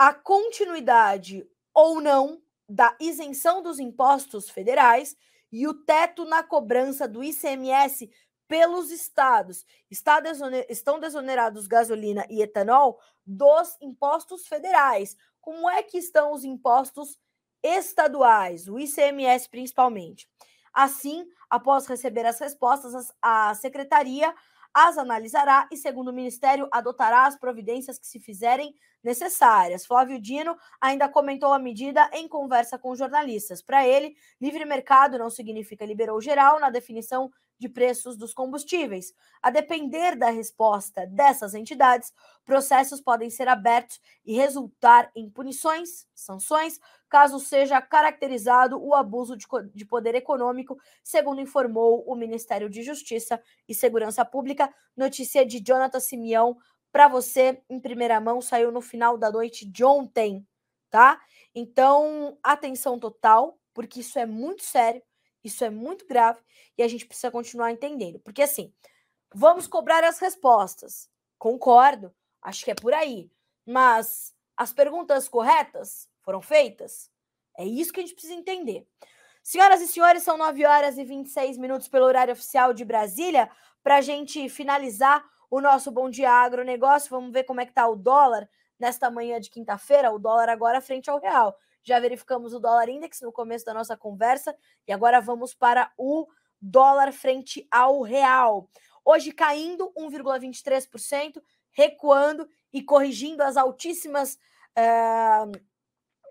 A 0.00 0.14
continuidade 0.14 1.46
ou 1.74 2.00
não 2.00 2.40
da 2.66 2.96
isenção 2.98 3.62
dos 3.62 3.78
impostos 3.78 4.48
federais 4.48 5.14
e 5.52 5.68
o 5.68 5.74
teto 5.74 6.24
na 6.24 6.42
cobrança 6.42 7.06
do 7.06 7.22
ICMS 7.22 8.10
pelos 8.48 8.90
estados. 8.90 9.66
Está 9.90 10.18
desoner... 10.18 10.64
Estão 10.70 10.98
desonerados 10.98 11.66
gasolina 11.66 12.26
e 12.30 12.40
etanol 12.40 12.98
dos 13.26 13.76
impostos 13.78 14.48
federais. 14.48 15.18
Como 15.38 15.68
é 15.68 15.82
que 15.82 15.98
estão 15.98 16.32
os 16.32 16.44
impostos 16.44 17.18
estaduais, 17.62 18.68
o 18.68 18.78
ICMS 18.78 19.50
principalmente? 19.50 20.26
Assim, 20.72 21.28
após 21.50 21.86
receber 21.86 22.24
as 22.24 22.40
respostas, 22.40 23.12
a 23.20 23.54
secretaria 23.54 24.34
as 24.74 24.98
analisará 24.98 25.68
e, 25.70 25.76
segundo 25.76 26.08
o 26.08 26.12
Ministério, 26.12 26.68
adotará 26.70 27.26
as 27.26 27.38
providências 27.38 27.98
que 27.98 28.06
se 28.06 28.20
fizerem 28.20 28.74
necessárias. 29.02 29.86
Flávio 29.86 30.20
Dino 30.20 30.56
ainda 30.80 31.08
comentou 31.08 31.52
a 31.52 31.58
medida 31.58 32.08
em 32.12 32.28
conversa 32.28 32.78
com 32.78 32.94
jornalistas. 32.94 33.62
Para 33.62 33.86
ele, 33.86 34.14
livre 34.40 34.64
mercado 34.64 35.18
não 35.18 35.30
significa 35.30 35.84
liberou 35.84 36.20
geral 36.20 36.60
na 36.60 36.70
definição 36.70 37.30
de 37.60 37.68
preços 37.68 38.16
dos 38.16 38.32
combustíveis. 38.32 39.12
A 39.42 39.50
depender 39.50 40.16
da 40.16 40.30
resposta 40.30 41.06
dessas 41.06 41.54
entidades, 41.54 42.12
processos 42.44 43.00
podem 43.00 43.28
ser 43.28 43.46
abertos 43.46 44.00
e 44.24 44.34
resultar 44.34 45.10
em 45.14 45.28
punições, 45.28 46.06
sanções, 46.14 46.80
caso 47.08 47.38
seja 47.38 47.80
caracterizado 47.82 48.82
o 48.82 48.94
abuso 48.94 49.36
de, 49.36 49.46
de 49.74 49.84
poder 49.84 50.14
econômico, 50.14 50.78
segundo 51.04 51.40
informou 51.40 52.02
o 52.06 52.16
Ministério 52.16 52.70
de 52.70 52.82
Justiça 52.82 53.40
e 53.68 53.74
Segurança 53.74 54.24
Pública. 54.24 54.72
Notícia 54.96 55.44
de 55.44 55.60
Jonathan 55.60 56.00
Simeão 56.00 56.56
para 56.90 57.08
você 57.08 57.62
em 57.68 57.78
primeira 57.78 58.20
mão, 58.20 58.40
saiu 58.40 58.72
no 58.72 58.80
final 58.80 59.16
da 59.16 59.30
noite 59.30 59.64
de 59.64 59.84
ontem, 59.84 60.44
tá? 60.88 61.20
Então, 61.54 62.36
atenção 62.42 62.98
total, 62.98 63.58
porque 63.72 64.00
isso 64.00 64.18
é 64.18 64.26
muito 64.26 64.64
sério 64.64 65.00
isso 65.42 65.64
é 65.64 65.70
muito 65.70 66.06
grave 66.06 66.40
e 66.76 66.82
a 66.82 66.88
gente 66.88 67.06
precisa 67.06 67.30
continuar 67.30 67.72
entendendo. 67.72 68.18
Porque, 68.20 68.42
assim, 68.42 68.72
vamos 69.34 69.66
cobrar 69.66 70.04
as 70.04 70.18
respostas. 70.18 71.08
Concordo, 71.38 72.14
acho 72.42 72.64
que 72.64 72.70
é 72.70 72.74
por 72.74 72.92
aí. 72.92 73.30
Mas 73.66 74.34
as 74.56 74.72
perguntas 74.72 75.28
corretas 75.28 76.08
foram 76.20 76.40
feitas? 76.40 77.10
É 77.56 77.64
isso 77.64 77.92
que 77.92 78.00
a 78.00 78.02
gente 78.02 78.14
precisa 78.14 78.34
entender. 78.34 78.86
Senhoras 79.42 79.80
e 79.80 79.88
senhores, 79.88 80.22
são 80.22 80.36
9 80.36 80.66
horas 80.66 80.98
e 80.98 81.04
26 81.04 81.56
minutos 81.56 81.88
pelo 81.88 82.04
horário 82.04 82.32
oficial 82.32 82.74
de 82.74 82.84
Brasília. 82.84 83.50
Para 83.82 83.96
a 83.96 84.00
gente 84.00 84.48
finalizar 84.48 85.24
o 85.50 85.60
nosso 85.60 85.90
Bom 85.90 86.10
Dia 86.10 86.30
Agronegócio, 86.30 87.10
vamos 87.10 87.32
ver 87.32 87.44
como 87.44 87.60
é 87.60 87.64
que 87.64 87.72
está 87.72 87.88
o 87.88 87.96
dólar 87.96 88.48
nesta 88.78 89.10
manhã 89.10 89.40
de 89.40 89.50
quinta-feira. 89.50 90.12
O 90.12 90.18
dólar 90.18 90.48
agora 90.48 90.80
frente 90.80 91.08
ao 91.08 91.18
real 91.18 91.56
já 91.82 91.98
verificamos 91.98 92.52
o 92.52 92.60
dólar 92.60 92.88
index 92.88 93.20
no 93.20 93.32
começo 93.32 93.64
da 93.64 93.74
nossa 93.74 93.96
conversa 93.96 94.54
e 94.86 94.92
agora 94.92 95.20
vamos 95.20 95.54
para 95.54 95.90
o 95.96 96.26
dólar 96.60 97.12
frente 97.12 97.66
ao 97.70 98.02
real. 98.02 98.68
Hoje 99.04 99.32
caindo 99.32 99.92
1,23%, 99.96 101.42
recuando 101.72 102.48
e 102.72 102.82
corrigindo 102.82 103.42
as 103.42 103.56
altíssimas 103.56 104.38
uh, 104.76 105.50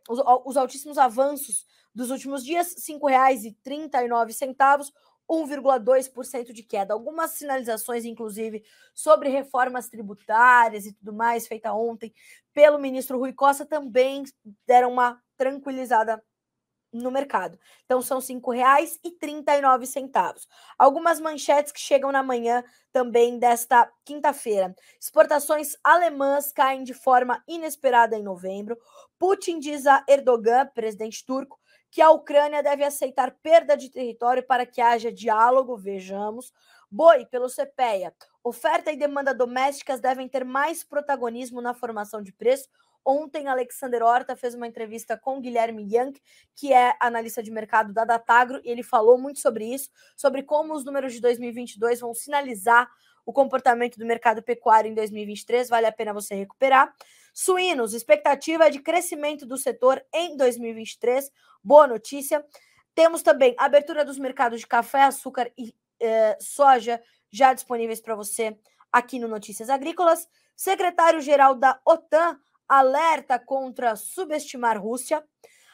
os, 0.08 0.20
os, 0.46 0.58
altíssimos 0.58 0.98
avanços 0.98 1.66
dos 1.94 2.10
últimos 2.10 2.44
dias, 2.44 2.74
R$ 2.88 3.00
5,39, 3.00 4.92
1,2% 5.30 6.52
de 6.52 6.64
queda. 6.64 6.94
Algumas 6.94 7.32
sinalizações, 7.32 8.06
inclusive, 8.06 8.64
sobre 8.94 9.30
reformas 9.30 9.88
tributárias 9.88 10.86
e 10.86 10.94
tudo 10.94 11.14
mais, 11.14 11.48
feita 11.48 11.74
ontem 11.74 12.14
pelo 12.54 12.80
ministro 12.80 13.20
Rui 13.20 13.34
Costa, 13.34 13.66
também 13.66 14.24
deram 14.66 14.92
uma 14.92 15.22
tranquilizada 15.38 16.22
no 16.92 17.12
mercado. 17.12 17.58
Então 17.86 18.02
são 18.02 18.20
R$ 18.20 18.26
5,39. 18.26 20.48
Algumas 20.78 21.20
manchetes 21.20 21.72
que 21.72 21.80
chegam 21.80 22.12
na 22.12 22.24
manhã 22.24 22.64
também 22.92 23.38
desta 23.38 23.90
quinta-feira. 24.04 24.76
Exportações 25.00 25.78
alemãs 25.84 26.52
caem 26.52 26.84
de 26.84 26.94
forma 26.94 27.44
inesperada 27.48 28.18
em 28.18 28.24
novembro. 28.24 28.78
Putin 29.18 29.60
diz 29.60 29.86
a 29.86 30.04
Erdogan, 30.08 30.68
presidente 30.74 31.26
turco, 31.26 31.60
que 31.92 32.02
a 32.02 32.12
Ucrânia 32.12 32.62
deve 32.62 32.84
aceitar 32.84 33.32
perda 33.42 33.76
de 33.76 33.90
território 33.90 34.44
para 34.44 34.66
que 34.66 34.82
haja 34.82 35.12
diálogo, 35.12 35.76
vejamos. 35.78 36.54
Boi, 36.92 37.26
pelo 37.26 37.48
CPEA, 37.48 38.14
oferta 38.44 38.92
e 38.92 38.98
demanda 38.98 39.34
domésticas 39.34 40.00
devem 40.00 40.28
ter 40.28 40.44
mais 40.44 40.84
protagonismo 40.84 41.62
na 41.62 41.74
formação 41.74 42.22
de 42.22 42.34
preço. 42.34 42.68
Ontem, 43.06 43.48
Alexander 43.48 44.04
Horta 44.04 44.36
fez 44.36 44.54
uma 44.54 44.68
entrevista 44.68 45.18
com 45.18 45.40
Guilherme 45.40 45.84
Young, 45.84 46.14
que 46.56 46.74
é 46.74 46.96
analista 47.00 47.42
de 47.42 47.50
mercado 47.50 47.94
da 47.94 48.06
Datagro, 48.06 48.60
e 48.64 48.70
ele 48.70 48.84
falou 48.84 49.18
muito 49.18 49.40
sobre 49.40 49.66
isso, 49.66 49.90
sobre 50.16 50.44
como 50.44 50.74
os 50.74 50.84
números 50.84 51.14
de 51.14 51.22
2022 51.22 52.00
vão 52.00 52.14
sinalizar 52.14 52.90
o 53.26 53.34
comportamento 53.34 53.98
do 53.98 54.06
mercado 54.06 54.42
pecuário 54.42 54.90
em 54.90 54.94
2023. 54.94 55.70
Vale 55.70 55.86
a 55.86 55.92
pena 55.92 56.14
você 56.14 56.36
recuperar. 56.36 56.94
Suínos, 57.42 57.94
expectativa 57.94 58.70
de 58.70 58.80
crescimento 58.80 59.46
do 59.46 59.58
setor 59.58 60.06
em 60.14 60.36
2023. 60.36 61.32
Boa 61.64 61.88
notícia. 61.88 62.46
Temos 62.94 63.22
também 63.22 63.56
abertura 63.58 64.04
dos 64.04 64.20
mercados 64.20 64.60
de 64.60 64.68
café, 64.68 65.04
açúcar 65.04 65.50
e 65.58 65.74
eh, 66.02 66.38
soja 66.42 67.02
já 67.32 67.54
disponíveis 67.54 68.02
para 68.02 68.14
você 68.14 68.60
aqui 68.92 69.18
no 69.18 69.30
Notícias 69.30 69.70
Agrícolas. 69.70 70.28
Secretário-geral 70.54 71.56
da 71.56 71.80
OTAN 71.86 72.38
alerta 72.68 73.40
contra 73.40 73.96
subestimar 73.96 74.78
Rússia. 74.78 75.24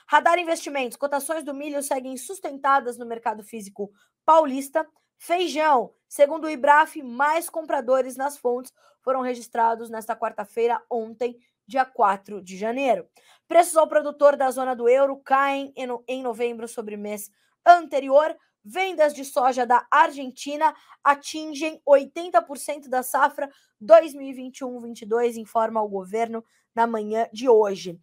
Radar 0.05 0.37
Investimentos, 0.37 0.95
cotações 0.95 1.43
do 1.43 1.51
milho 1.51 1.81
seguem 1.81 2.15
sustentadas 2.15 2.95
no 2.95 3.07
mercado 3.07 3.43
físico 3.43 3.91
paulista. 4.23 4.87
Feijão, 5.17 5.95
segundo 6.07 6.45
o 6.45 6.49
IBRAF, 6.49 7.01
mais 7.01 7.49
compradores 7.49 8.15
nas 8.15 8.37
fontes 8.37 8.71
foram 9.01 9.21
registrados 9.21 9.89
nesta 9.89 10.15
quarta-feira, 10.15 10.79
ontem, 10.87 11.39
dia 11.67 11.85
4 11.85 12.41
de 12.41 12.57
janeiro. 12.57 13.07
Preços 13.47 13.75
ao 13.77 13.87
produtor 13.87 14.35
da 14.35 14.49
zona 14.51 14.75
do 14.75 14.89
euro 14.89 15.17
caem 15.17 15.73
em 16.07 16.23
novembro 16.23 16.67
sobre 16.67 16.97
mês 16.97 17.29
anterior. 17.65 18.35
Vendas 18.63 19.13
de 19.13 19.23
soja 19.23 19.65
da 19.65 19.85
Argentina 19.91 20.75
atingem 21.03 21.79
80% 21.87 22.89
da 22.89 23.03
safra 23.03 23.49
2021-22, 23.83 25.35
informa 25.35 25.81
o 25.83 25.87
governo 25.87 26.43
na 26.73 26.87
manhã 26.87 27.29
de 27.31 27.47
hoje. 27.47 27.99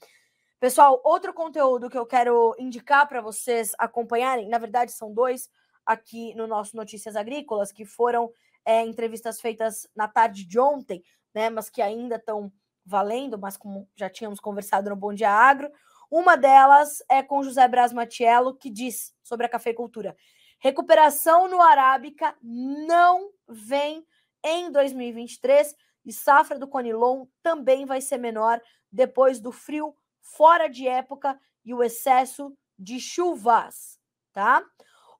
Pessoal, 0.61 1.01
outro 1.05 1.35
conteúdo 1.35 1.91
que 1.91 1.99
eu 1.99 2.07
quero 2.07 2.55
indicar 2.57 3.09
para 3.09 3.21
vocês 3.21 3.73
acompanharem, 3.77 4.49
na 4.49 4.59
verdade 4.59 4.93
são 4.93 5.13
dois 5.13 5.51
aqui 5.85 6.33
no 6.37 6.47
nosso 6.47 6.77
Notícias 6.77 7.17
Agrícolas, 7.17 7.73
que 7.73 7.85
foram 7.85 8.33
é, 8.65 8.83
entrevistas 8.83 9.41
feitas 9.41 9.89
na 9.97 10.07
tarde 10.07 10.45
de 10.45 10.61
ontem, 10.61 11.03
né, 11.35 11.51
mas 11.51 11.69
que 11.69 11.83
ainda 11.83 12.15
estão 12.15 12.53
valendo, 12.85 13.39
mas 13.39 13.57
como 13.57 13.89
já 13.97 14.09
tínhamos 14.09 14.41
conversado 14.41 14.91
no 14.91 14.97
Bom 14.97 15.13
Dia 15.13 15.31
Agro. 15.31 15.71
Uma 16.11 16.37
delas 16.37 17.03
é 17.09 17.23
com 17.23 17.43
José 17.43 17.67
Braz 17.69 17.93
Matiello, 17.93 18.55
que 18.55 18.69
diz 18.69 19.15
sobre 19.23 19.47
a 19.47 19.49
cafeicultura. 19.49 20.17
Recuperação 20.59 21.49
no 21.49 21.61
Arábica 21.61 22.37
não 22.41 23.31
vem 23.49 24.07
em 24.45 24.71
2023 24.71 25.75
e 26.05 26.13
safra 26.13 26.59
do 26.59 26.69
Conilon 26.69 27.27
também 27.43 27.87
vai 27.87 28.01
ser 28.01 28.19
menor 28.19 28.61
depois 28.91 29.41
do 29.41 29.51
frio 29.51 29.97
fora 30.21 30.69
de 30.69 30.87
época 30.87 31.39
e 31.65 31.73
o 31.73 31.83
excesso 31.83 32.57
de 32.79 32.99
chuvas, 33.01 33.99
tá? 34.33 34.65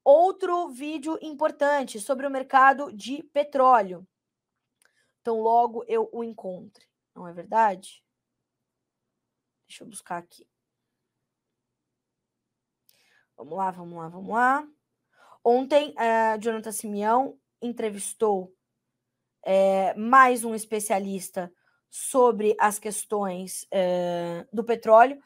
Outro 0.05 0.69
vídeo 0.69 1.19
importante 1.23 2.01
sobre 2.01 2.27
o 2.27 2.31
mercado 2.31 2.93
de 2.93 3.23
petróleo. 3.33 4.07
Então, 5.21 5.41
logo 5.41 5.85
eu 5.87 6.09
o 6.13 6.25
encontre, 6.25 6.85
não 7.15 7.27
é 7.27 7.33
verdade? 7.33 8.03
Deixa 9.67 9.85
eu 9.85 9.89
buscar 9.89 10.19
aqui. 10.19 10.47
Vamos 13.37 13.57
lá, 13.57 13.71
vamos 13.71 13.99
lá, 13.99 14.09
vamos 14.09 14.31
lá. 14.31 14.69
Ontem, 15.45 15.93
a 15.97 16.37
Jonathan 16.39 16.71
Simeão 16.71 17.37
entrevistou 17.61 18.55
é, 19.45 19.93
mais 19.95 20.45
um 20.45 20.55
especialista 20.55 21.53
sobre 21.91 22.55
as 22.59 22.79
questões 22.79 23.67
é, 23.71 24.47
do 24.53 24.63
petróleo, 24.65 25.21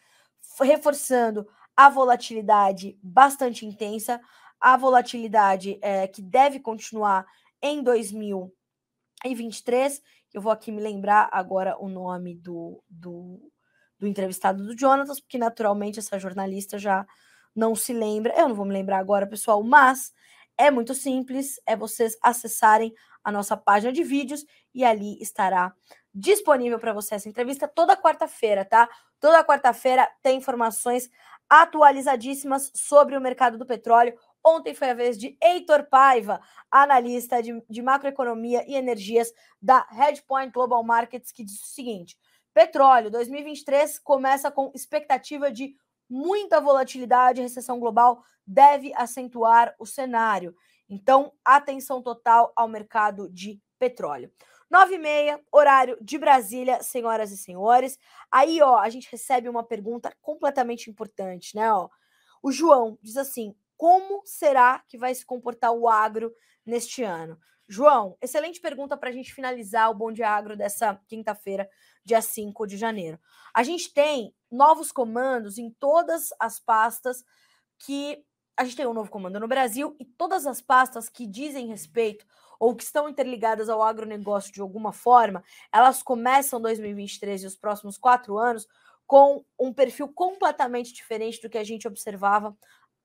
reforçando 0.60 1.46
a 1.76 1.88
volatilidade 1.90 2.98
bastante 3.02 3.66
intensa, 3.66 4.20
a 4.60 4.76
volatilidade 4.76 5.78
é, 5.82 6.08
que 6.08 6.22
deve 6.22 6.58
continuar 6.58 7.26
em 7.60 7.82
2023. 7.82 10.02
Eu 10.32 10.40
vou 10.40 10.52
aqui 10.52 10.70
me 10.70 10.80
lembrar 10.80 11.28
agora 11.32 11.76
o 11.78 11.88
nome 11.88 12.34
do, 12.34 12.82
do, 12.88 13.50
do 13.98 14.06
entrevistado 14.06 14.64
do 14.64 14.78
Jonatas, 14.78 15.20
porque 15.20 15.38
naturalmente 15.38 15.98
essa 15.98 16.18
jornalista 16.18 16.78
já 16.78 17.06
não 17.54 17.74
se 17.74 17.92
lembra. 17.92 18.34
Eu 18.36 18.48
não 18.48 18.54
vou 18.54 18.66
me 18.66 18.72
lembrar 18.72 18.98
agora, 18.98 19.26
pessoal, 19.26 19.62
mas 19.62 20.12
é 20.58 20.70
muito 20.70 20.94
simples, 20.94 21.60
é 21.66 21.76
vocês 21.76 22.16
acessarem 22.22 22.92
a 23.22 23.32
nossa 23.32 23.56
página 23.56 23.92
de 23.92 24.04
vídeos 24.04 24.44
e 24.74 24.84
ali 24.84 25.20
estará 25.20 25.74
disponível 26.14 26.78
para 26.78 26.92
você 26.92 27.14
essa 27.14 27.28
entrevista 27.28 27.66
toda 27.66 27.96
quarta-feira, 27.96 28.64
tá? 28.64 28.88
Toda 29.20 29.44
quarta-feira 29.44 30.08
tem 30.22 30.38
informações 30.38 31.10
atualizadíssimas 31.48 32.70
sobre 32.74 33.16
o 33.16 33.20
mercado 33.20 33.58
do 33.58 33.66
petróleo. 33.66 34.14
Ontem 34.48 34.76
foi 34.76 34.90
a 34.90 34.94
vez 34.94 35.18
de 35.18 35.36
Heitor 35.42 35.88
Paiva, 35.90 36.40
analista 36.70 37.42
de, 37.42 37.60
de 37.68 37.82
macroeconomia 37.82 38.64
e 38.70 38.76
energias 38.76 39.32
da 39.60 39.84
Headpoint 39.90 40.52
Global 40.52 40.84
Markets, 40.84 41.32
que 41.32 41.42
diz 41.42 41.60
o 41.60 41.66
seguinte: 41.66 42.16
petróleo 42.54 43.10
2023 43.10 43.98
começa 43.98 44.48
com 44.48 44.70
expectativa 44.72 45.50
de 45.50 45.74
muita 46.08 46.60
volatilidade, 46.60 47.42
recessão 47.42 47.80
global 47.80 48.22
deve 48.46 48.92
acentuar 48.94 49.74
o 49.80 49.84
cenário. 49.84 50.54
Então, 50.88 51.32
atenção 51.44 52.00
total 52.00 52.52
ao 52.54 52.68
mercado 52.68 53.28
de 53.28 53.60
petróleo. 53.80 54.30
9 54.70 54.94
e 54.94 54.98
meia, 54.98 55.40
horário 55.50 55.98
de 56.00 56.18
Brasília, 56.18 56.80
senhoras 56.84 57.32
e 57.32 57.36
senhores. 57.36 57.98
Aí, 58.30 58.62
ó, 58.62 58.78
a 58.78 58.88
gente 58.90 59.10
recebe 59.10 59.48
uma 59.48 59.64
pergunta 59.64 60.14
completamente 60.22 60.88
importante, 60.88 61.56
né? 61.56 61.72
Ó, 61.72 61.88
o 62.40 62.52
João 62.52 62.96
diz 63.02 63.16
assim: 63.16 63.56
como 63.76 64.22
será 64.24 64.82
que 64.88 64.98
vai 64.98 65.14
se 65.14 65.24
comportar 65.24 65.72
o 65.72 65.88
agro 65.88 66.32
neste 66.64 67.02
ano? 67.02 67.38
João, 67.68 68.16
excelente 68.22 68.60
pergunta 68.60 68.96
para 68.96 69.08
a 69.08 69.12
gente 69.12 69.34
finalizar 69.34 69.90
o 69.90 69.94
Bom 69.94 70.12
Dia 70.12 70.30
Agro 70.30 70.56
dessa 70.56 71.00
quinta-feira, 71.08 71.68
dia 72.04 72.22
5 72.22 72.64
de 72.66 72.76
janeiro. 72.76 73.18
A 73.52 73.64
gente 73.64 73.92
tem 73.92 74.32
novos 74.50 74.92
comandos 74.92 75.58
em 75.58 75.70
todas 75.70 76.28
as 76.38 76.60
pastas 76.60 77.24
que. 77.78 78.24
A 78.58 78.64
gente 78.64 78.76
tem 78.76 78.86
um 78.86 78.94
novo 78.94 79.10
comando 79.10 79.38
no 79.38 79.46
Brasil 79.46 79.94
e 80.00 80.04
todas 80.06 80.46
as 80.46 80.62
pastas 80.62 81.10
que 81.10 81.26
dizem 81.26 81.66
respeito 81.66 82.24
ou 82.58 82.74
que 82.74 82.84
estão 82.84 83.06
interligadas 83.06 83.68
ao 83.68 83.82
agronegócio 83.82 84.50
de 84.50 84.62
alguma 84.62 84.94
forma, 84.94 85.44
elas 85.70 86.02
começam 86.02 86.58
2023 86.58 87.42
e 87.42 87.46
os 87.46 87.54
próximos 87.54 87.98
quatro 87.98 88.38
anos 88.38 88.66
com 89.06 89.44
um 89.58 89.74
perfil 89.74 90.08
completamente 90.08 90.92
diferente 90.92 91.40
do 91.42 91.50
que 91.50 91.58
a 91.58 91.64
gente 91.64 91.86
observava 91.86 92.56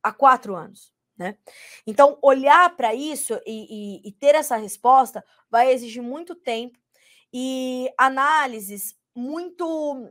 há 0.03 0.11
quatro 0.11 0.55
anos. 0.55 0.93
Né? 1.17 1.37
Então, 1.85 2.17
olhar 2.21 2.75
para 2.75 2.95
isso 2.95 3.39
e, 3.45 4.01
e, 4.03 4.09
e 4.09 4.11
ter 4.11 4.33
essa 4.33 4.55
resposta 4.55 5.23
vai 5.49 5.71
exigir 5.71 6.01
muito 6.01 6.33
tempo 6.33 6.79
e 7.31 7.91
análises 7.97 8.95
muito, 9.15 10.09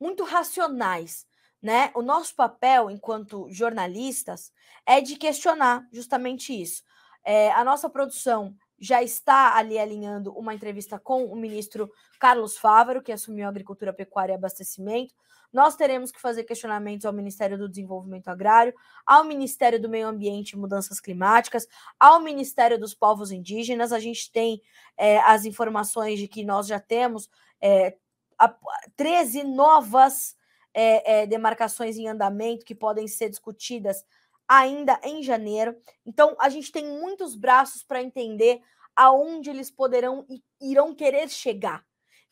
muito 0.00 0.24
racionais. 0.24 1.26
Né? 1.60 1.90
O 1.94 2.02
nosso 2.02 2.34
papel 2.34 2.90
enquanto 2.90 3.48
jornalistas 3.50 4.52
é 4.86 5.00
de 5.00 5.16
questionar 5.16 5.86
justamente 5.92 6.58
isso. 6.58 6.82
É, 7.24 7.50
a 7.52 7.64
nossa 7.64 7.88
produção 7.88 8.54
já 8.78 9.02
está 9.02 9.56
ali 9.56 9.78
alinhando 9.78 10.32
uma 10.32 10.54
entrevista 10.54 10.98
com 10.98 11.24
o 11.24 11.36
ministro 11.36 11.90
Carlos 12.20 12.56
Fávaro, 12.56 13.02
que 13.02 13.12
assumiu 13.12 13.48
Agricultura, 13.48 13.92
Pecuária 13.92 14.32
e 14.32 14.36
Abastecimento. 14.36 15.14
Nós 15.54 15.76
teremos 15.76 16.10
que 16.10 16.20
fazer 16.20 16.42
questionamentos 16.42 17.06
ao 17.06 17.12
Ministério 17.12 17.56
do 17.56 17.68
Desenvolvimento 17.68 18.26
Agrário, 18.26 18.74
ao 19.06 19.22
Ministério 19.22 19.80
do 19.80 19.88
Meio 19.88 20.08
Ambiente 20.08 20.50
e 20.50 20.58
Mudanças 20.58 21.00
Climáticas, 21.00 21.68
ao 21.98 22.18
Ministério 22.18 22.76
dos 22.76 22.92
Povos 22.92 23.30
Indígenas. 23.30 23.92
A 23.92 24.00
gente 24.00 24.32
tem 24.32 24.60
é, 24.96 25.18
as 25.20 25.44
informações 25.44 26.18
de 26.18 26.26
que 26.26 26.44
nós 26.44 26.66
já 26.66 26.80
temos 26.80 27.30
é, 27.60 27.96
a, 28.36 28.52
13 28.96 29.44
novas 29.44 30.36
é, 30.74 31.20
é, 31.20 31.26
demarcações 31.26 31.96
em 31.96 32.08
andamento 32.08 32.64
que 32.64 32.74
podem 32.74 33.06
ser 33.06 33.30
discutidas 33.30 34.04
ainda 34.48 35.00
em 35.04 35.22
janeiro. 35.22 35.76
Então, 36.04 36.34
a 36.40 36.48
gente 36.48 36.72
tem 36.72 36.84
muitos 36.84 37.36
braços 37.36 37.84
para 37.84 38.02
entender 38.02 38.60
aonde 38.96 39.50
eles 39.50 39.70
poderão 39.70 40.26
e 40.28 40.42
irão 40.60 40.92
querer 40.92 41.28
chegar. 41.28 41.84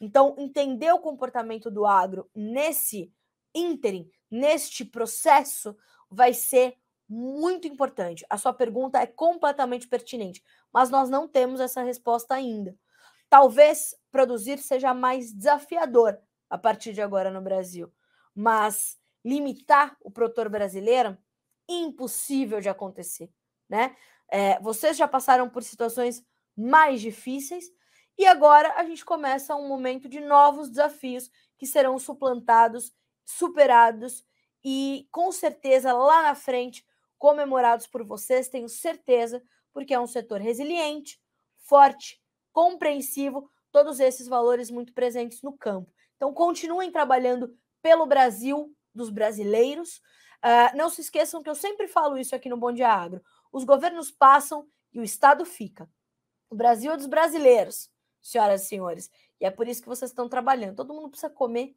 Então, 0.02 0.34
entender 0.36 0.92
o 0.92 0.98
comportamento 0.98 1.70
do 1.70 1.86
agro 1.86 2.28
nesse 2.34 3.14
ínterim, 3.54 4.10
neste 4.28 4.84
processo, 4.84 5.76
vai 6.10 6.34
ser 6.34 6.76
muito 7.08 7.68
importante. 7.68 8.26
A 8.28 8.36
sua 8.36 8.52
pergunta 8.52 8.98
é 8.98 9.06
completamente 9.06 9.86
pertinente, 9.86 10.42
mas 10.72 10.90
nós 10.90 11.08
não 11.08 11.28
temos 11.28 11.60
essa 11.60 11.82
resposta 11.82 12.34
ainda. 12.34 12.76
Talvez 13.30 13.94
produzir 14.10 14.58
seja 14.58 14.92
mais 14.92 15.32
desafiador 15.32 16.18
a 16.50 16.58
partir 16.58 16.92
de 16.92 17.00
agora 17.00 17.30
no 17.30 17.40
Brasil, 17.40 17.92
mas 18.34 18.98
limitar 19.24 19.96
o 20.00 20.10
produtor 20.10 20.48
brasileiro 20.48 21.16
impossível 21.68 22.60
de 22.60 22.68
acontecer, 22.68 23.30
né? 23.68 23.94
É, 24.28 24.58
vocês 24.58 24.96
já 24.96 25.06
passaram 25.06 25.48
por 25.48 25.62
situações 25.62 26.26
mais 26.56 27.00
difíceis 27.00 27.70
e 28.18 28.26
agora 28.26 28.74
a 28.76 28.84
gente 28.84 29.04
começa 29.04 29.56
um 29.56 29.66
momento 29.66 30.08
de 30.08 30.20
novos 30.20 30.68
desafios 30.68 31.30
que 31.56 31.66
serão 31.66 31.98
suplantados, 31.98 32.92
superados 33.24 34.24
e 34.64 35.08
com 35.10 35.32
certeza 35.32 35.92
lá 35.92 36.22
na 36.22 36.34
frente 36.34 36.86
comemorados 37.18 37.86
por 37.86 38.04
vocês, 38.04 38.48
tenho 38.48 38.68
certeza, 38.68 39.42
porque 39.72 39.94
é 39.94 40.00
um 40.00 40.06
setor 40.06 40.40
resiliente, 40.40 41.20
forte, 41.56 42.20
compreensivo, 42.52 43.48
todos 43.70 44.00
esses 44.00 44.26
valores 44.26 44.70
muito 44.70 44.92
presentes 44.92 45.40
no 45.42 45.56
campo. 45.56 45.92
Então 46.16 46.34
continuem 46.34 46.90
trabalhando 46.90 47.56
pelo 47.80 48.06
Brasil 48.06 48.74
dos 48.94 49.08
brasileiros. 49.08 50.02
Uh, 50.44 50.76
não 50.76 50.90
se 50.90 51.00
esqueçam 51.00 51.42
que 51.42 51.48
eu 51.48 51.54
sempre 51.54 51.88
falo 51.88 52.18
isso 52.18 52.34
aqui 52.34 52.48
no 52.48 52.56
Bom 52.56 52.72
Dia 52.72 52.88
Agro. 52.88 53.22
Os 53.50 53.64
governos 53.64 54.10
passam 54.10 54.68
e 54.92 55.00
o 55.00 55.04
Estado 55.04 55.44
fica. 55.44 55.88
O 56.50 56.54
Brasil 56.54 56.92
é 56.92 56.96
dos 56.96 57.06
brasileiros 57.06 57.90
senhoras 58.22 58.62
e 58.62 58.66
senhores. 58.66 59.10
E 59.40 59.44
é 59.44 59.50
por 59.50 59.66
isso 59.66 59.82
que 59.82 59.88
vocês 59.88 60.10
estão 60.10 60.28
trabalhando. 60.28 60.76
Todo 60.76 60.94
mundo 60.94 61.10
precisa 61.10 61.28
comer, 61.28 61.76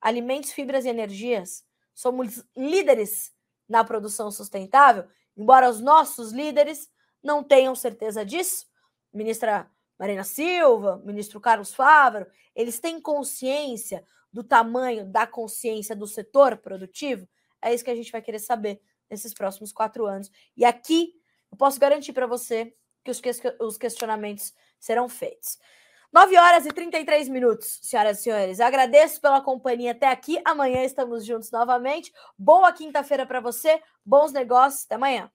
alimentos, 0.00 0.52
fibras 0.52 0.84
e 0.84 0.88
energias, 0.88 1.64
somos 1.94 2.44
líderes 2.54 3.34
na 3.68 3.82
produção 3.82 4.30
sustentável, 4.30 5.08
embora 5.36 5.68
os 5.68 5.80
nossos 5.80 6.30
líderes 6.30 6.90
não 7.22 7.42
tenham 7.42 7.74
certeza 7.74 8.24
disso. 8.24 8.66
Ministra 9.12 9.70
Marina 9.98 10.22
Silva, 10.22 11.02
ministro 11.04 11.40
Carlos 11.40 11.72
Fávaro, 11.74 12.26
eles 12.54 12.78
têm 12.78 13.00
consciência 13.00 14.06
do 14.30 14.44
tamanho 14.44 15.06
da 15.06 15.26
consciência 15.26 15.96
do 15.96 16.06
setor 16.06 16.58
produtivo? 16.58 17.26
É 17.62 17.72
isso 17.72 17.82
que 17.82 17.90
a 17.90 17.94
gente 17.94 18.12
vai 18.12 18.20
querer 18.20 18.38
saber 18.38 18.80
nesses 19.08 19.32
próximos 19.32 19.72
quatro 19.72 20.04
anos. 20.04 20.30
E 20.54 20.64
aqui 20.64 21.14
eu 21.50 21.56
posso 21.56 21.80
garantir 21.80 22.12
para 22.12 22.26
você 22.26 22.74
que 23.02 23.10
os 23.60 23.78
questionamentos 23.78 24.52
serão 24.78 25.08
feitos. 25.08 25.58
9 26.16 26.34
horas 26.38 26.64
e 26.64 26.70
33 26.70 27.28
minutos, 27.28 27.78
senhoras 27.82 28.20
e 28.20 28.22
senhores. 28.22 28.58
Agradeço 28.58 29.20
pela 29.20 29.38
companhia 29.38 29.90
até 29.90 30.08
aqui. 30.08 30.40
Amanhã 30.46 30.82
estamos 30.82 31.26
juntos 31.26 31.50
novamente. 31.50 32.10
Boa 32.38 32.72
quinta-feira 32.72 33.26
para 33.26 33.38
você, 33.38 33.82
bons 34.02 34.32
negócios. 34.32 34.86
Até 34.86 34.94
amanhã. 34.94 35.30